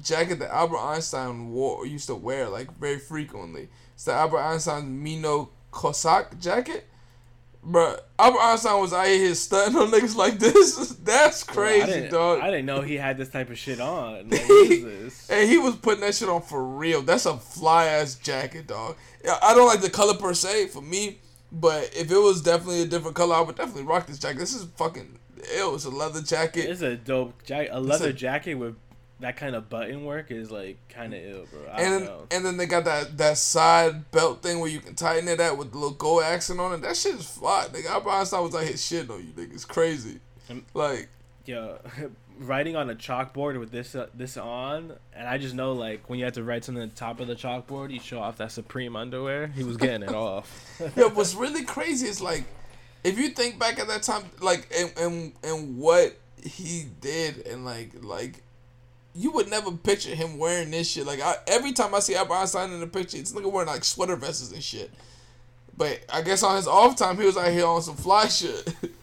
jacket 0.01 0.39
that 0.39 0.53
Albert 0.53 0.79
Einstein 0.79 1.51
wore 1.51 1.85
used 1.85 2.07
to 2.07 2.15
wear 2.15 2.49
like 2.49 2.75
very 2.79 2.99
frequently. 2.99 3.69
It's 3.93 4.05
the 4.05 4.13
Albert 4.13 4.39
Einstein 4.39 5.03
Menlo 5.03 5.49
Cossack 5.71 6.39
jacket. 6.39 6.87
Bruh, 7.65 7.99
Albert 8.17 8.39
Einstein 8.39 8.79
was 8.79 8.93
out 8.93 9.07
here 9.07 9.35
stunting 9.35 9.77
on 9.77 9.91
niggas 9.91 10.15
like 10.15 10.39
this. 10.39 10.95
That's 11.03 11.43
crazy, 11.43 11.85
didn't, 11.85 12.11
dog. 12.11 12.39
I 12.39 12.49
didn't 12.49 12.65
know 12.65 12.81
he 12.81 12.95
had 12.95 13.17
this 13.17 13.29
type 13.29 13.49
of 13.49 13.57
shit 13.57 13.79
on. 13.79 14.29
Like? 14.37 15.11
And 15.29 15.49
he 15.49 15.57
was 15.57 15.75
putting 15.75 16.01
that 16.01 16.15
shit 16.15 16.29
on 16.29 16.41
for 16.41 16.63
real. 16.63 17.01
That's 17.01 17.25
a 17.25 17.37
fly 17.37 17.85
ass 17.85 18.15
jacket, 18.15 18.67
dog. 18.67 18.95
Yeah, 19.27 19.37
I 19.43 19.53
don't 19.53 19.67
like 19.67 19.81
the 19.81 19.89
color 19.89 20.13
per 20.13 20.33
se 20.33 20.67
for 20.67 20.81
me, 20.81 21.19
but 21.51 21.91
if 21.93 22.09
it 22.09 22.17
was 22.17 22.41
definitely 22.41 22.81
a 22.81 22.85
different 22.85 23.17
color, 23.17 23.35
I 23.35 23.41
would 23.41 23.57
definitely 23.57 23.83
rock 23.83 24.07
this 24.07 24.19
jacket. 24.19 24.39
This 24.39 24.55
is 24.55 24.63
fucking 24.77 25.19
ill. 25.57 25.75
It's 25.75 25.83
a 25.83 25.89
leather 25.89 26.21
jacket. 26.21 26.61
It's 26.69 26.81
a 26.81 26.95
dope 26.95 27.43
jacket. 27.43 27.71
A 27.73 27.79
leather 27.81 28.09
a- 28.09 28.13
jacket 28.13 28.55
with 28.55 28.77
that 29.19 29.35
kind 29.35 29.53
of 29.55 29.67
button 29.67 30.05
work 30.05 30.31
is 30.31 30.49
like 30.49 30.77
kind 30.87 31.13
of 31.13 31.21
ill, 31.21 31.45
bro. 31.51 31.59
I 31.69 31.81
and 31.81 31.89
don't 31.91 31.91
then, 31.91 32.03
know. 32.05 32.27
and 32.31 32.45
then 32.45 32.55
they 32.57 32.67
got 32.67 32.85
that, 32.85 33.17
that 33.17 33.37
side 33.37 34.09
belt 34.11 34.41
thing 34.41 34.59
where 34.59 34.69
you 34.69 34.79
can 34.79 34.95
tighten 34.95 35.27
it 35.27 35.41
at 35.41 35.57
with 35.57 35.71
the 35.71 35.77
little 35.77 35.95
gold 35.95 36.23
accent 36.23 36.61
on 36.61 36.73
it. 36.73 36.81
That 36.81 36.95
shit 36.95 37.15
is 37.15 37.25
fly. 37.29 37.67
Nigga, 37.71 37.87
Albert 37.87 38.09
Einstein 38.11 38.43
was 38.43 38.53
like 38.53 38.67
his 38.67 38.85
shit 38.85 39.09
on 39.09 39.19
you, 39.19 39.33
nigga. 39.33 39.53
It's 39.53 39.65
crazy. 39.65 40.19
Like, 40.73 41.09
Yo, 41.45 41.79
writing 42.39 42.75
on 42.75 42.89
a 42.89 42.95
chalkboard 42.95 43.59
with 43.59 43.71
this 43.71 43.95
uh, 43.95 44.07
this 44.13 44.37
on, 44.37 44.93
and 45.13 45.27
I 45.27 45.37
just 45.37 45.55
know 45.55 45.73
like 45.73 46.09
when 46.09 46.19
you 46.19 46.25
have 46.25 46.35
to 46.35 46.43
write 46.43 46.63
something 46.63 46.81
on 46.81 46.89
the 46.89 46.95
top 46.95 47.19
of 47.19 47.27
the 47.27 47.35
chalkboard, 47.35 47.91
you 47.91 47.99
show 47.99 48.19
off 48.19 48.37
that 48.37 48.51
Supreme 48.51 48.95
underwear. 48.95 49.47
He 49.47 49.63
was 49.63 49.77
getting 49.77 50.03
it 50.03 50.13
off. 50.13 50.79
yeah, 50.95 51.05
what's 51.05 51.35
really 51.35 51.63
crazy 51.63 52.07
is 52.07 52.21
like, 52.21 52.43
if 53.03 53.17
you 53.17 53.29
think 53.29 53.59
back 53.59 53.79
at 53.79 53.87
that 53.87 54.03
time, 54.03 54.23
like, 54.41 54.67
and 54.77 54.93
and, 54.97 55.33
and 55.43 55.77
what 55.77 56.17
he 56.41 56.85
did, 57.01 57.45
and 57.47 57.65
like 57.65 57.91
like, 58.01 58.43
you 59.15 59.31
would 59.31 59.49
never 59.49 59.71
picture 59.71 60.15
him 60.15 60.37
wearing 60.37 60.71
this 60.71 60.89
shit. 60.89 61.05
Like, 61.05 61.21
I, 61.21 61.35
every 61.47 61.73
time 61.73 61.93
I 61.95 61.99
see 61.99 62.15
Albert 62.15 62.35
Einstein 62.35 62.71
in 62.71 62.79
the 62.79 62.87
picture, 62.87 63.17
it's 63.17 63.33
nigga 63.33 63.51
wearing 63.51 63.67
like 63.69 63.83
sweater 63.83 64.15
vests 64.15 64.51
and 64.51 64.63
shit. 64.63 64.91
But 65.75 65.99
I 66.11 66.21
guess 66.21 66.41
on 66.41 66.55
his 66.55 66.67
off 66.67 66.95
time, 66.95 67.17
he 67.17 67.25
was 67.25 67.37
out 67.37 67.51
here 67.51 67.65
on 67.65 67.81
some 67.81 67.95
fly 67.95 68.27
shit. 68.27 68.73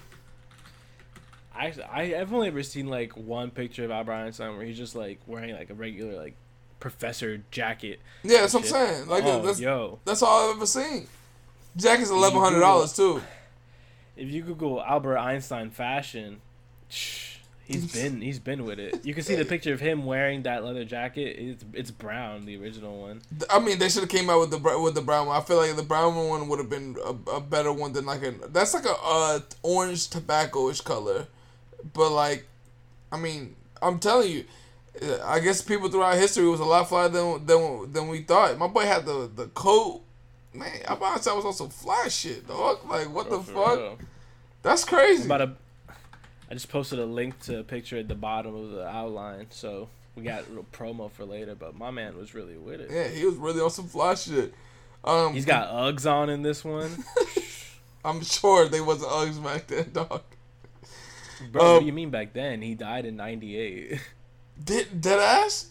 I 1.57 1.73
I 1.91 2.03
I've 2.17 2.33
only 2.33 2.49
ever 2.49 2.63
seen 2.63 2.89
like 2.89 3.17
one 3.17 3.51
picture 3.51 3.85
of 3.85 3.91
Albert 3.91 4.13
Einstein 4.13 4.57
where 4.57 4.67
he's 4.67 4.79
just 4.79 4.95
like 4.95 5.21
wearing 5.27 5.55
like 5.55 5.71
a 5.71 5.75
regular 5.75 6.17
like 6.17 6.35
professor 6.81 7.43
jacket. 7.51 8.01
yeah, 8.23 8.41
that's 8.41 8.55
what 8.55 8.65
I'm 8.65 8.69
saying. 8.69 9.09
Like, 9.09 9.25
oh, 9.25 9.43
that's 9.43 9.61
yo, 9.61 9.99
that's 10.05 10.23
all 10.23 10.51
I've 10.51 10.57
ever 10.57 10.67
seen. 10.67 11.07
Jacket's 11.77 12.11
eleven 12.11 12.41
hundred 12.41 12.61
dollars 12.61 12.93
too. 12.93 13.23
if 14.17 14.31
you 14.31 14.43
Google 14.43 14.83
Albert 14.83 15.19
Einstein 15.19 15.71
fashion, 15.71 16.41
he's 16.89 17.93
been 17.95 18.21
he's 18.21 18.39
been 18.39 18.65
with 18.65 18.79
it. 18.79 19.05
You 19.05 19.15
can 19.15 19.23
see 19.23 19.35
the 19.35 19.45
picture 19.45 19.73
of 19.73 19.81
him 19.81 20.05
wearing 20.05 20.43
that 20.43 20.65
leather 20.65 20.85
jacket. 20.85 21.37
It's 21.39 21.65
it's 21.73 21.91
brown, 21.91 22.45
the 22.47 22.57
original 22.61 23.01
one. 23.01 23.23
I 23.51 23.59
mean, 23.59 23.79
they 23.79 23.89
should 23.89 24.03
have 24.03 24.11
came 24.11 24.29
out 24.31 24.41
with 24.41 24.51
the 24.51 24.79
with 24.79 24.95
the 24.95 25.03
brown 25.03 25.27
one. 25.29 25.37
I 25.37 25.41
feel 25.41 25.57
like 25.57 25.75
the 25.75 25.83
brown 25.83 26.15
one 26.15 26.49
would 26.49 26.59
have 26.59 26.71
been 26.71 26.97
a, 27.05 27.31
a 27.31 27.41
better 27.41 27.73
one 27.73 27.93
than 27.93 28.07
like 28.07 28.23
a 28.23 28.33
that's 28.49 28.75
like 28.75 28.87
a 28.87 28.95
uh, 29.03 29.41
orange 29.63 30.09
tobacco-ish 30.11 30.83
color, 30.83 31.27
but 31.93 32.11
like, 32.11 32.47
I 33.13 33.17
mean, 33.17 33.57
I'm 33.83 33.99
telling 33.99 34.31
you, 34.31 34.45
uh, 35.03 35.19
I 35.25 35.41
guess 35.41 35.61
people 35.63 35.89
throughout 35.91 36.17
history 36.17 36.49
was 36.49 36.61
a 36.61 36.65
lot 36.65 36.89
flyer 36.89 37.09
than 37.09 37.45
than 37.47 37.93
than 37.93 38.09
we 38.09 38.23
thought. 38.23 38.57
My 38.59 38.67
boy 38.69 38.85
had 38.85 39.05
the 39.07 39.31
the 39.35 39.47
coat. 39.49 40.03
Man, 40.53 40.71
I 40.87 40.93
Albert 40.93 41.05
Einstein 41.07 41.37
was 41.37 41.45
on 41.45 41.53
some 41.53 41.69
fly 41.69 42.07
shit, 42.09 42.47
dog. 42.47 42.79
Like, 42.89 43.13
what 43.13 43.29
the 43.29 43.41
For 43.41 43.53
fuck? 43.53 43.79
real. 43.79 43.99
That's 44.63 44.85
crazy. 44.85 45.25
About 45.25 45.41
a, 45.41 45.53
I 46.49 46.55
just 46.55 46.69
posted 46.69 47.01
a 47.01 47.07
link 47.07 47.39
to 47.41 47.59
a 47.59 47.65
picture 47.65 47.99
at 47.99 48.07
the 48.07 48.15
bottom 48.15 48.55
of 48.55 48.71
the 48.71 48.87
outline, 48.87 49.47
so 49.51 49.89
we 50.15 50.23
got 50.23 50.47
a 50.47 50.49
little 50.49 50.67
promo 50.73 51.11
for 51.11 51.25
later. 51.25 51.57
But 51.57 51.75
my 51.77 51.91
man 51.91 52.17
was 52.17 52.35
really 52.35 52.57
with 52.57 52.81
it. 52.81 52.89
Yeah, 52.91 53.09
he 53.09 53.27
was 53.27 53.35
really 53.35 53.61
on 53.61 53.71
some 53.71 53.89
fly 53.89 54.15
shit. 54.15 54.55
Um, 55.03 55.35
He's 55.35 55.45
got 55.45 55.69
Uggs 55.71 56.11
on 56.11 56.31
in 56.31 56.43
this 56.43 56.65
one, 56.65 56.91
I'm 58.05 58.23
sure 58.23 58.69
they 58.69 58.81
wasn't 58.81 59.11
Uggs 59.11 59.43
back 59.43 59.67
then, 59.67 59.91
dog. 59.93 60.23
Bro. 61.53 61.63
what 61.63 61.71
Um, 61.77 61.81
do 61.81 61.87
you 61.87 61.93
mean 61.93 62.11
back 62.11 62.33
then? 62.33 62.63
He 62.63 62.75
died 62.75 63.05
in 63.07 63.17
'98. 63.17 64.01
Did 64.65 65.01
dead 65.01 65.19
ass? 65.19 65.69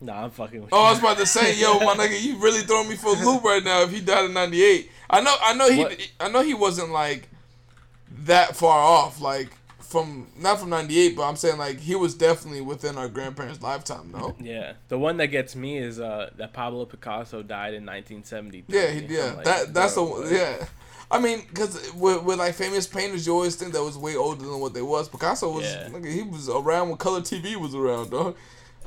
nah, 0.00 0.24
I'm 0.24 0.30
fucking 0.30 0.60
with 0.62 0.72
Oh, 0.72 0.84
I 0.84 0.90
was 0.90 0.98
about 0.98 1.16
to 1.18 1.26
say, 1.26 1.58
yo, 1.58 1.78
my 1.80 1.94
nigga, 1.94 2.20
you 2.20 2.36
really 2.36 2.60
throwing 2.60 2.88
me 2.88 2.96
for 2.96 3.08
a 3.16 3.18
loop 3.24 3.42
right 3.44 3.64
now. 3.64 3.82
If 3.82 3.92
he 3.92 4.00
died 4.00 4.24
in 4.26 4.32
'98, 4.34 4.90
I 5.08 5.20
know, 5.20 5.34
I 5.40 5.54
know 5.54 5.70
he, 5.70 5.78
What? 5.82 6.10
I 6.20 6.28
know 6.28 6.42
he 6.42 6.54
wasn't 6.54 6.90
like 6.90 7.28
that 8.24 8.56
far 8.56 8.78
off, 8.78 9.20
like 9.20 9.50
from 9.80 10.26
not 10.36 10.58
from 10.58 10.70
'98, 10.70 11.16
but 11.16 11.22
I'm 11.28 11.36
saying 11.36 11.58
like 11.58 11.78
he 11.78 11.94
was 11.94 12.14
definitely 12.14 12.60
within 12.60 12.98
our 12.98 13.08
grandparents' 13.08 13.62
lifetime, 13.62 14.10
no? 14.12 14.34
Yeah, 14.40 14.72
the 14.88 14.98
one 14.98 15.16
that 15.18 15.28
gets 15.28 15.54
me 15.56 15.78
is 15.78 16.00
uh 16.00 16.30
that 16.36 16.52
Pablo 16.52 16.84
Picasso 16.86 17.42
died 17.42 17.74
in 17.74 17.86
1973. 17.86 18.76
Yeah, 18.78 18.90
he, 18.90 19.06
yeah, 19.14 19.32
like, 19.34 19.44
that 19.44 19.72
that's 19.74 19.94
the 19.94 20.02
one. 20.02 20.22
what? 20.22 20.32
Yeah, 20.32 20.66
I 21.10 21.20
mean, 21.20 21.42
because 21.48 21.92
with, 21.94 22.22
with 22.24 22.38
like 22.38 22.54
famous 22.54 22.86
painters, 22.86 23.26
you 23.26 23.32
always 23.32 23.54
think 23.56 23.72
that 23.74 23.82
was 23.82 23.96
way 23.96 24.16
older 24.16 24.44
than 24.44 24.58
what 24.60 24.74
they 24.74 24.82
was. 24.82 25.08
Picasso 25.08 25.52
was, 25.52 25.64
Yeah. 25.64 25.88
he 26.04 26.22
was 26.22 26.48
around 26.48 26.88
when 26.88 26.98
color 26.98 27.20
TV 27.20 27.56
was 27.56 27.74
around, 27.74 28.10
dog. 28.10 28.36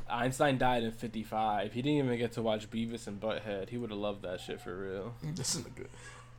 Einstein 0.09 0.57
died 0.57 0.83
in 0.83 0.91
55. 0.91 1.71
He 1.71 1.81
didn't 1.81 1.97
even 2.05 2.17
get 2.17 2.31
to 2.33 2.41
watch 2.41 2.69
Beavis 2.69 3.07
and 3.07 3.21
Butthead. 3.21 3.69
He 3.69 3.77
would 3.77 3.91
have 3.91 3.99
loved 3.99 4.23
that 4.23 4.41
shit 4.41 4.59
for 4.59 4.75
real. 4.75 5.13
This 5.35 5.55
is 5.55 5.61
good. 5.61 5.89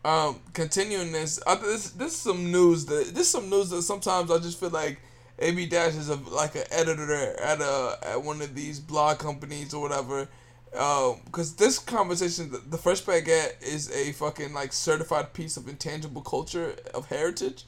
Um, 0.04 0.40
continuing 0.54 1.12
this, 1.12 1.38
uh, 1.46 1.56
this 1.56 1.90
this 1.90 2.12
is 2.14 2.18
some 2.18 2.50
news 2.50 2.86
that 2.86 3.08
this 3.14 3.26
is 3.26 3.28
some 3.30 3.50
news 3.50 3.68
that 3.70 3.82
sometimes 3.82 4.30
I 4.30 4.38
just 4.38 4.58
feel 4.58 4.70
like 4.70 4.98
AB 5.38 5.66
Dash 5.66 5.94
is 5.94 6.08
a 6.08 6.14
like 6.16 6.54
an 6.56 6.64
editor 6.70 7.38
at 7.38 7.60
a 7.60 7.98
at 8.02 8.22
one 8.22 8.40
of 8.40 8.54
these 8.54 8.80
blog 8.80 9.18
companies 9.18 9.74
or 9.74 9.82
whatever. 9.82 10.26
Um, 10.76 11.20
because 11.24 11.56
this 11.56 11.80
conversation, 11.80 12.52
the, 12.52 12.58
the 12.58 12.78
first 12.78 13.04
baguette 13.04 13.60
is 13.60 13.90
a 13.90 14.12
fucking 14.12 14.54
like 14.54 14.72
certified 14.72 15.32
piece 15.32 15.56
of 15.56 15.68
intangible 15.68 16.22
culture 16.22 16.76
of 16.94 17.06
heritage. 17.06 17.64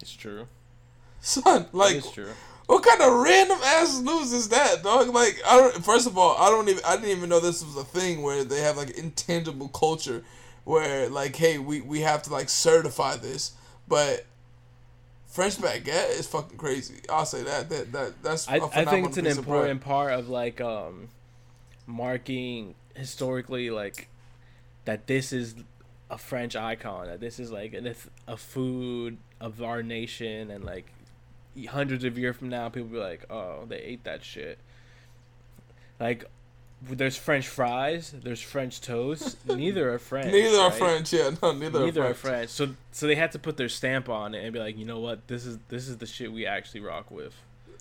It's 0.00 0.12
true. 0.12 0.46
Son, 1.20 1.66
like 1.72 1.96
it's 1.96 2.10
true. 2.10 2.28
what 2.66 2.84
kind 2.84 3.00
of 3.00 3.12
random 3.14 3.58
ass 3.64 4.00
news 4.00 4.34
is 4.34 4.50
that, 4.50 4.82
dog? 4.82 5.08
Like, 5.08 5.40
I 5.46 5.56
don't. 5.56 5.82
First 5.82 6.06
of 6.06 6.18
all, 6.18 6.36
I 6.36 6.50
don't 6.50 6.68
even. 6.68 6.84
I 6.84 6.96
didn't 6.96 7.16
even 7.16 7.30
know 7.30 7.40
this 7.40 7.64
was 7.64 7.76
a 7.76 7.84
thing 7.84 8.20
where 8.20 8.44
they 8.44 8.60
have 8.60 8.76
like 8.76 8.90
intangible 8.90 9.68
culture, 9.68 10.22
where 10.64 11.08
like, 11.08 11.36
hey, 11.36 11.56
we 11.56 11.80
we 11.80 12.02
have 12.02 12.22
to 12.24 12.32
like 12.32 12.48
certify 12.48 13.16
this, 13.16 13.52
but. 13.88 14.26
French 15.28 15.56
baguette 15.56 16.18
is 16.18 16.26
fucking 16.26 16.56
crazy. 16.56 16.94
I'll 17.10 17.26
say 17.26 17.42
that. 17.42 17.68
That 17.68 17.92
that 17.92 18.22
that's. 18.22 18.48
I, 18.48 18.54
I 18.54 18.86
think 18.86 19.08
it's 19.08 19.18
an 19.18 19.26
piece 19.26 19.36
of 19.36 19.44
bread. 19.44 19.68
important 19.68 19.80
part 19.82 20.12
of 20.14 20.30
like 20.30 20.62
um 20.62 21.08
marking 21.86 22.74
historically 22.94 23.70
like 23.70 24.08
that 24.84 25.06
this 25.06 25.32
is 25.32 25.54
a 26.10 26.18
French 26.18 26.54
icon 26.54 27.06
that 27.06 27.20
this 27.20 27.38
is 27.38 27.50
like 27.50 27.74
a, 27.74 27.94
a 28.28 28.36
food 28.36 29.18
of 29.40 29.62
our 29.62 29.82
nation 29.82 30.50
and 30.50 30.64
like 30.64 30.92
hundreds 31.68 32.04
of 32.04 32.18
years 32.18 32.36
from 32.36 32.48
now 32.48 32.68
people 32.68 32.88
be 32.88 32.98
like 32.98 33.24
oh 33.30 33.64
they 33.68 33.78
ate 33.78 34.04
that 34.04 34.22
shit 34.22 34.58
like 35.98 36.24
there's 36.82 37.16
French 37.16 37.48
fries 37.48 38.14
there's 38.22 38.40
French 38.40 38.80
toast 38.80 39.44
neither 39.56 39.92
are 39.92 39.98
French 39.98 40.32
Neither 40.32 40.58
are? 40.58 40.70
French. 40.70 41.12
Yeah, 41.12 41.30
no, 41.42 41.52
neither, 41.52 41.80
neither 41.80 42.02
are 42.02 42.10
are 42.10 42.14
French. 42.14 42.50
French 42.50 42.50
so 42.50 42.68
so 42.92 43.06
they 43.06 43.14
had 43.14 43.32
to 43.32 43.38
put 43.38 43.56
their 43.56 43.68
stamp 43.68 44.08
on 44.08 44.34
it 44.34 44.44
and 44.44 44.52
be 44.52 44.58
like 44.58 44.76
you 44.76 44.84
know 44.84 45.00
what 45.00 45.26
this 45.28 45.46
is 45.46 45.58
this 45.68 45.88
is 45.88 45.96
the 45.98 46.06
shit 46.06 46.32
we 46.32 46.46
actually 46.46 46.80
rock 46.80 47.10
with 47.10 47.34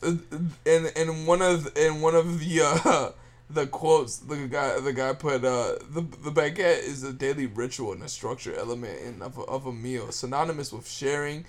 and 0.03 0.91
and 0.95 1.27
one 1.27 1.41
of 1.41 1.71
and 1.75 2.01
one 2.01 2.15
of 2.15 2.39
the 2.39 2.61
uh, 2.61 3.11
the 3.49 3.67
quotes 3.67 4.17
the 4.17 4.47
guy 4.47 4.79
the 4.79 4.93
guy 4.93 5.13
put 5.13 5.45
uh 5.45 5.75
the 5.91 6.01
the 6.23 6.31
baguette 6.31 6.79
is 6.84 7.03
a 7.03 7.13
daily 7.13 7.45
ritual 7.45 7.91
and 7.93 8.01
a 8.03 8.10
structure 8.10 8.55
element 8.55 8.99
in 9.01 9.21
of 9.21 9.38
a, 9.38 9.41
of 9.41 9.65
a 9.65 9.71
meal 9.71 10.12
synonymous 10.12 10.73
with 10.73 10.89
sharing 10.89 11.45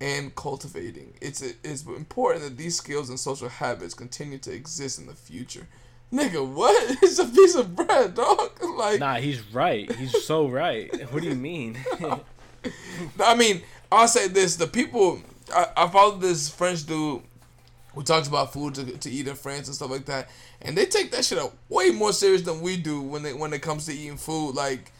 and 0.00 0.34
cultivating 0.34 1.14
it's 1.20 1.42
it's 1.42 1.84
important 1.86 2.42
that 2.44 2.56
these 2.56 2.76
skills 2.76 3.08
and 3.08 3.18
social 3.20 3.48
habits 3.48 3.94
continue 3.94 4.38
to 4.38 4.52
exist 4.52 4.98
in 4.98 5.06
the 5.06 5.14
future 5.14 5.68
nigga 6.12 6.46
what 6.46 6.74
it's 7.02 7.18
a 7.18 7.24
piece 7.26 7.54
of 7.54 7.76
bread 7.76 8.14
dog 8.14 8.50
like 8.76 9.00
Nah, 9.00 9.16
he's 9.16 9.40
right. 9.52 9.90
He's 9.96 10.24
so 10.24 10.48
right. 10.48 10.90
What 11.12 11.22
do 11.22 11.28
you 11.28 11.34
mean? 11.34 11.78
I 13.20 13.34
mean, 13.34 13.62
I'll 13.90 14.08
say 14.08 14.28
this: 14.28 14.56
the 14.56 14.66
people 14.66 15.20
I, 15.54 15.66
I 15.76 15.88
followed 15.88 16.20
this 16.20 16.48
French 16.48 16.84
dude 16.86 17.22
who 17.96 18.02
talks 18.04 18.28
about 18.28 18.52
food 18.52 18.74
to, 18.76 18.84
to 18.84 19.10
eat 19.10 19.26
in 19.26 19.34
France 19.34 19.66
and 19.66 19.74
stuff 19.74 19.90
like 19.90 20.04
that, 20.04 20.28
and 20.62 20.76
they 20.78 20.86
take 20.86 21.10
that 21.10 21.24
shit 21.24 21.38
up 21.38 21.52
way 21.68 21.90
more 21.90 22.12
serious 22.12 22.42
than 22.42 22.60
we 22.60 22.76
do 22.76 23.00
when 23.02 23.24
they 23.24 23.32
when 23.32 23.52
it 23.52 23.62
comes 23.62 23.86
to 23.86 23.92
eating 23.92 24.16
food. 24.18 24.54
Like 24.54 24.92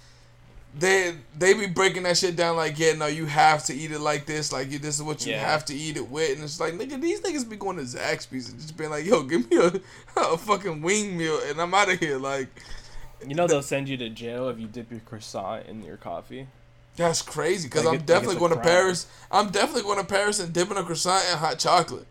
they 0.78 1.14
they 1.38 1.54
be 1.54 1.66
breaking 1.66 2.02
that 2.02 2.16
shit 2.18 2.36
down 2.36 2.56
like, 2.56 2.78
yeah, 2.78 2.92
no, 2.94 3.06
you 3.06 3.24
have 3.26 3.64
to 3.66 3.74
eat 3.74 3.92
it 3.92 4.00
like 4.00 4.26
this, 4.26 4.52
like 4.52 4.68
this 4.70 4.96
is 4.96 5.02
what 5.02 5.24
you 5.24 5.32
Yeah. 5.32 5.40
have 5.48 5.64
to 5.66 5.74
eat 5.74 5.96
it 5.96 6.10
with, 6.10 6.34
and 6.34 6.42
it's 6.44 6.58
like, 6.60 6.74
nigga, 6.74 7.00
these 7.00 7.20
niggas 7.20 7.48
be 7.48 7.56
going 7.56 7.76
to 7.76 7.82
Zaxby's 7.84 8.50
and 8.50 8.58
just 8.60 8.76
being 8.76 8.90
like, 8.90 9.04
yo, 9.06 9.22
give 9.22 9.48
me 9.50 9.56
a, 9.58 9.72
a 10.20 10.36
fucking 10.36 10.82
wing 10.82 11.16
meal 11.16 11.38
and 11.48 11.60
I'm 11.60 11.72
out 11.74 11.90
of 11.92 12.00
here, 12.00 12.18
like. 12.18 12.48
You 13.26 13.34
know 13.34 13.46
they'll 13.46 13.62
send 13.62 13.88
you 13.88 13.96
to 13.96 14.10
jail 14.10 14.50
if 14.50 14.58
you 14.60 14.66
dip 14.66 14.90
your 14.90 15.00
croissant 15.00 15.66
in 15.66 15.82
your 15.82 15.96
coffee. 15.96 16.46
That's 16.96 17.22
crazy 17.22 17.68
because 17.68 17.84
Like 17.84 17.94
I'm 17.94 18.00
it- 18.00 18.06
definitely 18.06 18.36
going 18.36 18.52
to. 18.52 18.60
Paris. 18.60 19.06
I'm 19.30 19.48
definitely 19.50 19.82
going 19.82 19.98
to 19.98 20.04
Paris 20.04 20.38
and 20.40 20.52
dipping 20.52 20.76
a 20.76 20.82
croissant 20.84 21.24
in 21.32 21.38
hot 21.38 21.58
chocolate. 21.58 22.06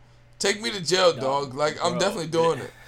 Take 0.46 0.62
me 0.62 0.70
to 0.72 0.82
jail, 0.86 1.16
No, 1.16 1.22
dog. 1.22 1.56
Like 1.56 1.84
I'm 1.84 1.94
bro. 1.94 2.00
definitely 2.00 2.28
doing 2.28 2.60
it. 2.60 2.72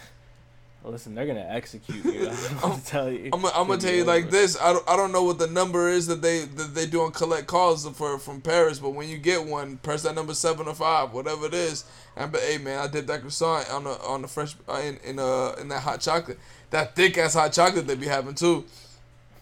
Listen, 0.84 1.16
they're 1.16 1.26
gonna 1.26 1.48
execute 1.50 2.06
you. 2.06 2.30
I'm 2.64 2.70
gonna 2.70 2.82
tell 2.86 3.12
you. 3.12 3.30
I'm, 3.34 3.44
I'm 3.48 3.68
gonna 3.68 3.78
tell 3.78 3.94
you 3.94 4.06
like 4.06 4.30
this. 4.30 4.58
I 4.62 4.72
don't, 4.72 4.88
I 4.88 4.96
don't 4.96 5.12
know 5.12 5.24
what 5.24 5.38
the 5.38 5.48
number 5.48 5.90
is 5.90 6.08
that 6.08 6.22
they 6.22 6.46
that 6.46 6.76
they 6.76 6.86
do 6.86 7.02
on 7.02 7.12
collect 7.12 7.48
calls 7.48 7.86
for 7.90 8.18
from 8.20 8.42
Paris, 8.42 8.80
but 8.80 8.92
when 8.92 9.10
you 9.10 9.18
get 9.18 9.44
one, 9.44 9.78
press 9.78 10.04
that 10.04 10.16
number 10.16 10.34
seven 10.34 10.68
or 10.68 10.76
five, 10.76 11.12
whatever 11.14 11.48
it 11.48 11.54
is. 11.54 11.84
And 12.16 12.32
but 12.32 12.42
hey 12.42 12.58
man, 12.58 12.80
I 12.80 12.88
did 12.88 13.08
that 13.08 13.22
croissant 13.22 13.70
on 13.70 13.84
the 13.86 14.00
on 14.02 14.22
the 14.22 14.28
fresh 14.30 14.56
uh, 14.70 14.74
in 14.76 14.98
in 15.04 15.20
uh 15.20 15.56
in 15.60 15.68
that 15.70 15.82
hot 15.82 16.00
chocolate, 16.00 16.40
that 16.70 16.96
thick 16.96 17.18
ass 17.18 17.34
hot 17.34 17.52
chocolate 17.52 17.86
they 17.88 17.96
be 17.96 18.06
having 18.08 18.36
too. 18.36 18.64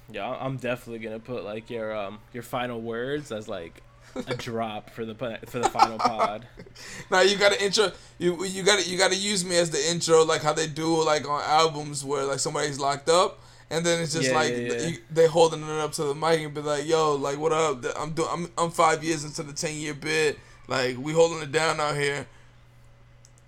Yeah, 0.10 0.30
I'm 0.30 0.58
definitely 0.58 1.00
gonna 1.00 1.20
put 1.20 1.44
like 1.44 1.70
your 1.70 1.96
um 1.96 2.20
your 2.34 2.44
final 2.44 2.82
words 2.82 3.32
as 3.32 3.48
like 3.48 3.84
a 4.16 4.36
drop 4.36 4.90
for 4.90 5.06
the 5.06 5.16
for 5.48 5.60
the 5.60 5.70
final 5.70 5.98
pod. 5.98 6.48
Now 7.12 7.22
you 7.22 7.38
gotta 7.38 7.62
intro 7.64 7.92
you 8.18 8.44
you 8.46 8.64
gotta 8.64 8.88
you 8.88 8.98
gotta 8.98 9.16
use 9.16 9.44
me 9.46 9.58
as 9.58 9.70
the 9.72 9.90
intro 9.92 10.24
like 10.24 10.42
how 10.42 10.54
they 10.54 10.68
do 10.68 11.04
like 11.04 11.28
on 11.30 11.42
albums 11.44 12.04
where 12.04 12.24
like 12.26 12.40
somebody's 12.40 12.80
locked 12.80 13.10
up 13.10 13.40
and 13.70 13.86
then 13.86 14.02
it's 14.02 14.14
just 14.14 14.30
Yeah, 14.30 14.36
like 14.36 14.52
yeah, 14.52 14.58
yeah. 14.58 14.88
You, 14.88 14.98
they 15.12 15.28
holding 15.28 15.64
it 15.64 15.70
up 15.70 15.92
to 15.94 16.04
the 16.04 16.16
mic 16.16 16.40
and 16.42 16.54
be 16.54 16.62
like 16.62 16.86
yo 16.88 17.16
like 17.16 17.38
what 17.38 17.52
up 17.52 17.84
I'm 17.98 18.12
doing 18.12 18.30
I'm, 18.32 18.52
I'm 18.58 18.72
five 18.72 19.04
years 19.04 19.24
into 19.24 19.44
the 19.44 19.54
ten 19.54 19.76
year 19.76 19.94
bid 19.94 20.38
like 20.68 20.98
we 20.98 21.14
holding 21.14 21.42
it 21.44 21.52
down 21.52 21.80
out 21.80 21.96
here. 21.96 22.26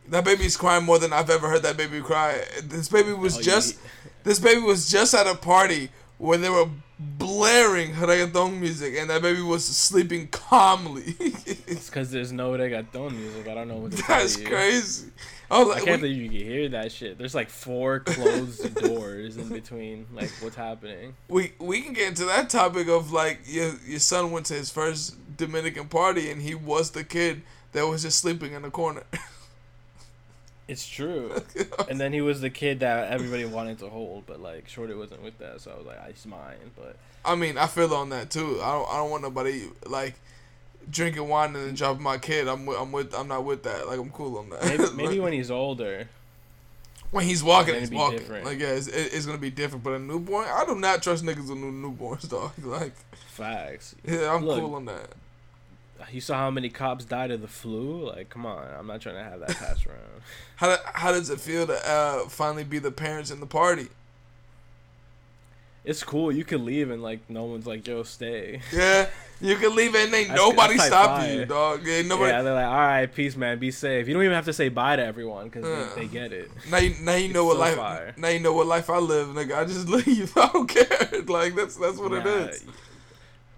That 0.09 0.23
baby's 0.23 0.55
crying 0.55 0.85
more 0.85 0.99
than 0.99 1.11
I've 1.11 1.29
ever 1.29 1.49
heard 1.49 1.63
that 1.63 1.75
baby 1.75 1.99
cry. 2.01 2.41
This 2.63 2.87
baby 2.87 3.11
was 3.13 3.37
Oh, 3.37 3.41
just 3.41 3.77
this 4.23 4.39
baby 4.39 4.61
was 4.61 4.89
just 4.89 5.13
at 5.13 5.27
a 5.27 5.35
party 5.35 5.89
where 6.17 6.37
they 6.37 6.49
were 6.49 6.67
blaring 6.99 7.91
reggaeton 7.93 8.59
music 8.59 8.95
and 8.97 9.09
that 9.09 9.21
baby 9.21 9.41
was 9.41 9.63
sleeping 9.65 10.27
calmly. 10.27 11.15
It's 11.69 11.89
because 11.89 12.11
there's 12.11 12.31
no 12.31 12.51
reggaeton 12.53 13.11
music. 13.15 13.47
I 13.47 13.53
don't 13.53 13.67
know 13.67 13.75
what 13.75 13.91
to 13.91 14.03
That's 14.07 14.37
crazy. 14.37 15.07
I 15.51 15.61
was 15.63 15.75
I 15.77 15.79
can't 15.81 16.01
we- 16.01 16.09
believe 16.09 16.21
you 16.23 16.29
can 16.29 16.47
hear 16.47 16.69
that 16.69 16.91
shit. 16.91 17.17
There's 17.17 17.35
like 17.35 17.49
four 17.49 17.99
closed 17.99 18.73
doors 18.81 19.37
in 19.37 19.49
between. 19.49 20.07
Like, 20.13 20.29
what's 20.41 20.55
happening? 20.55 21.15
we 21.27 21.53
we 21.59 21.81
can 21.81 21.93
get 21.93 22.07
into 22.07 22.25
that 22.25 22.49
topic 22.49 22.87
of 22.87 23.11
like 23.11 23.41
your 23.45 23.73
your 23.85 23.99
son 23.99 24.31
went 24.31 24.45
to 24.47 24.53
his 24.55 24.69
first 24.71 25.15
Dominican 25.37 25.87
party 25.87 26.31
and 26.31 26.41
he 26.41 26.55
was 26.55 26.91
the 26.91 27.03
kid 27.03 27.43
that 27.73 27.85
was 27.85 28.01
just 28.03 28.17
sleeping 28.19 28.53
in 28.53 28.61
the 28.63 28.71
corner. 28.71 29.03
It's 30.67 30.87
true. 30.87 31.31
And 31.89 31.99
then 31.99 32.11
he 32.11 32.19
was 32.21 32.41
the 32.41 32.49
kid 32.49 32.81
that 32.81 33.09
everybody 33.11 33.45
wanted 33.45 33.79
to 33.79 33.87
hold, 33.89 34.25
but 34.25 34.41
like 34.41 34.67
Shorty 34.67 34.93
wasn't 34.93 35.23
with 35.23 35.37
that, 35.39 35.61
so 35.61 35.71
I 35.71 35.77
was 35.77 35.85
like, 35.85 35.97
"Ah, 36.01 36.07
he's 36.09 36.25
mine. 36.25 36.57
But 36.75 36.97
I 37.23 37.35
mean, 37.35 37.57
I 37.57 37.67
feel 37.67 37.93
on 37.93 38.09
that 38.09 38.29
too. 38.29 38.59
I 38.61 38.71
don't 38.73 38.89
I 38.89 38.97
don't 38.97 39.09
want 39.09 39.23
nobody 39.23 39.63
like 39.85 40.15
drinking 40.91 41.27
wine 41.29 41.55
and 41.55 41.67
then 41.67 41.73
dropping 41.75 42.03
my 42.03 42.17
kid. 42.17 42.47
I'm 42.49 42.65
with, 42.65 42.77
I'm 42.77 42.91
with 42.91 43.13
I'm 43.15 43.27
not 43.29 43.45
with 43.45 43.63
that. 43.63 43.87
Like 43.87 43.99
I'm 43.99 44.09
cool 44.09 44.37
on 44.37 44.49
that. 44.49 44.63
maybe, 44.65 44.83
Like, 44.83 44.93
maybe 44.95 45.19
when 45.21 45.31
he's 45.33 45.49
older, 45.51 46.09
when 47.11 47.23
he's 47.23 47.41
walking, 47.43 47.75
It's 47.75 47.89
he's 47.89 47.97
walking. 47.97 48.19
different. 48.19 48.45
Like 48.45 48.59
yeah, 48.59 48.67
it's, 48.73 48.87
it- 48.87 49.13
it's 49.13 49.25
gonna 49.25 49.37
be 49.37 49.49
different. 49.51 49.83
But 49.85 49.93
a 49.93 49.99
newborn, 49.99 50.45
I 50.49 50.65
do 50.65 50.75
not 50.75 51.01
trust 51.01 51.23
niggas 51.23 51.47
with 51.49 51.57
new 51.57 51.71
newborns, 51.71 52.27
dog. 52.35 52.51
Like 52.61 52.93
facts. 53.29 53.95
yeah, 54.05 54.33
I'm 54.33 54.43
Look. 54.45 54.59
cool 54.59 54.75
on 54.75 54.85
that. 54.85 55.11
You 56.11 56.21
saw 56.21 56.35
how 56.35 56.51
many 56.51 56.69
cops 56.69 57.05
died 57.05 57.31
of 57.31 57.41
the 57.41 57.47
flu? 57.47 58.07
Like, 58.07 58.29
come 58.29 58.45
on, 58.45 58.65
I'm 58.77 58.87
not 58.87 59.01
trying 59.01 59.15
to 59.15 59.23
have 59.23 59.39
that 59.41 59.49
pass 59.57 59.85
around. 59.85 59.99
How 60.57 60.75
do- 60.75 60.81
how 60.93 61.11
does 61.11 61.29
it 61.29 61.39
feel 61.39 61.65
to 61.67 61.89
uh, 61.89 62.27
finally 62.29 62.63
be 62.63 62.79
the 62.79 62.91
parents 62.91 63.31
in 63.31 63.39
the 63.39 63.45
party? 63.47 63.87
It's 65.85 66.03
cool. 66.03 66.33
You 66.33 66.43
can 66.43 66.65
leave 66.65 66.91
and 66.91 67.01
like 67.01 67.21
no 67.29 67.45
one's 67.45 67.65
like, 67.65 67.87
"Yo, 67.87 68.03
stay." 68.03 68.59
Yeah, 68.73 69.07
you 69.39 69.55
can 69.55 69.73
leave 69.73 69.95
it 69.95 70.05
and 70.07 70.13
ain't 70.13 70.27
That's- 70.27 70.37
nobody 70.49 70.75
that's 70.75 70.87
stop 70.87 71.19
like 71.19 71.31
you, 71.31 71.45
dog. 71.45 71.87
Ain't 71.87 72.09
nobody. 72.09 72.31
Yeah, 72.31 72.41
they're 72.41 72.53
like, 72.55 72.65
"All 72.65 72.73
right, 72.75 73.05
peace, 73.13 73.37
man. 73.37 73.57
Be 73.57 73.71
safe." 73.71 74.05
You 74.05 74.13
don't 74.13 74.23
even 74.23 74.35
have 74.35 74.45
to 74.45 74.53
say 74.53 74.67
bye 74.67 74.97
to 74.97 75.05
everyone 75.05 75.45
because 75.47 75.63
they, 75.95 76.01
they 76.01 76.07
get 76.07 76.33
it. 76.33 76.51
Now 76.69 76.79
you, 76.79 76.93
now 77.01 77.15
you 77.15 77.31
know 77.31 77.45
what 77.45 77.53
so 77.53 77.59
life. 77.61 77.75
fire. 77.75 78.13
Now 78.17 78.27
you 78.27 78.41
know 78.41 78.51
what 78.51 78.67
life 78.67 78.89
I 78.89 78.97
live, 78.97 79.29
nigga. 79.29 79.55
I 79.57 79.63
just 79.63 79.87
leave. 79.87 80.35
I 80.37 80.49
don't 80.51 80.67
care. 80.67 81.21
Like 81.25 81.55
that's 81.55 81.77
that's 81.77 81.97
what 81.97 82.11
it 82.11 82.25
Nah, 82.25 82.35
is. 82.47 82.65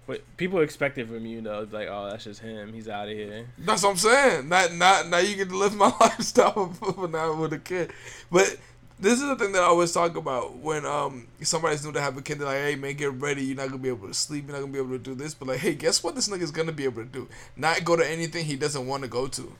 But 0.06 0.22
people 0.36 0.60
expect 0.60 0.98
it 0.98 1.06
from 1.06 1.24
you 1.24 1.40
though. 1.40 1.62
It's 1.62 1.72
like, 1.72 1.88
oh, 1.88 2.08
that's 2.10 2.24
just 2.24 2.40
him. 2.40 2.72
He's 2.72 2.88
out 2.88 3.08
of 3.08 3.14
here. 3.14 3.46
That's 3.58 3.82
what 3.84 3.90
I'm 3.90 3.96
saying. 3.96 4.48
Not 4.48 4.72
not 4.74 5.08
now 5.08 5.18
you 5.18 5.36
get 5.36 5.48
to 5.50 5.56
live 5.56 5.74
my 5.76 5.92
lifestyle 6.00 6.68
for 6.72 7.06
now 7.06 7.34
with 7.34 7.52
a 7.52 7.58
kid. 7.58 7.92
But 8.30 8.56
this 8.98 9.14
is 9.14 9.26
the 9.28 9.36
thing 9.36 9.52
that 9.52 9.62
I 9.62 9.66
always 9.66 9.92
talk 9.92 10.16
about 10.16 10.56
when 10.56 10.84
um 10.84 11.28
somebody's 11.42 11.84
new 11.84 11.92
to 11.92 12.00
have 12.00 12.16
a 12.16 12.22
kid. 12.22 12.38
They're 12.40 12.46
like, 12.48 12.56
hey 12.58 12.74
man, 12.74 12.94
get 12.94 13.12
ready. 13.12 13.44
You're 13.44 13.56
not 13.56 13.66
gonna 13.68 13.78
be 13.78 13.88
able 13.88 14.08
to 14.08 14.14
sleep. 14.14 14.46
You're 14.46 14.54
not 14.56 14.60
gonna 14.62 14.72
be 14.72 14.78
able 14.80 14.90
to 14.90 14.98
do 14.98 15.14
this. 15.14 15.32
But 15.34 15.48
like, 15.48 15.60
hey, 15.60 15.74
guess 15.74 16.02
what? 16.02 16.14
This 16.16 16.28
nigga's 16.28 16.50
gonna 16.50 16.72
be 16.72 16.84
able 16.84 17.02
to 17.04 17.08
do. 17.08 17.28
Not 17.56 17.84
go 17.84 17.94
to 17.94 18.08
anything 18.08 18.44
he 18.46 18.56
doesn't 18.56 18.86
want 18.86 19.02
to 19.04 19.08
go 19.08 19.28
to. 19.28 19.52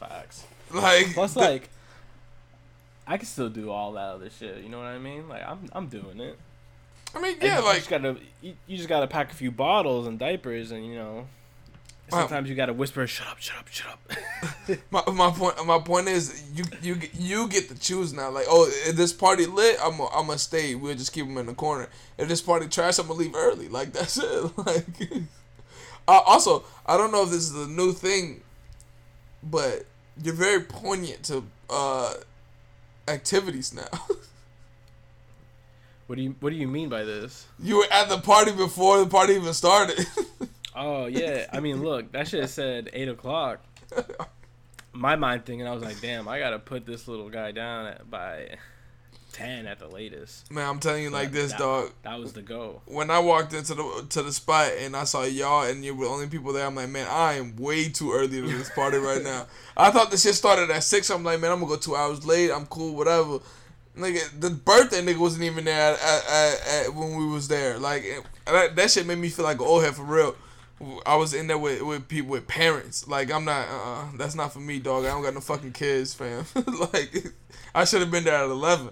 Facts. 0.00 0.44
Like 0.72 1.14
Plus, 1.14 1.34
the- 1.34 1.40
like, 1.40 1.68
I 3.06 3.16
can 3.16 3.26
still 3.26 3.48
do 3.48 3.70
all 3.70 3.92
that 3.92 4.00
other 4.14 4.30
shit. 4.30 4.62
You 4.62 4.68
know 4.68 4.78
what 4.78 4.86
I 4.86 4.98
mean? 4.98 5.28
Like, 5.28 5.46
I'm 5.48 5.68
I'm 5.72 5.86
doing 5.86 6.20
it. 6.20 6.38
I 7.14 7.20
mean, 7.20 7.36
yeah, 7.40 7.58
you 7.58 7.64
like 7.64 7.78
just 7.78 7.90
gotta 7.90 8.16
you, 8.40 8.54
you 8.66 8.76
just 8.76 8.88
gotta 8.88 9.06
pack 9.06 9.32
a 9.32 9.34
few 9.34 9.50
bottles 9.50 10.06
and 10.06 10.18
diapers, 10.18 10.70
and 10.70 10.86
you 10.86 10.94
know, 10.94 11.26
sometimes 12.08 12.48
you 12.48 12.54
gotta 12.54 12.72
whisper, 12.72 13.06
"Shut 13.06 13.26
up, 13.26 13.38
shut 13.38 13.58
up, 13.58 13.68
shut 13.68 13.92
up." 13.92 13.98
My, 14.90 15.02
my 15.12 15.30
point 15.30 15.66
my 15.66 15.78
point 15.78 16.08
is 16.08 16.44
you 16.54 16.64
you 16.82 17.00
you 17.14 17.48
get 17.48 17.68
to 17.68 17.78
choose 17.78 18.12
now. 18.12 18.30
Like 18.30 18.46
oh, 18.48 18.70
if 18.86 18.96
this 18.96 19.12
party 19.12 19.46
lit, 19.46 19.76
I'm 19.82 20.00
i 20.00 20.08
I'm 20.14 20.26
gonna 20.26 20.38
stay. 20.38 20.74
We'll 20.74 20.94
just 20.94 21.12
keep 21.12 21.26
them 21.26 21.38
in 21.38 21.46
the 21.46 21.54
corner. 21.54 21.88
If 22.16 22.28
this 22.28 22.40
party 22.40 22.68
trash, 22.68 22.98
I'm 22.98 23.08
gonna 23.08 23.18
leave 23.18 23.34
early. 23.34 23.68
Like 23.68 23.92
that's 23.92 24.18
it. 24.18 24.58
Like 24.58 24.84
uh, 26.08 26.20
also, 26.26 26.64
I 26.86 26.96
don't 26.96 27.12
know 27.12 27.22
if 27.24 27.30
this 27.30 27.50
is 27.50 27.54
a 27.54 27.68
new 27.68 27.92
thing, 27.92 28.42
but 29.42 29.84
you're 30.22 30.34
very 30.34 30.60
poignant 30.60 31.24
to 31.24 31.44
uh 31.68 32.14
activities 33.08 33.74
now. 33.74 33.88
what 36.12 36.16
do 36.16 36.24
you 36.24 36.36
What 36.40 36.50
do 36.50 36.56
you 36.56 36.68
mean 36.68 36.90
by 36.90 37.04
this? 37.04 37.46
you 37.58 37.78
were 37.78 37.86
at 37.90 38.10
the 38.10 38.18
party 38.18 38.52
before 38.52 38.98
the 38.98 39.06
party 39.06 39.32
even 39.32 39.54
started. 39.54 40.06
Oh 40.74 41.04
yeah, 41.04 41.46
I 41.52 41.60
mean, 41.60 41.82
look, 41.82 42.12
that 42.12 42.28
shit 42.28 42.48
said 42.48 42.88
eight 42.94 43.08
o'clock. 43.08 43.60
My 44.94 45.16
mind 45.16 45.44
thinking, 45.44 45.66
I 45.66 45.74
was 45.74 45.82
like, 45.82 46.00
damn, 46.00 46.26
I 46.26 46.38
gotta 46.38 46.58
put 46.58 46.86
this 46.86 47.06
little 47.08 47.28
guy 47.28 47.52
down 47.52 47.88
at, 47.88 48.10
by 48.10 48.56
ten 49.32 49.66
at 49.66 49.78
the 49.78 49.88
latest. 49.88 50.50
Man, 50.50 50.66
I'm 50.66 50.78
telling 50.78 51.02
you 51.02 51.10
like 51.10 51.30
this, 51.30 51.50
that, 51.52 51.58
dog. 51.58 51.90
That 52.04 52.18
was 52.18 52.32
the 52.32 52.40
go. 52.40 52.80
when 52.86 53.10
I 53.10 53.18
walked 53.18 53.52
into 53.52 53.74
the 53.74 54.06
to 54.08 54.22
the 54.22 54.32
spot 54.32 54.72
and 54.78 54.96
I 54.96 55.04
saw 55.04 55.24
y'all 55.24 55.68
and 55.68 55.84
you 55.84 55.94
were 55.94 56.06
the 56.06 56.10
only 56.10 56.28
people 56.28 56.54
there, 56.54 56.66
I'm 56.66 56.74
like, 56.74 56.88
man, 56.88 57.06
I 57.10 57.34
am 57.34 57.54
way 57.56 57.90
too 57.90 58.12
early 58.12 58.40
to 58.40 58.48
this 58.48 58.70
party 58.70 58.96
right 58.96 59.22
now. 59.32 59.46
I 59.76 59.90
thought 59.90 60.10
the 60.10 60.16
shit 60.16 60.34
started 60.34 60.70
at 60.70 60.84
six. 60.84 61.10
I'm 61.10 61.22
like, 61.22 61.38
man, 61.38 61.52
I'm 61.52 61.60
gonna 61.60 61.70
go 61.70 61.76
two 61.76 61.96
hours 61.96 62.24
late. 62.24 62.50
I'm 62.50 62.64
cool, 62.64 62.94
whatever. 62.96 63.40
Nigga, 63.96 64.40
the 64.40 64.50
birthday 64.50 65.02
nigga 65.02 65.18
wasn't 65.18 65.44
even 65.44 65.64
there 65.64 65.92
at, 65.92 66.00
at, 66.02 66.86
at, 66.86 66.94
when 66.94 67.14
we 67.16 67.26
was 67.26 67.48
there. 67.48 67.78
Like 67.78 68.04
that, 68.46 68.74
that 68.74 68.90
shit 68.90 69.06
made 69.06 69.18
me 69.18 69.28
feel 69.28 69.44
like 69.44 69.58
an 69.58 69.66
old 69.66 69.84
head 69.84 69.94
for 69.94 70.04
real. 70.04 70.34
I 71.06 71.16
was 71.16 71.34
in 71.34 71.46
there 71.46 71.58
with, 71.58 71.82
with 71.82 72.08
people 72.08 72.30
with 72.30 72.46
parents. 72.48 73.06
Like 73.06 73.30
I'm 73.30 73.44
not. 73.44 73.68
Uh, 73.70 74.04
that's 74.16 74.34
not 74.34 74.52
for 74.52 74.60
me, 74.60 74.78
dog. 74.78 75.04
I 75.04 75.08
don't 75.08 75.22
got 75.22 75.34
no 75.34 75.40
fucking 75.40 75.72
kids, 75.72 76.14
fam. 76.14 76.44
like 76.92 77.32
I 77.74 77.84
should 77.84 78.00
have 78.00 78.10
been 78.10 78.24
there 78.24 78.34
at 78.34 78.44
eleven. 78.50 78.90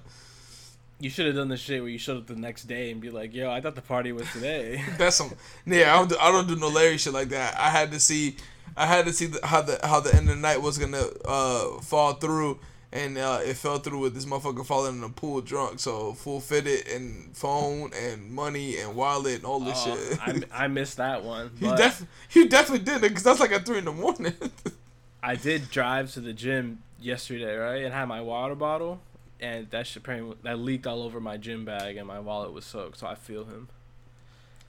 You 1.00 1.08
should 1.08 1.24
have 1.26 1.34
done 1.34 1.48
the 1.48 1.56
shit 1.56 1.80
where 1.80 1.90
you 1.90 1.96
showed 1.96 2.18
up 2.18 2.26
the 2.26 2.36
next 2.36 2.64
day 2.64 2.90
and 2.90 3.00
be 3.00 3.08
like, 3.08 3.34
yo, 3.34 3.50
I 3.50 3.62
thought 3.62 3.74
the 3.74 3.80
party 3.80 4.12
was 4.12 4.30
today. 4.32 4.84
That's 4.98 5.16
some 5.16 5.32
yeah. 5.64 5.94
I 5.94 5.98
don't 5.98 6.10
do, 6.10 6.16
I 6.20 6.30
don't 6.30 6.46
do 6.46 6.56
no 6.56 6.68
Larry 6.68 6.98
shit 6.98 7.14
like 7.14 7.30
that. 7.30 7.58
I 7.58 7.70
had 7.70 7.90
to 7.92 8.00
see, 8.00 8.36
I 8.76 8.84
had 8.84 9.06
to 9.06 9.12
see 9.12 9.26
the, 9.26 9.44
how 9.44 9.62
the 9.62 9.80
how 9.82 10.00
the 10.00 10.14
end 10.14 10.28
of 10.28 10.36
the 10.36 10.40
night 10.40 10.60
was 10.60 10.76
gonna 10.76 11.04
uh 11.24 11.80
fall 11.80 12.12
through, 12.14 12.58
and 12.92 13.16
uh, 13.18 13.38
it 13.44 13.54
fell 13.56 13.78
through 13.78 14.00
with 14.00 14.14
this 14.14 14.24
motherfucker 14.24 14.66
falling 14.66 14.96
in 14.98 15.04
a 15.04 15.08
pool 15.08 15.40
drunk. 15.40 15.78
So 15.80 16.12
full 16.12 16.40
fitted 16.40 16.88
and 16.88 17.36
phone 17.36 17.92
and 17.94 18.30
money 18.30 18.78
and 18.78 18.96
wallet 18.96 19.36
and 19.36 19.44
all 19.44 19.60
this 19.60 19.80
Oh, 19.86 19.96
shit. 19.96 20.46
I, 20.52 20.64
I 20.64 20.68
missed 20.68 20.96
that 20.96 21.22
one. 21.24 21.50
you 21.58 21.68
But 21.68 21.76
def 21.76 22.04
you 22.32 22.48
definitely 22.48 22.84
did 22.84 22.96
it 22.98 23.08
because 23.08 23.22
that's 23.22 23.40
like 23.40 23.52
at 23.52 23.64
three 23.64 23.78
in 23.78 23.84
the 23.84 23.92
morning. 23.92 24.34
I 25.22 25.34
did 25.36 25.70
drive 25.70 26.12
to 26.14 26.20
the 26.20 26.32
gym 26.32 26.82
yesterday, 26.98 27.54
right, 27.54 27.84
and 27.84 27.92
had 27.92 28.06
my 28.06 28.22
water 28.22 28.54
bottle, 28.54 29.00
and 29.38 29.68
that 29.70 29.86
shit 29.86 30.02
that 30.42 30.58
leaked 30.58 30.86
all 30.86 31.02
over 31.02 31.20
my 31.20 31.36
gym 31.36 31.64
bag, 31.64 31.96
and 31.98 32.06
my 32.08 32.18
wallet 32.20 32.52
was 32.52 32.64
soaked. 32.64 32.98
So 32.98 33.06
I 33.06 33.14
feel 33.14 33.44
him. 33.44 33.68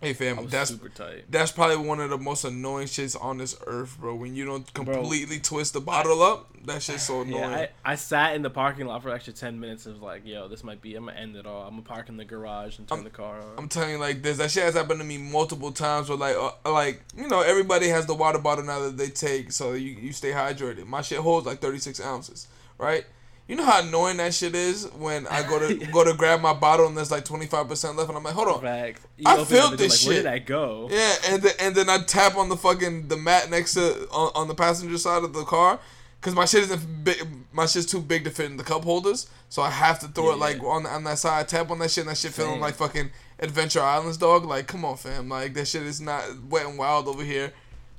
Hey 0.01 0.13
fam, 0.13 0.47
that's 0.47 0.71
super 0.71 0.89
tight. 0.89 1.25
that's 1.29 1.51
probably 1.51 1.77
one 1.77 1.99
of 1.99 2.09
the 2.09 2.17
most 2.17 2.43
annoying 2.43 2.87
shits 2.87 3.15
on 3.23 3.37
this 3.37 3.55
earth, 3.67 3.97
bro. 3.99 4.15
When 4.15 4.35
you 4.35 4.45
don't 4.45 4.73
completely 4.73 5.39
twist 5.39 5.73
the 5.73 5.79
bottle 5.79 6.23
up, 6.23 6.49
that 6.65 6.81
shit's 6.81 7.03
so 7.03 7.21
annoying. 7.21 7.41
Yeah, 7.51 7.67
I, 7.85 7.91
I 7.91 7.93
sat 7.95 8.33
in 8.35 8.41
the 8.41 8.49
parking 8.49 8.87
lot 8.87 9.03
for 9.03 9.09
an 9.09 9.15
extra 9.15 9.31
ten 9.31 9.59
minutes 9.59 9.85
and 9.85 9.93
was 9.93 10.01
like, 10.01 10.25
yo, 10.25 10.47
this 10.47 10.63
might 10.63 10.81
be 10.81 10.95
I'm 10.95 11.05
gonna 11.05 11.19
end 11.19 11.35
it 11.35 11.45
all. 11.45 11.61
I'm 11.67 11.73
gonna 11.75 11.83
park 11.83 12.09
in 12.09 12.17
the 12.17 12.25
garage 12.25 12.79
and 12.79 12.87
turn 12.87 12.97
I'm- 12.97 13.03
the 13.03 13.11
car 13.11 13.39
on. 13.41 13.45
I'm 13.59 13.69
telling 13.69 13.91
you, 13.91 13.97
like 13.99 14.23
this, 14.23 14.39
that 14.39 14.49
shit 14.49 14.63
has 14.63 14.73
happened 14.73 15.01
to 15.01 15.05
me 15.05 15.19
multiple 15.19 15.71
times. 15.71 16.09
Where 16.09 16.17
like, 16.17 16.35
uh, 16.35 16.71
like 16.71 17.03
you 17.15 17.27
know, 17.27 17.41
everybody 17.41 17.87
has 17.89 18.07
the 18.07 18.15
water 18.15 18.39
bottle 18.39 18.63
now 18.65 18.79
that 18.79 18.97
they 18.97 19.09
take, 19.09 19.51
so 19.51 19.73
you 19.73 19.91
you 19.91 20.13
stay 20.13 20.31
hydrated. 20.31 20.87
My 20.87 21.01
shit 21.03 21.19
holds 21.19 21.45
like 21.45 21.59
36 21.59 22.01
ounces, 22.01 22.47
right? 22.79 23.05
You 23.51 23.57
know 23.57 23.65
how 23.65 23.81
annoying 23.81 24.15
that 24.17 24.33
shit 24.33 24.55
is 24.55 24.85
when 24.93 25.27
I 25.27 25.43
go 25.43 25.59
to 25.59 25.75
go 25.91 26.05
to 26.05 26.13
grab 26.13 26.39
my 26.39 26.53
bottle 26.53 26.87
and 26.87 26.95
there's 26.95 27.11
like 27.11 27.25
25 27.25 27.67
percent 27.67 27.97
left, 27.97 28.07
and 28.07 28.17
I'm 28.17 28.23
like, 28.23 28.33
hold 28.33 28.47
on. 28.47 28.65
I 28.65 28.93
open 29.33 29.41
it 29.41 29.45
felt 29.47 29.65
up 29.65 29.69
and 29.71 29.79
this 29.79 30.05
like, 30.07 30.09
Where 30.13 30.23
did 30.23 30.31
I 30.31 30.39
go? 30.39 30.87
Yeah, 30.89 31.13
and 31.27 31.43
then 31.43 31.51
and 31.59 31.75
then 31.75 31.89
I 31.89 31.97
tap 31.97 32.37
on 32.37 32.47
the 32.47 32.55
fucking 32.55 33.09
the 33.09 33.17
mat 33.17 33.49
next 33.49 33.73
to 33.73 34.07
on, 34.09 34.31
on 34.35 34.47
the 34.47 34.55
passenger 34.55 34.97
side 34.97 35.25
of 35.25 35.33
the 35.33 35.43
car, 35.43 35.81
cause 36.21 36.33
my 36.33 36.45
shit 36.45 36.63
isn't 36.63 37.03
big. 37.03 37.17
My 37.51 37.65
shit's 37.65 37.87
too 37.87 37.99
big 37.99 38.23
to 38.23 38.29
fit 38.29 38.45
in 38.45 38.55
the 38.55 38.63
cup 38.63 38.85
holders, 38.85 39.29
so 39.49 39.61
I 39.61 39.69
have 39.69 39.99
to 39.99 40.07
throw 40.07 40.29
it 40.29 40.35
Yeah. 40.37 40.45
like 40.45 40.63
on 40.63 40.85
on 40.85 41.03
that 41.03 41.17
side. 41.17 41.41
I 41.41 41.43
Tap 41.43 41.69
on 41.71 41.79
that 41.79 41.91
shit, 41.91 42.03
and 42.05 42.11
that 42.11 42.17
shit 42.17 42.31
feeling 42.31 42.61
like 42.61 42.75
fucking 42.75 43.11
Adventure 43.39 43.81
Islands, 43.81 44.15
dog. 44.15 44.45
Like, 44.45 44.67
come 44.67 44.85
on, 44.85 44.95
fam. 44.95 45.27
Like 45.27 45.55
that 45.55 45.67
shit 45.67 45.83
is 45.83 45.99
not 45.99 46.23
wet 46.49 46.67
and 46.67 46.77
wild 46.77 47.09
over 47.09 47.21
here. 47.23 47.51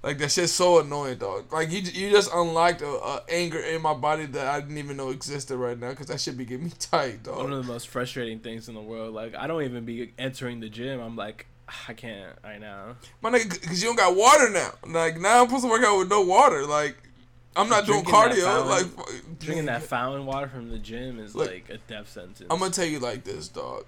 Like 0.03 0.19
that 0.19 0.33
shit's 0.33 0.53
so 0.53 0.81
annoying, 0.81 1.19
dog. 1.19 1.53
Like 1.53 1.71
you 1.71 1.79
you 1.81 2.11
just 2.11 2.31
unlocked 2.35 2.83
a, 2.83 2.89
a 2.89 3.23
anger 3.29 3.61
in 3.61 3.81
my 3.83 3.95
body 3.95 4.27
that 4.27 4.49
I 4.49 4.61
didn't 4.61 4.79
even 4.79 4.97
know 4.97 5.11
existed 5.11 5.57
right 5.57 5.79
now, 5.79 5.95
cause 5.95 6.07
that 6.07 6.21
shit 6.21 6.37
be 6.37 6.45
getting 6.45 6.65
me 6.67 6.73
tight, 6.79 7.23
dog. 7.23 7.37
One 7.37 7.53
of 7.53 7.65
the 7.65 7.73
most 7.73 7.87
frustrating 7.89 8.41
things 8.41 8.69
in 8.69 8.75
the 8.75 8.81
world. 8.81 9.15
Like 9.15 9.37
I 9.37 9.47
don't 9.47 9.63
even 9.63 9.85
be 9.85 10.13
entering 10.19 10.59
the 10.59 10.69
gym. 10.69 10.99
I'm 11.01 11.15
like, 11.15 11.47
ah, 11.69 11.85
I 11.89 11.93
can't 11.93 12.35
right 12.43 12.61
now. 12.61 12.97
My 13.21 13.31
nigga, 13.31 13.63
cause 13.65 13.81
you 13.81 13.89
don't 13.89 13.97
got 13.97 14.17
water 14.17 14.51
now. 14.51 14.73
Like 14.87 15.21
now 15.21 15.41
I'm 15.43 15.47
supposed 15.47 15.65
to 15.65 15.71
work 15.71 15.85
out 15.85 15.97
with 15.99 16.09
no 16.11 16.23
water. 16.23 16.67
Like 16.67 16.97
I'm 17.55 17.69
not 17.69 17.87
doing 17.87 18.03
Drinking 18.03 18.21
that 18.23 18.33
cardio. 18.33 18.67
Like 18.67 18.87
fountain- 18.87 19.05
fu- 19.21 19.35
Drinking 19.47 19.67
that 19.67 19.83
fountain 19.85 20.27
water 20.27 20.49
from 20.49 20.69
the 20.71 20.79
gym 20.79 21.21
is 21.21 21.37
Look, 21.37 21.49
like 21.49 21.69
a 21.71 21.79
death 21.79 22.11
sentence. 22.11 22.43
I'm 22.51 22.59
gonna 22.59 22.73
tell 22.73 22.87
you 22.87 22.99
like 22.99 23.23
this, 23.23 23.47
dog. 23.47 23.85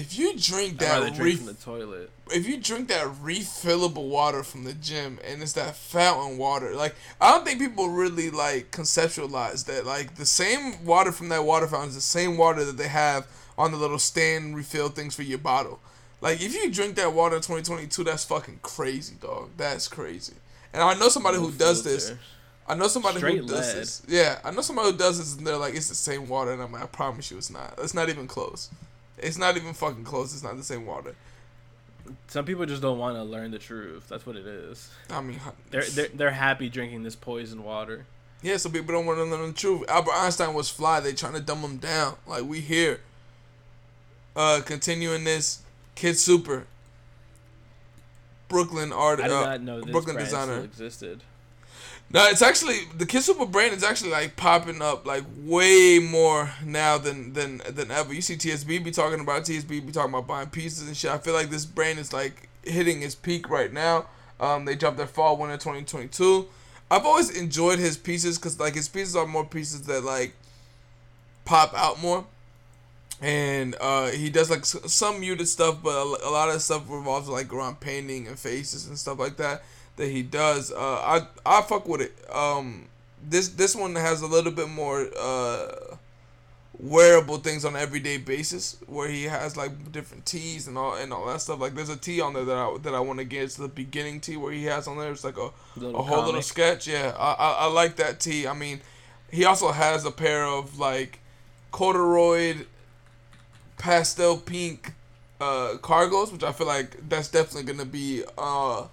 If 0.00 0.18
you 0.18 0.36
drink 0.36 0.78
that 0.78 1.14
drink 1.14 1.18
re- 1.18 1.36
from 1.36 1.46
the 1.46 1.54
toilet. 1.54 2.10
if 2.32 2.46
you 2.48 2.56
drink 2.56 2.88
that 2.88 3.06
refillable 3.22 4.08
water 4.08 4.42
from 4.42 4.64
the 4.64 4.72
gym 4.72 5.18
and 5.26 5.42
it's 5.42 5.52
that 5.54 5.76
fountain 5.76 6.38
water, 6.38 6.74
like 6.74 6.94
I 7.20 7.30
don't 7.32 7.44
think 7.44 7.60
people 7.60 7.88
really 7.88 8.30
like 8.30 8.70
conceptualize 8.70 9.66
that. 9.66 9.84
Like 9.84 10.14
the 10.16 10.26
same 10.26 10.84
water 10.84 11.12
from 11.12 11.28
that 11.28 11.44
water 11.44 11.66
fountain 11.66 11.90
is 11.90 11.94
the 11.96 12.00
same 12.00 12.36
water 12.36 12.64
that 12.64 12.76
they 12.76 12.88
have 12.88 13.26
on 13.58 13.72
the 13.72 13.76
little 13.76 13.98
stand 13.98 14.56
refill 14.56 14.88
things 14.88 15.14
for 15.14 15.22
your 15.22 15.38
bottle. 15.38 15.80
Like 16.20 16.40
if 16.40 16.54
you 16.54 16.70
drink 16.70 16.96
that 16.96 17.12
water 17.12 17.36
in 17.36 17.42
2022, 17.42 18.04
that's 18.04 18.24
fucking 18.24 18.60
crazy, 18.62 19.16
dog. 19.20 19.50
That's 19.56 19.88
crazy. 19.88 20.34
And 20.72 20.82
I 20.82 20.94
know 20.94 21.08
somebody 21.08 21.36
No 21.38 21.46
who 21.46 21.52
does 21.52 21.82
this. 21.82 22.12
I 22.68 22.74
know 22.74 22.86
somebody 22.86 23.20
who 23.20 23.46
does 23.46 23.74
lead. 23.74 23.82
this. 23.82 24.02
Yeah, 24.06 24.38
I 24.44 24.52
know 24.52 24.60
somebody 24.60 24.92
who 24.92 24.96
does 24.96 25.18
this, 25.18 25.36
and 25.36 25.44
they're 25.44 25.56
like, 25.56 25.74
it's 25.74 25.88
the 25.88 25.94
same 25.96 26.28
water, 26.28 26.52
and 26.52 26.62
I'm 26.62 26.70
like, 26.70 26.84
I 26.84 26.86
promise 26.86 27.28
you, 27.30 27.36
it's 27.36 27.50
not. 27.50 27.74
It's 27.78 27.94
not 27.94 28.08
even 28.08 28.28
close. 28.28 28.70
It's 29.22 29.38
not 29.38 29.56
even 29.56 29.72
fucking 29.72 30.04
close. 30.04 30.32
It's 30.34 30.42
not 30.42 30.56
the 30.56 30.62
same 30.64 30.86
water. 30.86 31.14
Some 32.26 32.44
people 32.44 32.66
just 32.66 32.82
don't 32.82 32.98
want 32.98 33.16
to 33.16 33.22
learn 33.22 33.50
the 33.50 33.58
truth. 33.58 34.08
That's 34.08 34.26
what 34.26 34.34
it 34.36 34.46
is. 34.46 34.88
I 35.10 35.20
mean, 35.20 35.38
They're 35.70 35.82
they're 35.84 36.08
they're 36.08 36.30
happy 36.32 36.68
drinking 36.68 37.02
this 37.02 37.14
poison 37.14 37.62
water. 37.62 38.06
yeah. 38.42 38.56
So 38.56 38.68
people 38.70 38.94
don't 38.94 39.06
want 39.06 39.18
to 39.18 39.24
learn 39.24 39.48
the 39.48 39.52
truth. 39.52 39.88
Albert 39.88 40.14
Einstein 40.14 40.54
was 40.54 40.68
fly. 40.70 41.00
They 41.00 41.12
trying 41.12 41.34
to 41.34 41.40
dumb 41.40 41.60
him 41.60 41.76
down. 41.76 42.16
Like 42.26 42.44
we 42.44 42.60
here. 42.60 43.00
Uh, 44.34 44.60
continuing 44.64 45.24
this, 45.24 45.62
Kid 45.94 46.16
Super. 46.16 46.66
Brooklyn 48.48 48.92
art. 48.92 49.20
I 49.20 49.24
did 49.24 49.32
uh, 49.32 49.40
not 49.44 49.62
know 49.62 49.80
this 49.80 49.90
Brooklyn 49.92 50.16
designer. 50.16 50.52
still 50.54 50.64
existed. 50.64 51.22
No, 52.12 52.26
it's 52.26 52.42
actually 52.42 52.80
the 52.98 53.06
Kid 53.06 53.22
Super 53.22 53.46
brand 53.46 53.72
is 53.72 53.84
actually 53.84 54.10
like 54.10 54.34
popping 54.34 54.82
up 54.82 55.06
like 55.06 55.22
way 55.44 56.00
more 56.00 56.50
now 56.64 56.98
than 56.98 57.34
than 57.34 57.62
than 57.70 57.92
ever. 57.92 58.12
You 58.12 58.20
see 58.20 58.34
TSB 58.34 58.82
be 58.82 58.90
talking 58.90 59.20
about 59.20 59.44
TSB 59.44 59.68
be 59.68 59.92
talking 59.92 60.12
about 60.12 60.26
buying 60.26 60.48
pieces 60.48 60.88
and 60.88 60.96
shit. 60.96 61.12
I 61.12 61.18
feel 61.18 61.34
like 61.34 61.50
this 61.50 61.64
brand 61.64 62.00
is 62.00 62.12
like 62.12 62.48
hitting 62.64 63.02
its 63.02 63.14
peak 63.14 63.48
right 63.48 63.72
now. 63.72 64.06
Um, 64.40 64.64
they 64.64 64.74
dropped 64.74 64.96
their 64.96 65.06
fall 65.06 65.36
winter 65.36 65.56
2022. 65.56 66.48
I've 66.90 67.06
always 67.06 67.30
enjoyed 67.30 67.78
his 67.78 67.96
pieces 67.96 68.38
because 68.38 68.58
like 68.58 68.74
his 68.74 68.88
pieces 68.88 69.14
are 69.14 69.26
more 69.26 69.44
pieces 69.44 69.82
that 69.82 70.02
like 70.02 70.34
pop 71.44 71.72
out 71.76 72.02
more. 72.02 72.26
And 73.22 73.76
uh, 73.80 74.08
he 74.08 74.30
does 74.30 74.50
like 74.50 74.64
some 74.64 75.20
muted 75.20 75.46
stuff, 75.46 75.80
but 75.82 75.90
a, 75.90 76.28
a 76.28 76.30
lot 76.30 76.48
of 76.48 76.60
stuff 76.60 76.86
revolves 76.88 77.28
like 77.28 77.52
around 77.52 77.78
painting 77.78 78.26
and 78.26 78.36
faces 78.36 78.88
and 78.88 78.98
stuff 78.98 79.18
like 79.18 79.36
that 79.36 79.62
that 80.00 80.08
he 80.08 80.22
does. 80.22 80.72
Uh, 80.72 80.76
I 80.78 81.26
I 81.44 81.62
fuck 81.62 81.86
with 81.86 82.00
it. 82.00 82.12
Um, 82.34 82.86
this 83.22 83.48
this 83.50 83.76
one 83.76 83.94
has 83.94 84.22
a 84.22 84.26
little 84.26 84.50
bit 84.50 84.68
more 84.68 85.06
uh, 85.18 85.96
wearable 86.78 87.36
things 87.36 87.66
on 87.66 87.76
an 87.76 87.82
everyday 87.82 88.16
basis, 88.16 88.78
where 88.86 89.08
he 89.08 89.24
has 89.24 89.58
like 89.58 89.92
different 89.92 90.24
tees 90.24 90.66
and 90.66 90.78
all 90.78 90.94
and 90.94 91.12
all 91.12 91.26
that 91.26 91.42
stuff. 91.42 91.60
Like 91.60 91.74
there's 91.74 91.90
a 91.90 91.98
tee 91.98 92.22
on 92.22 92.32
there 92.32 92.46
that 92.46 92.56
I 92.56 92.78
that 92.78 92.94
I 92.94 93.00
want 93.00 93.18
to 93.18 93.26
get. 93.26 93.44
It's 93.44 93.56
the 93.56 93.68
beginning 93.68 94.20
tee 94.20 94.38
where 94.38 94.52
he 94.52 94.64
has 94.64 94.88
on 94.88 94.96
there. 94.96 95.12
It's 95.12 95.22
like 95.22 95.36
a 95.36 95.50
Little 95.76 96.00
a 96.00 96.02
whole 96.02 96.24
little 96.24 96.42
sketch. 96.42 96.88
Yeah, 96.88 97.14
I, 97.18 97.32
I 97.32 97.52
I 97.52 97.66
like 97.66 97.96
that 97.96 98.20
tee. 98.20 98.46
I 98.46 98.54
mean, 98.54 98.80
he 99.30 99.44
also 99.44 99.70
has 99.70 100.06
a 100.06 100.10
pair 100.10 100.44
of 100.46 100.78
like 100.78 101.18
corduroy 101.72 102.64
pastel 103.76 104.38
pink 104.38 104.92
uh 105.42 105.74
cargos, 105.82 106.32
which 106.32 106.42
I 106.42 106.52
feel 106.52 106.66
like 106.66 107.06
that's 107.08 107.28
definitely 107.28 107.70
gonna 107.70 107.84
be 107.84 108.24
uh 108.38 108.86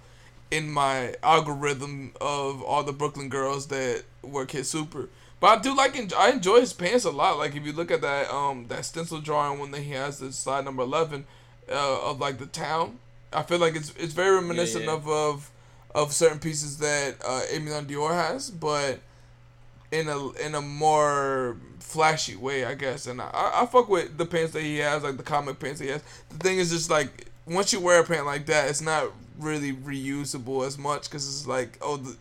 in 0.50 0.70
my 0.70 1.14
algorithm 1.22 2.12
of 2.20 2.62
all 2.62 2.82
the 2.82 2.92
Brooklyn 2.92 3.28
girls 3.28 3.66
that 3.68 4.04
wear 4.22 4.46
Kid 4.46 4.66
Super. 4.66 5.08
But 5.40 5.58
I 5.58 5.62
do 5.62 5.76
like 5.76 6.14
I 6.14 6.30
enjoy 6.30 6.60
his 6.60 6.72
pants 6.72 7.04
a 7.04 7.10
lot. 7.10 7.38
Like 7.38 7.54
if 7.54 7.64
you 7.64 7.72
look 7.72 7.90
at 7.90 8.00
that 8.00 8.32
um 8.32 8.66
that 8.68 8.84
stencil 8.84 9.20
drawing 9.20 9.60
when 9.60 9.72
he 9.72 9.92
has 9.92 10.18
the 10.18 10.32
slide 10.32 10.64
number 10.64 10.82
eleven 10.82 11.26
uh, 11.70 12.10
of 12.10 12.20
like 12.20 12.38
the 12.38 12.46
town, 12.46 12.98
I 13.32 13.42
feel 13.42 13.58
like 13.58 13.76
it's 13.76 13.92
it's 13.96 14.14
very 14.14 14.34
reminiscent 14.34 14.86
yeah. 14.86 14.94
of 14.94 15.08
of 15.08 15.50
of 15.94 16.12
certain 16.12 16.38
pieces 16.40 16.78
that 16.78 17.16
uh 17.24 17.42
Emilion 17.54 17.86
Dior 17.86 18.12
has, 18.12 18.50
but 18.50 19.00
in 19.92 20.08
a 20.08 20.30
in 20.38 20.54
a 20.54 20.60
more 20.60 21.56
flashy 21.78 22.36
way, 22.36 22.64
I 22.64 22.74
guess. 22.74 23.06
And 23.06 23.20
I, 23.20 23.30
I 23.32 23.66
fuck 23.66 23.88
with 23.88 24.18
the 24.18 24.26
pants 24.26 24.52
that 24.52 24.62
he 24.62 24.78
has, 24.78 25.02
like 25.02 25.16
the 25.16 25.22
comic 25.22 25.60
pants 25.60 25.80
he 25.80 25.88
has. 25.88 26.02
The 26.30 26.38
thing 26.38 26.58
is 26.58 26.70
just 26.70 26.90
like 26.90 27.28
once 27.46 27.72
you 27.72 27.80
wear 27.80 28.00
a 28.00 28.04
pant 28.04 28.26
like 28.26 28.46
that, 28.46 28.68
it's 28.68 28.82
not 28.82 29.12
really 29.38 29.72
reusable 29.72 30.66
as 30.66 30.76
much 30.76 31.04
because 31.04 31.26
it's 31.26 31.46
like 31.46 31.78
oh 31.80 31.96
the 31.96 32.16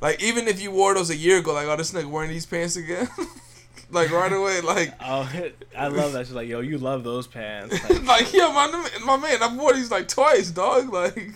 like 0.00 0.22
even 0.22 0.48
if 0.48 0.60
you 0.60 0.70
wore 0.70 0.94
those 0.94 1.10
a 1.10 1.16
year 1.16 1.38
ago, 1.38 1.52
like 1.52 1.66
oh 1.66 1.76
this 1.76 1.92
nigga 1.92 2.06
wearing 2.06 2.30
these 2.30 2.46
pants 2.46 2.76
again, 2.76 3.08
like 3.90 4.10
right 4.10 4.32
away, 4.32 4.60
like. 4.60 4.94
Oh, 5.02 5.30
I 5.76 5.88
love 5.88 6.12
that. 6.12 6.26
She's 6.26 6.34
like, 6.34 6.48
yo, 6.48 6.60
you 6.60 6.78
love 6.78 7.04
those 7.04 7.26
pants. 7.26 7.76
Like, 7.88 8.04
like 8.04 8.32
yeah, 8.32 8.48
my 8.48 8.88
my 9.04 9.16
man, 9.16 9.42
I 9.42 9.54
wore 9.54 9.74
these 9.74 9.90
like 9.90 10.08
twice, 10.08 10.50
dog. 10.50 10.92
Like, 10.92 11.32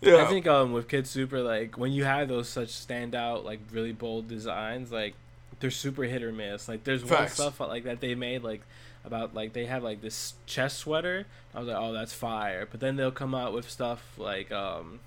yeah, 0.00 0.16
I 0.16 0.26
think 0.26 0.46
um 0.46 0.72
with 0.72 0.88
Kid 0.88 1.06
Super, 1.06 1.40
like 1.40 1.76
when 1.76 1.92
you 1.92 2.04
have 2.04 2.28
those 2.28 2.48
such 2.48 2.68
standout, 2.68 3.44
like 3.44 3.60
really 3.72 3.92
bold 3.92 4.28
designs, 4.28 4.90
like 4.90 5.14
they're 5.60 5.70
super 5.70 6.04
hit 6.04 6.22
or 6.22 6.32
miss. 6.32 6.68
Like 6.68 6.84
there's 6.84 7.02
one 7.02 7.10
Facts. 7.10 7.34
stuff 7.34 7.60
like 7.60 7.84
that 7.84 8.00
they 8.00 8.14
made 8.14 8.42
like 8.42 8.62
about 9.04 9.34
like 9.34 9.52
they 9.52 9.66
have 9.66 9.82
like 9.82 10.00
this 10.02 10.34
chest 10.46 10.78
sweater. 10.78 11.26
I 11.54 11.58
was 11.58 11.68
like, 11.68 11.76
oh, 11.78 11.92
that's 11.92 12.12
fire. 12.12 12.66
But 12.70 12.80
then 12.80 12.96
they'll 12.96 13.10
come 13.10 13.34
out 13.34 13.52
with 13.52 13.68
stuff 13.68 14.02
like 14.18 14.50
um 14.52 15.00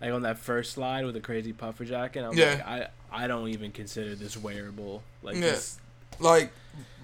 like 0.00 0.12
on 0.12 0.22
that 0.22 0.38
first 0.38 0.72
slide 0.72 1.04
with 1.04 1.16
a 1.16 1.20
crazy 1.20 1.52
puffer 1.52 1.84
jacket. 1.84 2.24
I'm 2.24 2.36
Yeah. 2.36 2.50
like, 2.54 2.66
I 2.66 2.88
I 3.24 3.26
don't 3.26 3.48
even 3.48 3.70
consider 3.72 4.14
this 4.14 4.36
wearable. 4.36 5.02
Like 5.22 5.36
Yeah. 5.36 5.40
this, 5.42 5.78
like 6.18 6.50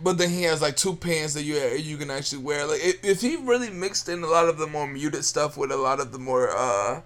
but 0.02 0.18
then 0.18 0.30
he 0.30 0.42
has 0.44 0.60
like 0.62 0.76
two 0.76 0.94
pants 0.96 1.34
that 1.34 1.42
you 1.42 1.56
you 1.56 1.96
can 1.96 2.10
actually 2.10 2.42
wear 2.42 2.66
like 2.66 2.80
if, 2.82 3.04
if 3.04 3.20
he 3.20 3.36
really 3.36 3.70
mixed 3.70 4.08
in 4.08 4.22
a 4.22 4.26
lot 4.26 4.48
of 4.48 4.58
the 4.58 4.66
more 4.66 4.86
muted 4.86 5.24
stuff 5.24 5.56
with 5.56 5.70
a 5.70 5.76
lot 5.76 6.00
of 6.00 6.12
the 6.12 6.18
more 6.18 6.50
uh 6.50 7.00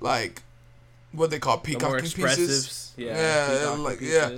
like 0.00 0.42
what 1.12 1.30
they 1.30 1.38
call 1.38 1.56
the 1.58 1.72
more 1.72 1.80
peacocking 1.80 2.04
expressive, 2.04 2.38
pieces 2.46 2.92
yeah, 2.96 3.62
Yeah, 3.62 3.68
like, 3.70 4.00
yeah. 4.00 4.30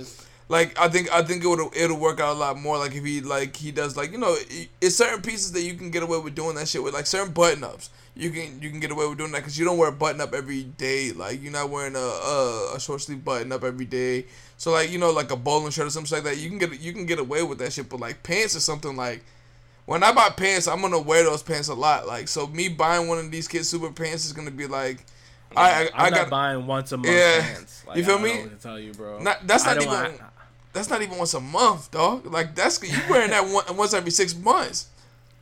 Like 0.51 0.77
i 0.79 0.87
think 0.89 1.09
i 1.13 1.21
think 1.23 1.43
it 1.43 1.47
would 1.47 1.59
it'll 1.75 1.97
work 1.97 2.19
out 2.19 2.35
a 2.35 2.39
lot 2.39 2.57
more 2.57 2.77
like 2.77 2.93
if 2.93 3.03
he 3.05 3.21
like 3.21 3.55
he 3.55 3.71
does 3.71 3.95
like 3.95 4.11
you 4.11 4.17
know 4.17 4.35
it's 4.81 4.95
certain 4.95 5.21
pieces 5.21 5.51
that 5.53 5.61
you 5.61 5.73
can 5.75 5.89
get 5.89 6.03
away 6.03 6.19
with 6.19 6.35
doing 6.35 6.55
that 6.55 6.67
shit 6.67 6.83
with 6.83 6.93
like 6.93 7.05
certain 7.05 7.31
button 7.33 7.63
ups 7.63 7.89
you 8.15 8.29
can 8.29 8.61
you 8.61 8.69
can 8.69 8.79
get 8.79 8.91
away 8.91 9.07
with 9.07 9.17
doing 9.17 9.31
that 9.31 9.37
because 9.39 9.57
you 9.57 9.63
don't 9.63 9.77
wear 9.77 9.87
a 9.89 9.91
button 9.91 10.19
up 10.19 10.33
every 10.33 10.63
day 10.63 11.11
like 11.13 11.41
you're 11.41 11.51
not 11.53 11.69
wearing 11.69 11.95
a, 11.95 11.99
a 11.99 12.73
a 12.75 12.79
short 12.79 12.99
sleeve 13.01 13.23
button 13.23 13.51
up 13.53 13.63
every 13.63 13.85
day 13.85 14.25
so 14.57 14.71
like 14.71 14.91
you 14.91 14.97
know 14.99 15.11
like 15.11 15.31
a 15.31 15.35
bowling 15.37 15.71
shirt 15.71 15.87
or 15.87 15.89
something 15.89 16.15
like 16.17 16.25
that 16.25 16.37
you 16.37 16.49
can 16.49 16.57
get 16.57 16.79
you 16.81 16.91
can 16.91 17.05
get 17.05 17.19
away 17.19 17.41
with 17.43 17.57
that 17.59 17.71
shit 17.71 17.87
but 17.87 17.99
like 18.01 18.21
pants 18.23 18.55
or 18.55 18.59
something 18.59 18.95
like 18.97 19.23
when 19.85 20.03
I 20.03 20.11
buy 20.11 20.29
pants 20.29 20.67
I'm 20.67 20.81
gonna 20.81 20.99
wear 20.99 21.23
those 21.23 21.41
pants 21.43 21.69
a 21.69 21.73
lot 21.73 22.07
like 22.07 22.27
so 22.27 22.47
me 22.47 22.67
buying 22.67 23.07
one 23.07 23.17
of 23.19 23.31
these 23.31 23.47
kids 23.47 23.69
super 23.69 23.89
pants 23.91 24.25
is 24.25 24.33
gonna 24.33 24.51
be 24.51 24.67
like 24.67 25.05
I 25.55 25.61
I, 25.61 25.81
I'm 25.81 25.89
I 25.95 26.09
not 26.09 26.17
got 26.19 26.29
buying 26.29 26.67
once 26.67 26.91
a 26.93 26.97
month 26.97 27.09
Yeah. 27.09 27.41
pants. 27.41 27.83
Like, 27.85 27.97
You 27.97 28.05
feel 28.05 28.17
I 28.19 28.21
me? 28.23 28.33
know 28.35 28.41
what 28.43 28.51
to 28.51 28.63
tell 28.63 28.79
you, 28.79 28.93
bro. 28.93 29.19
Not- 29.19 29.45
that's 29.45 29.65
not 29.65 29.81
even- 29.81 30.17
that's 30.73 30.89
not 30.89 31.01
even 31.01 31.17
once 31.17 31.33
a 31.33 31.39
month 31.39 31.91
dog 31.91 32.25
like 32.25 32.55
that's 32.55 32.81
you 32.83 32.97
wearing 33.09 33.29
that 33.29 33.43
one, 33.47 33.63
once 33.77 33.93
every 33.93 34.11
six 34.11 34.35
months 34.35 34.87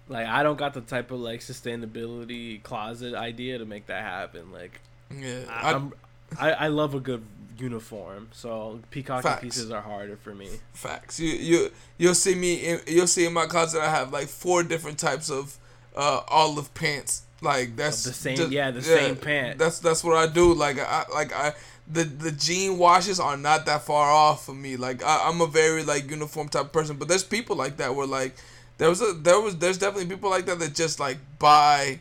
Like 0.08 0.26
I 0.28 0.42
don't 0.44 0.58
got 0.58 0.74
the 0.74 0.82
type 0.82 1.12
of 1.12 1.20
like 1.20 1.42
sustainability 1.42 2.62
closet 2.64 3.14
idea 3.14 3.58
to 3.60 3.66
make 3.66 3.88
that 3.88 4.02
happen. 4.04 4.52
Like 4.52 4.82
Yeah, 5.16 5.42
I, 5.50 5.74
I'm, 5.74 5.94
I, 6.40 6.52
I 6.52 6.68
love 6.68 6.96
a 6.96 7.00
good 7.00 7.24
uniform, 7.58 8.30
so 8.32 8.80
Facts. 9.24 9.42
pieces 9.42 9.70
are 9.72 9.82
harder 9.82 10.16
for 10.18 10.34
me. 10.34 10.50
facts. 10.74 11.20
You 11.20 11.30
you 11.30 11.72
you'll 11.98 12.16
see 12.16 12.36
me. 12.36 12.54
In, 12.56 12.80
you'll 12.88 13.08
see 13.08 13.26
in 13.26 13.34
my 13.34 13.46
closet. 13.46 13.82
I 13.82 13.90
have 13.90 14.12
like 14.14 14.28
four 14.28 14.64
different 14.64 14.98
types 14.98 15.30
of 15.30 15.58
uh 15.96 16.22
olive 16.28 16.74
pants. 16.74 17.24
Like 17.42 17.76
that's 17.76 18.04
the 18.04 18.14
same- 18.14 18.38
just- 18.38 18.52
yeah, 18.52 18.72
the 18.72 18.82
same 18.82 19.16
pant. 19.16 19.58
That's 19.60 19.80
that's 19.80 20.04
what 20.04 20.18
I 20.18 20.28
do. 20.32 20.54
Like 20.54 20.80
I 20.80 21.06
like 21.14 21.34
I 21.34 21.54
the 21.90 22.04
the 22.04 22.32
jean 22.32 22.78
washes 22.78 23.20
are 23.20 23.36
not 23.36 23.66
that 23.66 23.82
far 23.82 24.12
off 24.12 24.46
for 24.46 24.54
me. 24.54 24.78
Like 24.78 25.04
I, 25.04 25.28
I'm 25.28 25.42
a 25.42 25.48
very 25.48 25.84
like 25.84 26.10
uniform 26.10 26.50
type 26.50 26.66
of 26.66 26.72
person. 26.72 26.98
But 26.98 27.08
there's 27.08 27.24
people 27.24 27.56
like 27.56 27.78
that 27.78 27.96
where 27.96 28.08
like 28.08 28.36
there 28.78 28.90
was 28.90 29.02
a 29.02 29.14
there 29.14 29.40
was 29.40 29.58
there's 29.58 29.78
definitely 29.78 30.08
people 30.14 30.30
like 30.30 30.46
that 30.46 30.60
that 30.60 30.76
just 30.76 31.00
like 31.00 31.18
buy 31.40 32.00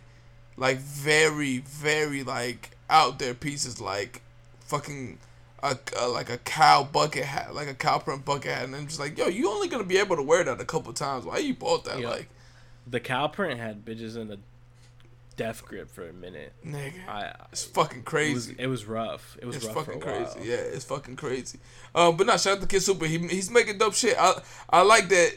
like 0.57 0.79
very 0.79 1.59
very 1.59 2.23
like 2.23 2.71
out 2.91 3.19
there 3.19 3.35
pieces 3.35 3.81
like 3.81 4.23
fucking 4.61 5.19
a, 5.63 5.77
a 5.99 6.09
like 6.09 6.31
a 6.31 6.39
cow 6.39 6.85
bucket 6.85 7.25
hat 7.25 7.55
like 7.55 7.69
a 7.69 7.75
cow 7.75 7.99
print 7.99 8.25
bucket 8.25 8.53
hat 8.53 8.65
and 8.65 8.77
I'm 8.77 8.87
just 8.87 9.01
like 9.01 9.17
yo 9.19 9.27
you 9.27 9.49
only 9.51 9.69
gonna 9.69 9.85
be 9.85 9.99
able 9.99 10.17
to 10.17 10.23
wear 10.23 10.45
that 10.45 10.61
a 10.61 10.65
couple 10.65 10.93
times 10.93 11.25
why 11.25 11.39
you 11.39 11.55
bought 11.55 11.85
that 11.85 12.01
like 12.11 12.29
The 12.87 13.01
cow 13.01 13.29
print 13.29 13.59
had 13.59 13.85
bitches 13.85 14.17
in 14.17 14.29
the 14.29 14.39
death 15.39 15.65
grip 15.65 15.89
for 15.91 16.07
a 16.07 16.13
minute. 16.13 16.53
nigga. 16.67 17.09
I 17.09 17.33
it's 17.53 17.65
fucking 17.65 18.01
it 18.01 18.05
was 18.05 18.11
crazy 18.11 18.57
it 18.59 18.67
was 18.67 18.85
rough. 18.85 19.39
It 19.41 19.47
was 19.47 19.57
it's 19.57 19.65
rough 19.65 19.77
fucking 19.77 20.01
for 20.01 20.11
a 20.11 20.13
while. 20.21 20.33
crazy 20.33 20.51
yeah 20.51 20.57
it's 20.57 20.85
fucking 20.85 21.17
crazy. 21.17 21.59
Um 21.95 22.17
but 22.17 22.27
not 22.27 22.41
shout 22.41 22.57
out 22.57 22.61
to 22.61 22.67
Kid 22.67 22.83
Super. 22.83 23.07
He, 23.07 23.19
he's 23.29 23.51
making 23.51 23.79
dope 23.79 23.95
shit. 23.95 24.17
I 24.19 24.35
I 24.69 24.83
like 24.83 25.09
that 25.09 25.33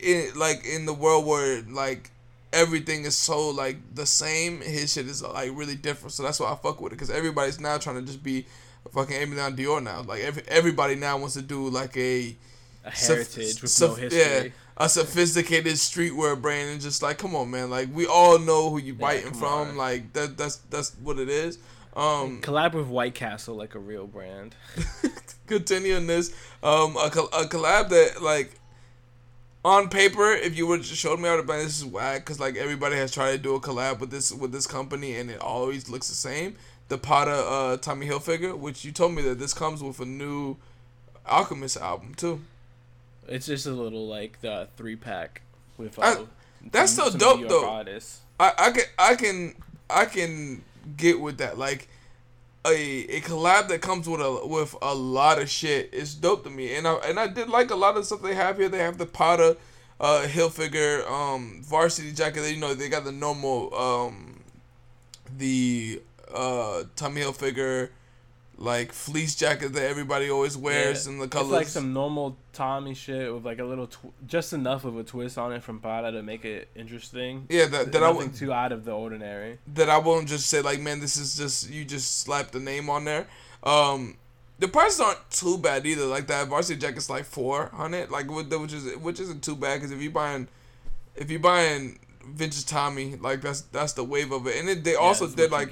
in 0.00 0.38
like 0.38 0.64
in 0.64 0.86
the 0.86 0.94
world 0.94 1.26
where 1.26 1.62
like 1.62 2.10
everything 2.52 3.04
is 3.04 3.16
so 3.16 3.50
like 3.50 3.76
the 3.94 4.06
same 4.06 4.60
his 4.60 4.92
shit 4.92 5.06
is 5.06 5.22
like 5.22 5.50
really 5.54 5.74
different. 5.74 6.12
So 6.12 6.22
that's 6.22 6.38
why 6.40 6.52
I 6.52 6.54
fuck 6.54 6.80
with 6.80 6.92
it. 6.92 6.96
Because 6.96 7.10
everybody's 7.10 7.58
now 7.60 7.78
trying 7.78 7.96
to 7.96 8.02
just 8.02 8.22
be 8.22 8.46
fucking 8.92 9.34
down 9.34 9.56
Dior 9.56 9.82
now. 9.82 10.02
Like 10.02 10.22
every, 10.22 10.42
everybody 10.48 10.94
now 10.94 11.18
wants 11.18 11.34
to 11.34 11.42
do 11.42 11.68
like 11.68 11.96
a 11.96 12.36
A 12.84 12.90
heritage 12.90 13.60
with 13.62 13.80
no 13.80 13.94
history. 13.94 14.20
Yeah, 14.20 14.48
a 14.78 14.88
sophisticated 14.88 15.74
streetwear 15.74 16.40
brand, 16.40 16.70
and 16.70 16.80
just 16.80 17.02
like, 17.02 17.18
come 17.18 17.34
on, 17.36 17.50
man, 17.50 17.68
like 17.68 17.88
we 17.92 18.06
all 18.06 18.38
know 18.38 18.70
who 18.70 18.78
you 18.78 18.94
Yeah, 18.94 19.00
biting 19.00 19.32
from. 19.34 19.68
on. 19.70 19.76
Like 19.76 20.12
that, 20.14 20.36
that's 20.38 20.56
that's 20.70 20.94
what 21.02 21.18
it 21.18 21.28
is. 21.28 21.58
Um, 21.96 22.40
Collab 22.40 22.74
with 22.74 22.86
White 22.86 23.14
Castle 23.14 23.56
like 23.56 23.74
a 23.74 23.78
real 23.80 24.06
brand. 24.06 24.54
continuing 25.48 26.06
this, 26.06 26.30
um, 26.62 26.96
a, 26.96 27.06
a 27.08 27.46
collab 27.48 27.88
that 27.88 28.22
like 28.22 28.52
on 29.64 29.88
paper, 29.88 30.30
if 30.32 30.56
you 30.56 30.66
would 30.68 30.82
just 30.82 31.00
showed 31.00 31.18
me, 31.18 31.28
I 31.28 31.34
would 31.34 31.48
have 31.48 31.58
this 31.58 31.78
is 31.78 31.84
whack 31.84 32.20
because 32.24 32.38
like 32.38 32.56
everybody 32.56 32.96
has 32.96 33.12
tried 33.12 33.32
to 33.32 33.38
do 33.38 33.54
a 33.56 33.60
collab 33.60 33.98
with 33.98 34.10
this 34.10 34.32
with 34.32 34.52
this 34.52 34.66
company, 34.66 35.16
and 35.16 35.30
it 35.30 35.40
always 35.40 35.88
looks 35.88 36.08
the 36.08 36.14
same. 36.14 36.54
The 36.88 36.98
Potter 36.98 37.32
uh, 37.32 37.76
Tommy 37.78 38.06
Hilfiger, 38.06 38.56
which 38.56 38.84
you 38.84 38.92
told 38.92 39.12
me 39.14 39.22
that 39.22 39.38
this 39.38 39.52
comes 39.52 39.82
with 39.82 39.98
a 40.00 40.06
new 40.06 40.56
Alchemist 41.26 41.76
album 41.76 42.14
too. 42.14 42.40
It's 43.28 43.46
just 43.46 43.66
a 43.66 43.72
little 43.72 44.06
like 44.06 44.40
the 44.40 44.68
three 44.76 44.96
pack 44.96 45.42
with. 45.76 45.98
I- 45.98 46.24
that's 46.72 46.92
some- 46.92 47.04
so 47.04 47.10
some 47.10 47.18
dope, 47.20 47.48
though. 47.48 47.68
Artists. 47.68 48.20
I, 48.40 48.52
I 48.58 48.70
can 48.72 48.84
I 48.98 49.14
can 49.14 49.54
I 49.90 50.04
can 50.06 50.62
get 50.96 51.20
with 51.20 51.38
that. 51.38 51.58
Like 51.58 51.88
a 52.66 53.04
a 53.16 53.20
collab 53.20 53.68
that 53.68 53.80
comes 53.80 54.08
with 54.08 54.20
a 54.20 54.46
with 54.46 54.74
a 54.82 54.94
lot 54.94 55.40
of 55.40 55.48
shit 55.48 55.92
is 55.92 56.14
dope 56.14 56.44
to 56.44 56.50
me. 56.50 56.74
And 56.74 56.86
I 56.86 56.94
and 56.96 57.18
I 57.20 57.26
did 57.28 57.48
like 57.48 57.70
a 57.70 57.76
lot 57.76 57.96
of 57.96 58.04
stuff 58.06 58.22
they 58.22 58.34
have 58.34 58.58
here. 58.58 58.68
They 58.68 58.78
have 58.78 58.98
the 58.98 59.06
Potter, 59.06 59.56
uh, 60.00 60.24
Hilfiger, 60.26 61.08
um, 61.10 61.62
varsity 61.62 62.12
jacket. 62.12 62.40
They, 62.42 62.52
you 62.52 62.60
know 62.60 62.74
they 62.74 62.88
got 62.88 63.04
the 63.04 63.12
normal 63.12 63.74
um, 63.74 64.40
the 65.36 66.02
uh 66.34 66.84
Tommy 66.96 67.20
Hilfiger 67.22 67.90
like 68.60 68.92
fleece 68.92 69.36
jacket 69.36 69.72
that 69.72 69.84
everybody 69.88 70.28
always 70.28 70.56
wears 70.56 71.06
Yeah, 71.06 71.12
in 71.12 71.18
the 71.20 71.28
colors. 71.28 71.46
It's 71.46 71.52
like 71.52 71.66
some 71.68 71.92
normal 71.92 72.36
Tommy 72.52 72.92
shit 72.92 73.32
with 73.32 73.44
like 73.46 73.60
a 73.60 73.64
little, 73.64 73.86
tw- 73.86 74.12
just 74.26 74.52
enough 74.52 74.84
of 74.84 74.98
a 74.98 75.04
twist 75.04 75.38
on 75.38 75.52
it 75.52 75.62
from 75.62 75.78
Prada 75.78 76.10
to 76.10 76.22
make 76.24 76.44
it 76.44 76.68
interesting. 76.74 77.46
yeah, 77.48 77.66
that 77.66 77.92
that 77.92 78.02
I 78.02 78.06
Nothing 78.12 78.30
would 78.30 78.34
too 78.34 78.52
out 78.52 78.72
of 78.72 78.84
the 78.84 78.90
ordinary. 78.90 79.58
that 79.74 79.88
I 79.88 79.98
won't 79.98 80.26
just 80.26 80.48
say 80.48 80.60
like, 80.60 80.80
man, 80.80 80.98
this 80.98 81.16
is 81.16 81.36
just 81.36 81.70
you 81.70 81.84
just 81.84 82.18
slap 82.20 82.50
the 82.50 82.58
name 82.58 82.90
on 82.90 83.04
there. 83.04 83.28
Um, 83.62 84.16
the 84.58 84.66
prices 84.66 84.98
aren't 84.98 85.30
too 85.30 85.56
bad 85.58 85.86
either. 85.86 86.06
Like 86.06 86.26
that 86.26 86.48
varsity 86.48 86.80
jacket's 86.80 87.08
like 87.08 87.26
four 87.26 87.70
hundred, 87.72 88.10
like 88.10 88.26
which 88.28 88.72
is 88.72 88.96
which 88.96 89.20
isn't 89.20 89.44
too 89.44 89.54
bad 89.54 89.76
because 89.76 89.92
if 89.92 90.02
you 90.02 90.10
buying 90.10 90.48
if 91.14 91.30
you 91.30 91.38
buying 91.38 92.00
vintage 92.24 92.66
Tommy, 92.66 93.14
like 93.14 93.40
that's 93.40 93.60
that's 93.60 93.92
the 93.92 94.02
wave 94.02 94.32
of 94.32 94.48
it. 94.48 94.56
And 94.58 94.68
it, 94.68 94.82
they 94.82 94.96
also 94.96 95.26
Yeah, 95.26 95.34
that's 95.36 95.42
did 95.42 95.52
like. 95.52 95.70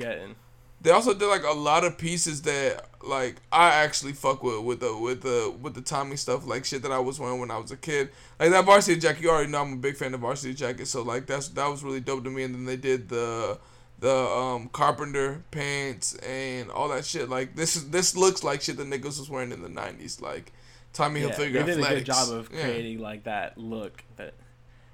They 0.86 0.92
also 0.92 1.12
did 1.12 1.26
like 1.26 1.42
a 1.42 1.50
lot 1.52 1.82
of 1.82 1.98
pieces 1.98 2.42
that 2.42 2.86
like 3.02 3.36
I 3.50 3.70
actually 3.70 4.12
fuck 4.12 4.44
with 4.44 4.60
with 4.60 4.78
the 4.80 4.96
with 4.96 5.22
the 5.22 5.52
with 5.60 5.74
the 5.74 5.80
Tommy 5.80 6.14
stuff 6.14 6.46
like 6.46 6.64
shit 6.64 6.82
that 6.82 6.92
I 6.92 7.00
was 7.00 7.18
wearing 7.18 7.40
when 7.40 7.50
I 7.50 7.58
was 7.58 7.72
a 7.72 7.76
kid 7.76 8.10
like 8.38 8.50
that 8.52 8.64
varsity 8.64 9.00
jacket 9.00 9.22
you 9.22 9.30
already 9.30 9.50
know 9.50 9.62
I'm 9.62 9.72
a 9.72 9.76
big 9.76 9.96
fan 9.96 10.14
of 10.14 10.20
varsity 10.20 10.54
jacket 10.54 10.86
so 10.86 11.02
like 11.02 11.26
that's 11.26 11.48
that 11.48 11.66
was 11.66 11.82
really 11.82 11.98
dope 11.98 12.22
to 12.22 12.30
me 12.30 12.44
and 12.44 12.54
then 12.54 12.64
they 12.66 12.76
did 12.76 13.08
the 13.08 13.58
the 13.98 14.14
um 14.14 14.68
carpenter 14.68 15.42
pants 15.50 16.14
and 16.16 16.70
all 16.70 16.88
that 16.90 17.04
shit 17.04 17.28
like 17.28 17.56
this 17.56 17.74
is 17.74 17.90
this 17.90 18.16
looks 18.16 18.44
like 18.44 18.62
shit 18.62 18.76
that 18.76 18.86
niggas 18.86 19.18
was 19.18 19.28
wearing 19.28 19.50
in 19.50 19.62
the 19.62 19.68
90s 19.68 20.20
like 20.22 20.52
Tommy 20.92 21.20
Yeah, 21.22 21.30
Hilfiger 21.30 21.52
they 21.52 21.62
did 21.62 21.68
a 21.68 21.72
athletics. 21.72 21.98
good 22.00 22.06
job 22.06 22.28
of 22.30 22.50
Yeah. 22.52 22.62
creating 22.62 23.00
like 23.00 23.24
that 23.24 23.58
look 23.58 24.04
that 24.16 24.34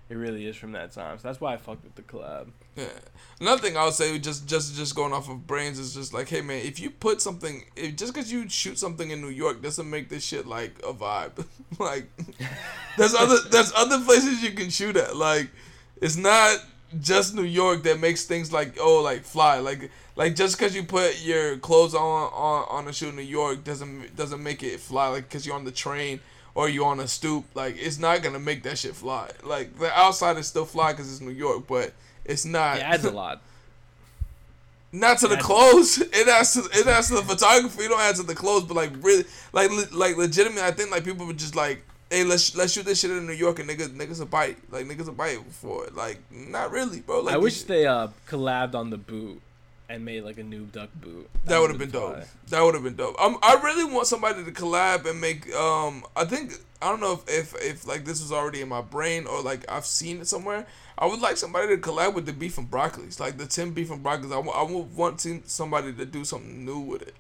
it 0.09 0.17
really 0.17 0.47
is 0.47 0.57
from 0.57 0.73
that 0.73 0.93
time. 0.93 1.17
So 1.19 1.29
that's 1.29 1.41
why 1.41 1.55
I 1.55 1.57
fucked 1.57 1.85
with 1.85 1.95
the 1.95 2.03
collab. 2.03 2.49
Yeah. 2.77 2.87
Another 3.41 3.61
thing 3.61 3.77
I 3.77 3.85
would 3.85 3.95
say, 3.95 4.19
just 4.19 4.47
just 4.47 4.77
just 4.77 4.95
going 4.95 5.13
off 5.13 5.29
of 5.29 5.47
brains, 5.47 5.79
is 5.79 5.95
just 5.95 6.15
like, 6.15 6.29
hey 6.29 6.43
man, 6.43 6.65
if 6.65 6.79
you 6.79 6.91
put 6.91 7.21
something, 7.21 7.65
if 7.75 7.97
just 7.97 8.15
because 8.15 8.31
you 8.31 8.49
shoot 8.49 8.79
something 8.79 9.11
in 9.11 9.21
New 9.21 9.31
York 9.31 9.61
doesn't 9.61 9.89
make 9.89 10.09
this 10.09 10.25
shit 10.25 10.47
like 10.47 10.79
a 10.87 10.93
vibe. 10.93 11.45
like, 11.79 12.07
there's 12.97 13.15
other 13.15 13.39
there's 13.51 13.73
other 13.75 14.01
places 14.05 14.43
you 14.43 14.53
can 14.53 14.71
shoot 14.71 14.97
at. 14.97 15.17
Like, 15.17 15.49
it's 16.01 16.17
not 16.17 16.65
just 17.01 17.35
New 17.35 17.43
York 17.43 17.83
that 17.85 17.99
makes 17.99 18.25
things 18.25 18.53
like 18.53 18.77
oh 18.81 19.03
like 19.03 19.25
fly. 19.25 19.59
Like 19.59 19.91
like 20.15 20.37
just 20.37 20.57
because 20.57 20.75
you 20.75 20.85
put 20.85 21.25
your 21.25 21.57
clothes 21.59 21.95
on 21.95 22.31
on 22.33 22.67
on 22.71 22.89
a 22.89 22.93
shoot 22.93 23.09
in 23.09 23.17
New 23.17 23.23
York 23.23 23.65
doesn't 23.65 24.15
doesn't 24.17 24.43
make 24.43 24.63
it 24.63 24.81
fly. 24.81 25.09
Like 25.09 25.25
because 25.25 25.47
you're 25.47 25.57
on 25.57 25.65
the 25.65 25.73
train 25.73 26.21
or 26.55 26.69
you 26.69 26.85
on 26.85 27.01
a 27.01 27.09
stoop. 27.09 27.45
Like 27.55 27.77
it's 27.79 27.99
not 27.99 28.23
gonna 28.23 28.39
make 28.39 28.63
that 28.65 28.79
shit 28.79 28.95
fly. 28.95 29.31
Like 29.43 29.79
the 29.79 29.93
outside 29.93 30.37
is 30.37 30.47
still 30.47 30.67
fly 30.67 30.93
because 30.93 31.11
it's 31.11 31.21
New 31.21 31.31
York, 31.31 31.67
but 31.67 31.93
it's 32.25 32.45
not. 32.45 32.79
It 32.79 32.83
adds 32.83 33.05
a 33.05 33.11
lot. 33.11 33.41
not 34.93 35.19
to 35.19 35.29
the 35.29 35.37
Adds- 35.37 35.47
clothes. 35.47 35.99
It 36.13 36.29
adds 36.29 36.53
to 36.55 36.61
it 36.79 36.87
adds 36.87 37.09
to 37.09 37.15
the 37.15 37.23
photography. 37.23 37.83
You 37.85 37.89
don't 37.89 38.01
add 38.01 38.17
to 38.17 38.23
the 38.23 38.35
clothes, 38.35 38.65
but 38.65 38.75
like 38.77 38.93
really, 39.03 39.25
like 39.53 39.71
like 39.93 40.17
legitimately, 40.17 40.63
I 40.63 40.71
think 40.71 40.91
like 40.91 41.05
people 41.05 41.27
would 41.27 41.39
just 41.39 41.57
like, 41.57 41.83
hey, 42.11 42.25
let's 42.25 42.55
let's 42.55 42.73
shoot 42.73 42.85
this 42.85 43.01
shit 43.01 43.11
in 43.11 43.27
New 43.27 43.33
York 43.33 43.59
and 43.59 43.69
niggas 43.69 43.89
niggas 43.97 44.21
a 44.21 44.27
bite 44.27 44.59
like 44.71 44.87
niggas 44.87 45.09
a 45.09 45.13
bite 45.13 45.39
for 45.51 45.87
it. 45.87 45.95
Like 45.95 46.19
not 46.31 46.71
really, 46.71 47.01
bro. 47.01 47.21
Like 47.21 47.35
I 47.35 47.39
wish 47.39 47.59
should- 47.61 47.69
they 47.69 47.87
uh 47.87 48.09
collabed 48.29 48.75
on 48.75 48.91
the 48.91 48.99
boot 48.99 49.41
and 49.89 50.05
made 50.05 50.23
like 50.25 50.39
a 50.39 50.43
noob 50.43 50.73
duck 50.73 50.91
boot. 51.01 51.29
That 51.47 51.59
would 51.61 51.71
have 51.71 51.79
been 51.79 51.91
dope. 51.91 52.19
That 52.49 52.63
would 52.63 52.75
have 52.75 52.85
been 52.85 52.97
dope. 52.97 53.21
Um, 53.21 53.39
I 53.43 53.61
really 53.63 53.85
want 53.93 54.07
somebody 54.07 54.45
to 54.45 54.51
collab 54.53 55.09
and 55.09 55.21
make. 55.21 55.53
Um, 55.55 56.05
I 56.17 56.25
think 56.25 56.53
I 56.83 56.89
don't 56.89 57.01
know 57.01 57.13
if, 57.13 57.29
if 57.29 57.63
if 57.63 57.87
like 57.87 58.05
this 58.05 58.21
was 58.21 58.33
already 58.33 58.61
in 58.61 58.69
my 58.69 58.81
brain 58.81 59.27
or 59.27 59.41
like 59.43 59.71
I've 59.71 59.87
seen 59.87 60.21
it 60.21 60.29
somewhere. 60.29 60.67
I 60.99 61.07
would 61.07 61.21
like 61.21 61.37
somebody 61.37 61.69
to 61.69 61.79
collab 61.79 62.15
with 62.15 62.27
the 62.27 62.33
beef 62.33 62.59
and 62.59 62.71
broccolis, 62.71 63.19
like 63.19 63.39
the 63.39 63.47
Tim 63.47 63.73
beef 63.73 63.91
and 63.91 64.05
broccolis. 64.05 64.33
I, 64.33 64.49
I 64.51 64.63
would 64.63 64.95
want 64.95 65.19
to, 65.21 65.43
somebody 65.47 65.93
to 65.95 66.05
do 66.05 66.25
something 66.25 66.65
new 66.65 66.81
with 66.81 67.03
it. 67.03 67.15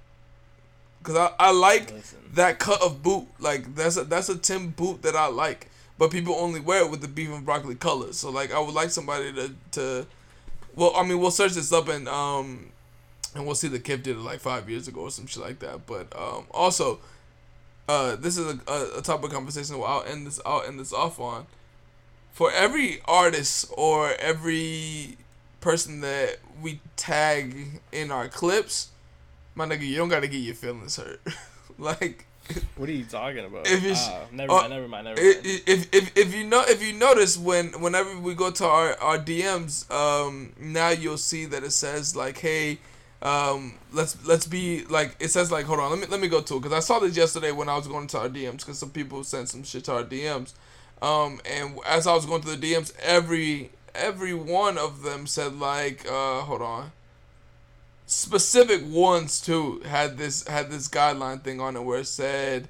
Cause 1.02 1.16
I, 1.16 1.30
I 1.38 1.50
like 1.52 1.90
Listen. 1.90 2.18
that 2.34 2.58
cut 2.58 2.80
of 2.82 3.02
boot. 3.02 3.26
Like 3.40 3.74
that's 3.74 3.96
a 3.96 4.04
that's 4.04 4.28
a 4.28 4.38
Tim 4.38 4.70
boot 4.70 5.02
that 5.02 5.16
I 5.16 5.26
like. 5.26 5.68
But 5.98 6.10
people 6.10 6.34
only 6.34 6.60
wear 6.60 6.84
it 6.84 6.90
with 6.90 7.00
the 7.00 7.08
beef 7.08 7.30
and 7.30 7.44
broccoli 7.44 7.74
colors. 7.74 8.18
So 8.18 8.30
like 8.30 8.52
I 8.52 8.60
would 8.60 8.74
like 8.74 8.90
somebody 8.90 9.32
to 9.32 9.54
to 9.72 10.06
well, 10.74 10.92
I 10.96 11.04
mean, 11.04 11.18
we'll 11.18 11.30
search 11.30 11.52
this 11.52 11.72
up 11.72 11.88
and 11.88 12.08
um, 12.08 12.70
and 13.34 13.44
we'll 13.44 13.54
see 13.54 13.68
the 13.68 13.78
Kith 13.78 14.02
did 14.02 14.16
it 14.16 14.20
like 14.20 14.40
five 14.40 14.68
years 14.68 14.88
ago 14.88 15.02
or 15.02 15.10
some 15.10 15.26
shit 15.26 15.42
like 15.42 15.58
that. 15.60 15.86
But 15.86 16.14
um, 16.16 16.46
also, 16.50 17.00
uh, 17.88 18.16
this 18.16 18.36
is 18.38 18.46
a, 18.46 18.70
a, 18.70 18.98
a 18.98 19.02
topic 19.02 19.26
of 19.26 19.32
conversation. 19.32 19.78
Where 19.78 19.88
I'll 19.88 20.04
end 20.04 20.26
this. 20.26 20.40
I'll 20.46 20.62
end 20.62 20.78
this 20.80 20.92
off 20.92 21.18
on. 21.20 21.46
For 22.32 22.50
every 22.50 23.00
artist 23.04 23.70
or 23.76 24.12
every 24.18 25.18
person 25.60 26.00
that 26.00 26.38
we 26.62 26.80
tag 26.96 27.80
in 27.92 28.10
our 28.10 28.28
clips, 28.28 28.88
my 29.54 29.66
nigga, 29.66 29.82
you 29.86 29.96
don't 29.96 30.08
gotta 30.08 30.28
get 30.28 30.38
your 30.38 30.54
feelings 30.54 30.96
hurt. 30.96 31.20
like 31.78 32.24
What 32.76 32.88
are 32.88 32.92
you 32.92 33.04
talking 33.04 33.44
about? 33.44 33.66
If 33.66 33.84
it's- 33.84 34.08
Ah, 34.10 34.22
never 34.32 34.52
oh, 34.52 34.56
mind, 34.56 34.70
never 34.70 34.88
mind, 34.88 35.04
never 35.04 35.22
mind. 35.22 35.36
if, 35.44 35.88
if 35.94 36.16
if 36.16 36.34
you 36.34 36.44
know 36.44 36.64
if 36.66 36.82
you 36.82 36.92
notice 36.94 37.36
when 37.38 37.68
whenever 37.80 38.18
we 38.18 38.34
go 38.34 38.50
to 38.50 38.64
our, 38.66 38.98
our 39.00 39.18
DMs 39.18 39.90
um 39.90 40.52
now 40.58 40.88
you'll 40.88 41.18
see 41.18 41.44
that 41.46 41.62
it 41.62 41.70
says 41.72 42.16
like 42.16 42.38
hey 42.38 42.78
um 43.22 43.74
let's 43.92 44.24
let's 44.26 44.46
be 44.46 44.84
like 44.86 45.14
it 45.20 45.28
says 45.28 45.52
like 45.52 45.64
hold 45.64 45.78
on 45.78 45.90
let 45.90 46.00
me 46.00 46.06
let 46.10 46.20
me 46.20 46.28
go 46.28 46.40
to 46.40 46.56
it 46.56 46.60
because 46.60 46.72
I 46.72 46.80
saw 46.80 46.98
this 46.98 47.16
yesterday 47.16 47.52
when 47.52 47.68
I 47.68 47.76
was 47.76 47.86
going 47.86 48.08
to 48.08 48.18
our 48.18 48.28
DMs 48.28 48.58
because 48.58 48.78
some 48.78 48.90
people 48.90 49.22
sent 49.22 49.48
some 49.48 49.62
shit 49.62 49.84
to 49.84 49.92
our 49.94 50.04
DMs 50.04 50.54
um 51.00 51.40
and 51.44 51.78
as 51.86 52.06
I 52.06 52.14
was 52.14 52.26
going 52.26 52.42
through 52.42 52.56
the 52.56 52.72
DMs 52.74 52.92
every 53.00 53.70
every 53.94 54.34
one 54.34 54.78
of 54.78 55.02
them 55.02 55.26
said 55.26 55.58
like, 55.58 56.06
uh, 56.10 56.40
hold 56.42 56.62
on. 56.62 56.92
Specific 58.06 58.82
ones 58.84 59.40
too 59.40 59.80
had 59.86 60.18
this 60.18 60.46
had 60.46 60.70
this 60.70 60.88
guideline 60.88 61.42
thing 61.42 61.60
on 61.60 61.76
it 61.76 61.82
where 61.82 62.00
it 62.00 62.06
said, 62.06 62.68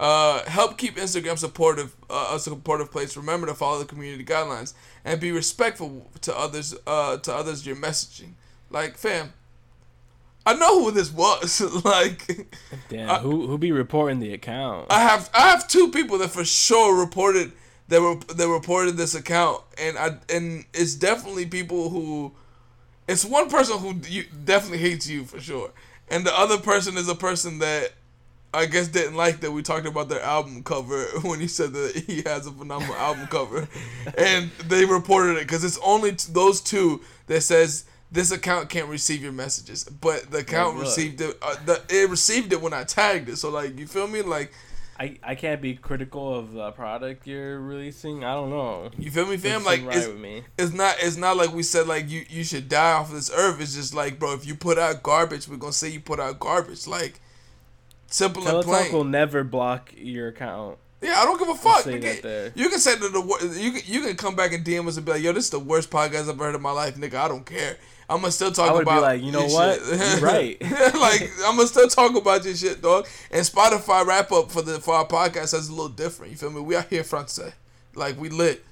uh, 0.00 0.42
help 0.48 0.76
keep 0.76 0.96
Instagram 0.96 1.38
supportive 1.38 1.94
uh, 2.10 2.32
a 2.34 2.38
supportive 2.38 2.90
place. 2.90 3.16
Remember 3.16 3.46
to 3.46 3.54
follow 3.54 3.78
the 3.78 3.84
community 3.84 4.24
guidelines 4.24 4.74
and 5.04 5.20
be 5.20 5.30
respectful 5.30 6.10
to 6.22 6.36
others 6.36 6.74
uh 6.86 7.18
to 7.18 7.32
others 7.32 7.66
you're 7.66 7.76
messaging. 7.76 8.32
Like, 8.70 8.96
fam, 8.96 9.34
I 10.44 10.54
know 10.54 10.84
who 10.84 10.90
this 10.90 11.12
was. 11.12 11.60
like, 11.84 12.48
Damn, 12.88 13.10
I, 13.10 13.18
who 13.18 13.46
who 13.46 13.58
be 13.58 13.72
reporting 13.72 14.18
the 14.18 14.32
account? 14.32 14.86
I 14.90 15.00
have 15.00 15.30
I 15.34 15.50
have 15.50 15.68
two 15.68 15.90
people 15.90 16.18
that 16.18 16.30
for 16.30 16.44
sure 16.44 16.98
reported 16.98 17.52
that 17.88 18.00
were 18.00 18.16
that 18.34 18.48
reported 18.48 18.96
this 18.96 19.14
account, 19.14 19.62
and 19.78 19.96
I 19.98 20.16
and 20.28 20.64
it's 20.74 20.94
definitely 20.94 21.46
people 21.46 21.90
who, 21.90 22.32
it's 23.06 23.24
one 23.24 23.48
person 23.48 23.78
who 23.78 23.94
you 24.08 24.24
definitely 24.44 24.78
hates 24.78 25.08
you 25.08 25.24
for 25.24 25.40
sure, 25.40 25.70
and 26.08 26.26
the 26.26 26.36
other 26.36 26.58
person 26.58 26.96
is 26.96 27.08
a 27.08 27.14
person 27.14 27.58
that. 27.60 27.92
I 28.54 28.66
guess 28.66 28.88
didn't 28.88 29.14
like 29.14 29.40
that 29.40 29.50
we 29.50 29.62
talked 29.62 29.86
about 29.86 30.10
their 30.10 30.20
album 30.20 30.62
cover 30.62 31.04
when 31.22 31.40
he 31.40 31.48
said 31.48 31.72
that 31.72 31.96
he 31.96 32.20
has 32.26 32.46
a 32.46 32.50
phenomenal 32.50 32.94
album 32.96 33.26
cover, 33.28 33.66
and 34.18 34.50
they 34.66 34.84
reported 34.84 35.38
it 35.38 35.44
because 35.44 35.64
it's 35.64 35.78
only 35.82 36.12
t- 36.12 36.30
those 36.30 36.60
two 36.60 37.00
that 37.28 37.40
says 37.40 37.86
this 38.12 38.30
account 38.30 38.68
can't 38.68 38.88
receive 38.88 39.22
your 39.22 39.32
messages, 39.32 39.84
but 39.84 40.30
the 40.30 40.38
account 40.38 40.78
received 40.78 41.20
it. 41.22 41.36
Uh, 41.40 41.56
the, 41.64 41.82
it 41.88 42.10
received 42.10 42.52
it 42.52 42.60
when 42.60 42.74
I 42.74 42.84
tagged 42.84 43.30
it. 43.30 43.36
So 43.36 43.50
like, 43.50 43.78
you 43.78 43.86
feel 43.86 44.06
me? 44.06 44.20
Like, 44.20 44.52
I, 45.00 45.18
I 45.22 45.34
can't 45.34 45.62
be 45.62 45.74
critical 45.74 46.38
of 46.38 46.52
the 46.52 46.70
product 46.72 47.26
you're 47.26 47.58
releasing. 47.58 48.22
I 48.22 48.34
don't 48.34 48.50
know. 48.50 48.90
You 48.98 49.10
feel 49.10 49.26
me, 49.26 49.38
fam? 49.38 49.64
Like, 49.64 49.84
right 49.86 49.96
it's, 49.96 50.06
with 50.06 50.20
me. 50.20 50.44
it's 50.58 50.74
not 50.74 50.96
it's 51.00 51.16
not 51.16 51.38
like 51.38 51.54
we 51.54 51.62
said 51.62 51.88
like 51.88 52.10
you 52.10 52.24
you 52.28 52.44
should 52.44 52.68
die 52.68 52.92
off 52.92 53.10
this 53.10 53.30
earth. 53.34 53.60
It's 53.60 53.74
just 53.74 53.94
like, 53.94 54.18
bro, 54.18 54.34
if 54.34 54.46
you 54.46 54.54
put 54.54 54.78
out 54.78 55.02
garbage, 55.02 55.48
we're 55.48 55.56
gonna 55.56 55.72
say 55.72 55.88
you 55.88 56.00
put 56.00 56.20
out 56.20 56.38
garbage. 56.38 56.86
Like, 56.86 57.20
simple 58.08 58.42
Teletalk 58.42 58.54
and 58.54 58.64
plain. 58.64 58.92
will 58.92 59.04
never 59.04 59.42
block 59.42 59.92
your 59.96 60.28
account. 60.28 60.76
Yeah, 61.00 61.14
I 61.18 61.24
don't 61.24 61.38
give 61.38 61.48
a 61.48 61.54
fuck. 61.54 61.86
You 61.86 61.98
can, 61.98 62.52
you 62.54 62.68
can 62.68 62.78
say 62.78 62.94
that 62.94 63.12
the 63.12 63.58
you 63.58 63.72
can 63.72 63.82
you 63.86 64.02
can 64.02 64.16
come 64.16 64.36
back 64.36 64.52
and 64.52 64.64
DM 64.64 64.86
us 64.86 64.98
and 64.98 65.06
be 65.06 65.12
like, 65.12 65.22
"Yo, 65.22 65.32
this 65.32 65.46
is 65.46 65.50
the 65.50 65.58
worst 65.58 65.90
podcast 65.90 66.22
I've 66.22 66.28
ever 66.28 66.44
heard 66.44 66.54
in 66.54 66.62
my 66.62 66.70
life, 66.70 66.94
nigga." 66.96 67.14
I 67.14 67.26
don't 67.26 67.46
care. 67.46 67.76
I'm 68.08 68.20
gonna 68.20 68.32
still 68.32 68.52
talk 68.52 68.70
I 68.70 68.72
would 68.74 68.82
about. 68.82 68.96
Be 68.96 69.00
like, 69.00 69.22
you 69.22 69.32
know 69.32 69.46
what? 69.46 69.80
You're 69.86 70.20
right. 70.20 70.60
like 70.62 71.30
I'm 71.44 71.56
gonna 71.56 71.66
still 71.66 71.88
talk 71.88 72.14
about 72.14 72.44
your 72.44 72.54
shit, 72.54 72.82
dog. 72.82 73.06
And 73.30 73.44
Spotify 73.44 74.04
wrap 74.04 74.32
up 74.32 74.50
for 74.50 74.62
the 74.62 74.80
for 74.80 74.94
our 74.94 75.06
podcast 75.06 75.54
is 75.54 75.68
a 75.68 75.72
little 75.72 75.88
different. 75.88 76.32
You 76.32 76.38
feel 76.38 76.50
me? 76.50 76.60
We 76.60 76.76
out 76.76 76.88
here 76.88 77.04
front 77.04 77.30
say, 77.30 77.48
eh? 77.48 77.50
like 77.94 78.20
we 78.20 78.28
lit. 78.28 78.64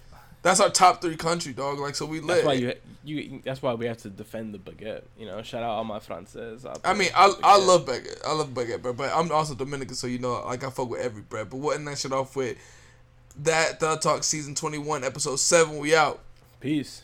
That's 0.42 0.60
our 0.60 0.70
top 0.70 1.02
three 1.02 1.16
country, 1.16 1.52
dog. 1.52 1.78
Like 1.78 1.94
so 1.94 2.06
we 2.06 2.20
lit. 2.20 2.28
That's 2.28 2.46
why 2.46 2.52
you 2.54 2.74
you. 3.04 3.42
That's 3.44 3.62
why 3.62 3.74
we 3.74 3.86
have 3.86 3.98
to 3.98 4.10
defend 4.10 4.54
the 4.54 4.58
baguette. 4.58 5.02
You 5.18 5.26
know, 5.26 5.42
shout 5.42 5.62
out 5.62 5.70
all 5.70 5.84
my 5.84 6.00
frances. 6.00 6.66
I 6.84 6.94
mean, 6.94 7.10
I 7.14 7.32
I 7.42 7.58
love 7.58 7.86
baguette. 7.86 8.26
I 8.26 8.32
love 8.32 8.50
baguette, 8.50 8.82
bro. 8.82 8.92
But 8.92 9.12
I'm 9.14 9.30
also 9.32 9.54
Dominican, 9.54 9.94
so 9.94 10.06
you 10.06 10.18
know, 10.18 10.42
like 10.44 10.64
I 10.64 10.70
fuck 10.70 10.90
with 10.90 11.00
every 11.00 11.22
bread. 11.22 11.50
But 11.50 11.58
what 11.58 11.76
in 11.76 11.84
that 11.86 11.98
shit 11.98 12.12
off 12.12 12.36
with 12.36 12.58
that 13.38 13.80
the 13.80 13.96
Talk 13.96 14.24
season 14.24 14.54
21 14.54 15.04
episode 15.04 15.36
seven. 15.36 15.78
We 15.78 15.94
out. 15.94 16.20
Peace 16.60 17.02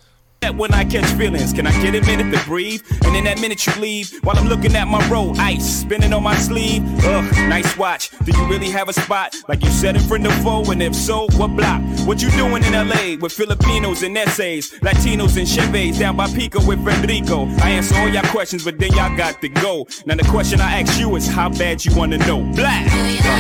when 0.55 0.73
I 0.73 0.85
catch 0.85 1.07
feelings. 1.17 1.53
Can 1.53 1.67
I 1.67 1.73
get 1.83 1.95
a 1.95 2.07
minute 2.07 2.37
to 2.37 2.45
breathe? 2.45 2.83
And 3.05 3.17
in 3.17 3.25
that 3.25 3.41
minute 3.41 3.67
you 3.67 3.73
leave, 3.81 4.13
while 4.23 4.39
I'm 4.39 4.49
looking 4.49 4.75
at 4.77 4.87
my 4.89 5.07
roll, 5.09 5.39
ice 5.41 5.81
spinning 5.81 6.13
on 6.13 6.23
my 6.23 6.37
sleeve. 6.37 6.83
Ugh, 7.05 7.25
nice 7.49 7.77
watch. 7.77 8.11
Do 8.25 8.33
you 8.33 8.47
really 8.47 8.71
have 8.71 8.89
a 8.89 8.93
spot? 8.93 9.35
Like 9.49 9.63
you 9.63 9.71
said 9.71 9.97
in 9.97 10.03
front 10.03 10.27
of 10.27 10.33
foe, 10.43 10.71
and 10.71 10.83
if 10.83 10.95
so, 10.95 11.27
what 11.37 11.49
block? 11.57 11.81
What 12.07 12.23
you 12.23 12.31
doing 12.31 12.63
in 12.65 12.73
LA 12.73 13.17
with 13.21 13.33
Filipinos 13.33 14.03
and 14.03 14.17
essays, 14.17 14.73
Latinos 14.81 15.37
and 15.37 15.47
Chevys 15.47 15.99
down 15.99 16.17
by 16.17 16.29
Pico 16.29 16.65
with 16.65 16.85
Federico? 16.85 17.47
I 17.61 17.71
answer 17.71 17.97
all 17.97 18.09
y'all 18.09 18.23
questions, 18.31 18.65
but 18.65 18.79
then 18.79 18.93
y'all 18.93 19.17
got 19.17 19.41
to 19.41 19.49
go. 19.49 19.87
Now 20.05 20.15
the 20.15 20.25
question 20.25 20.61
I 20.61 20.81
ask 20.81 20.99
you 20.99 21.17
is 21.17 21.27
how 21.27 21.49
bad 21.49 21.85
you 21.85 21.95
wanna 21.97 22.19
know. 22.19 22.43
Black. 22.55 22.87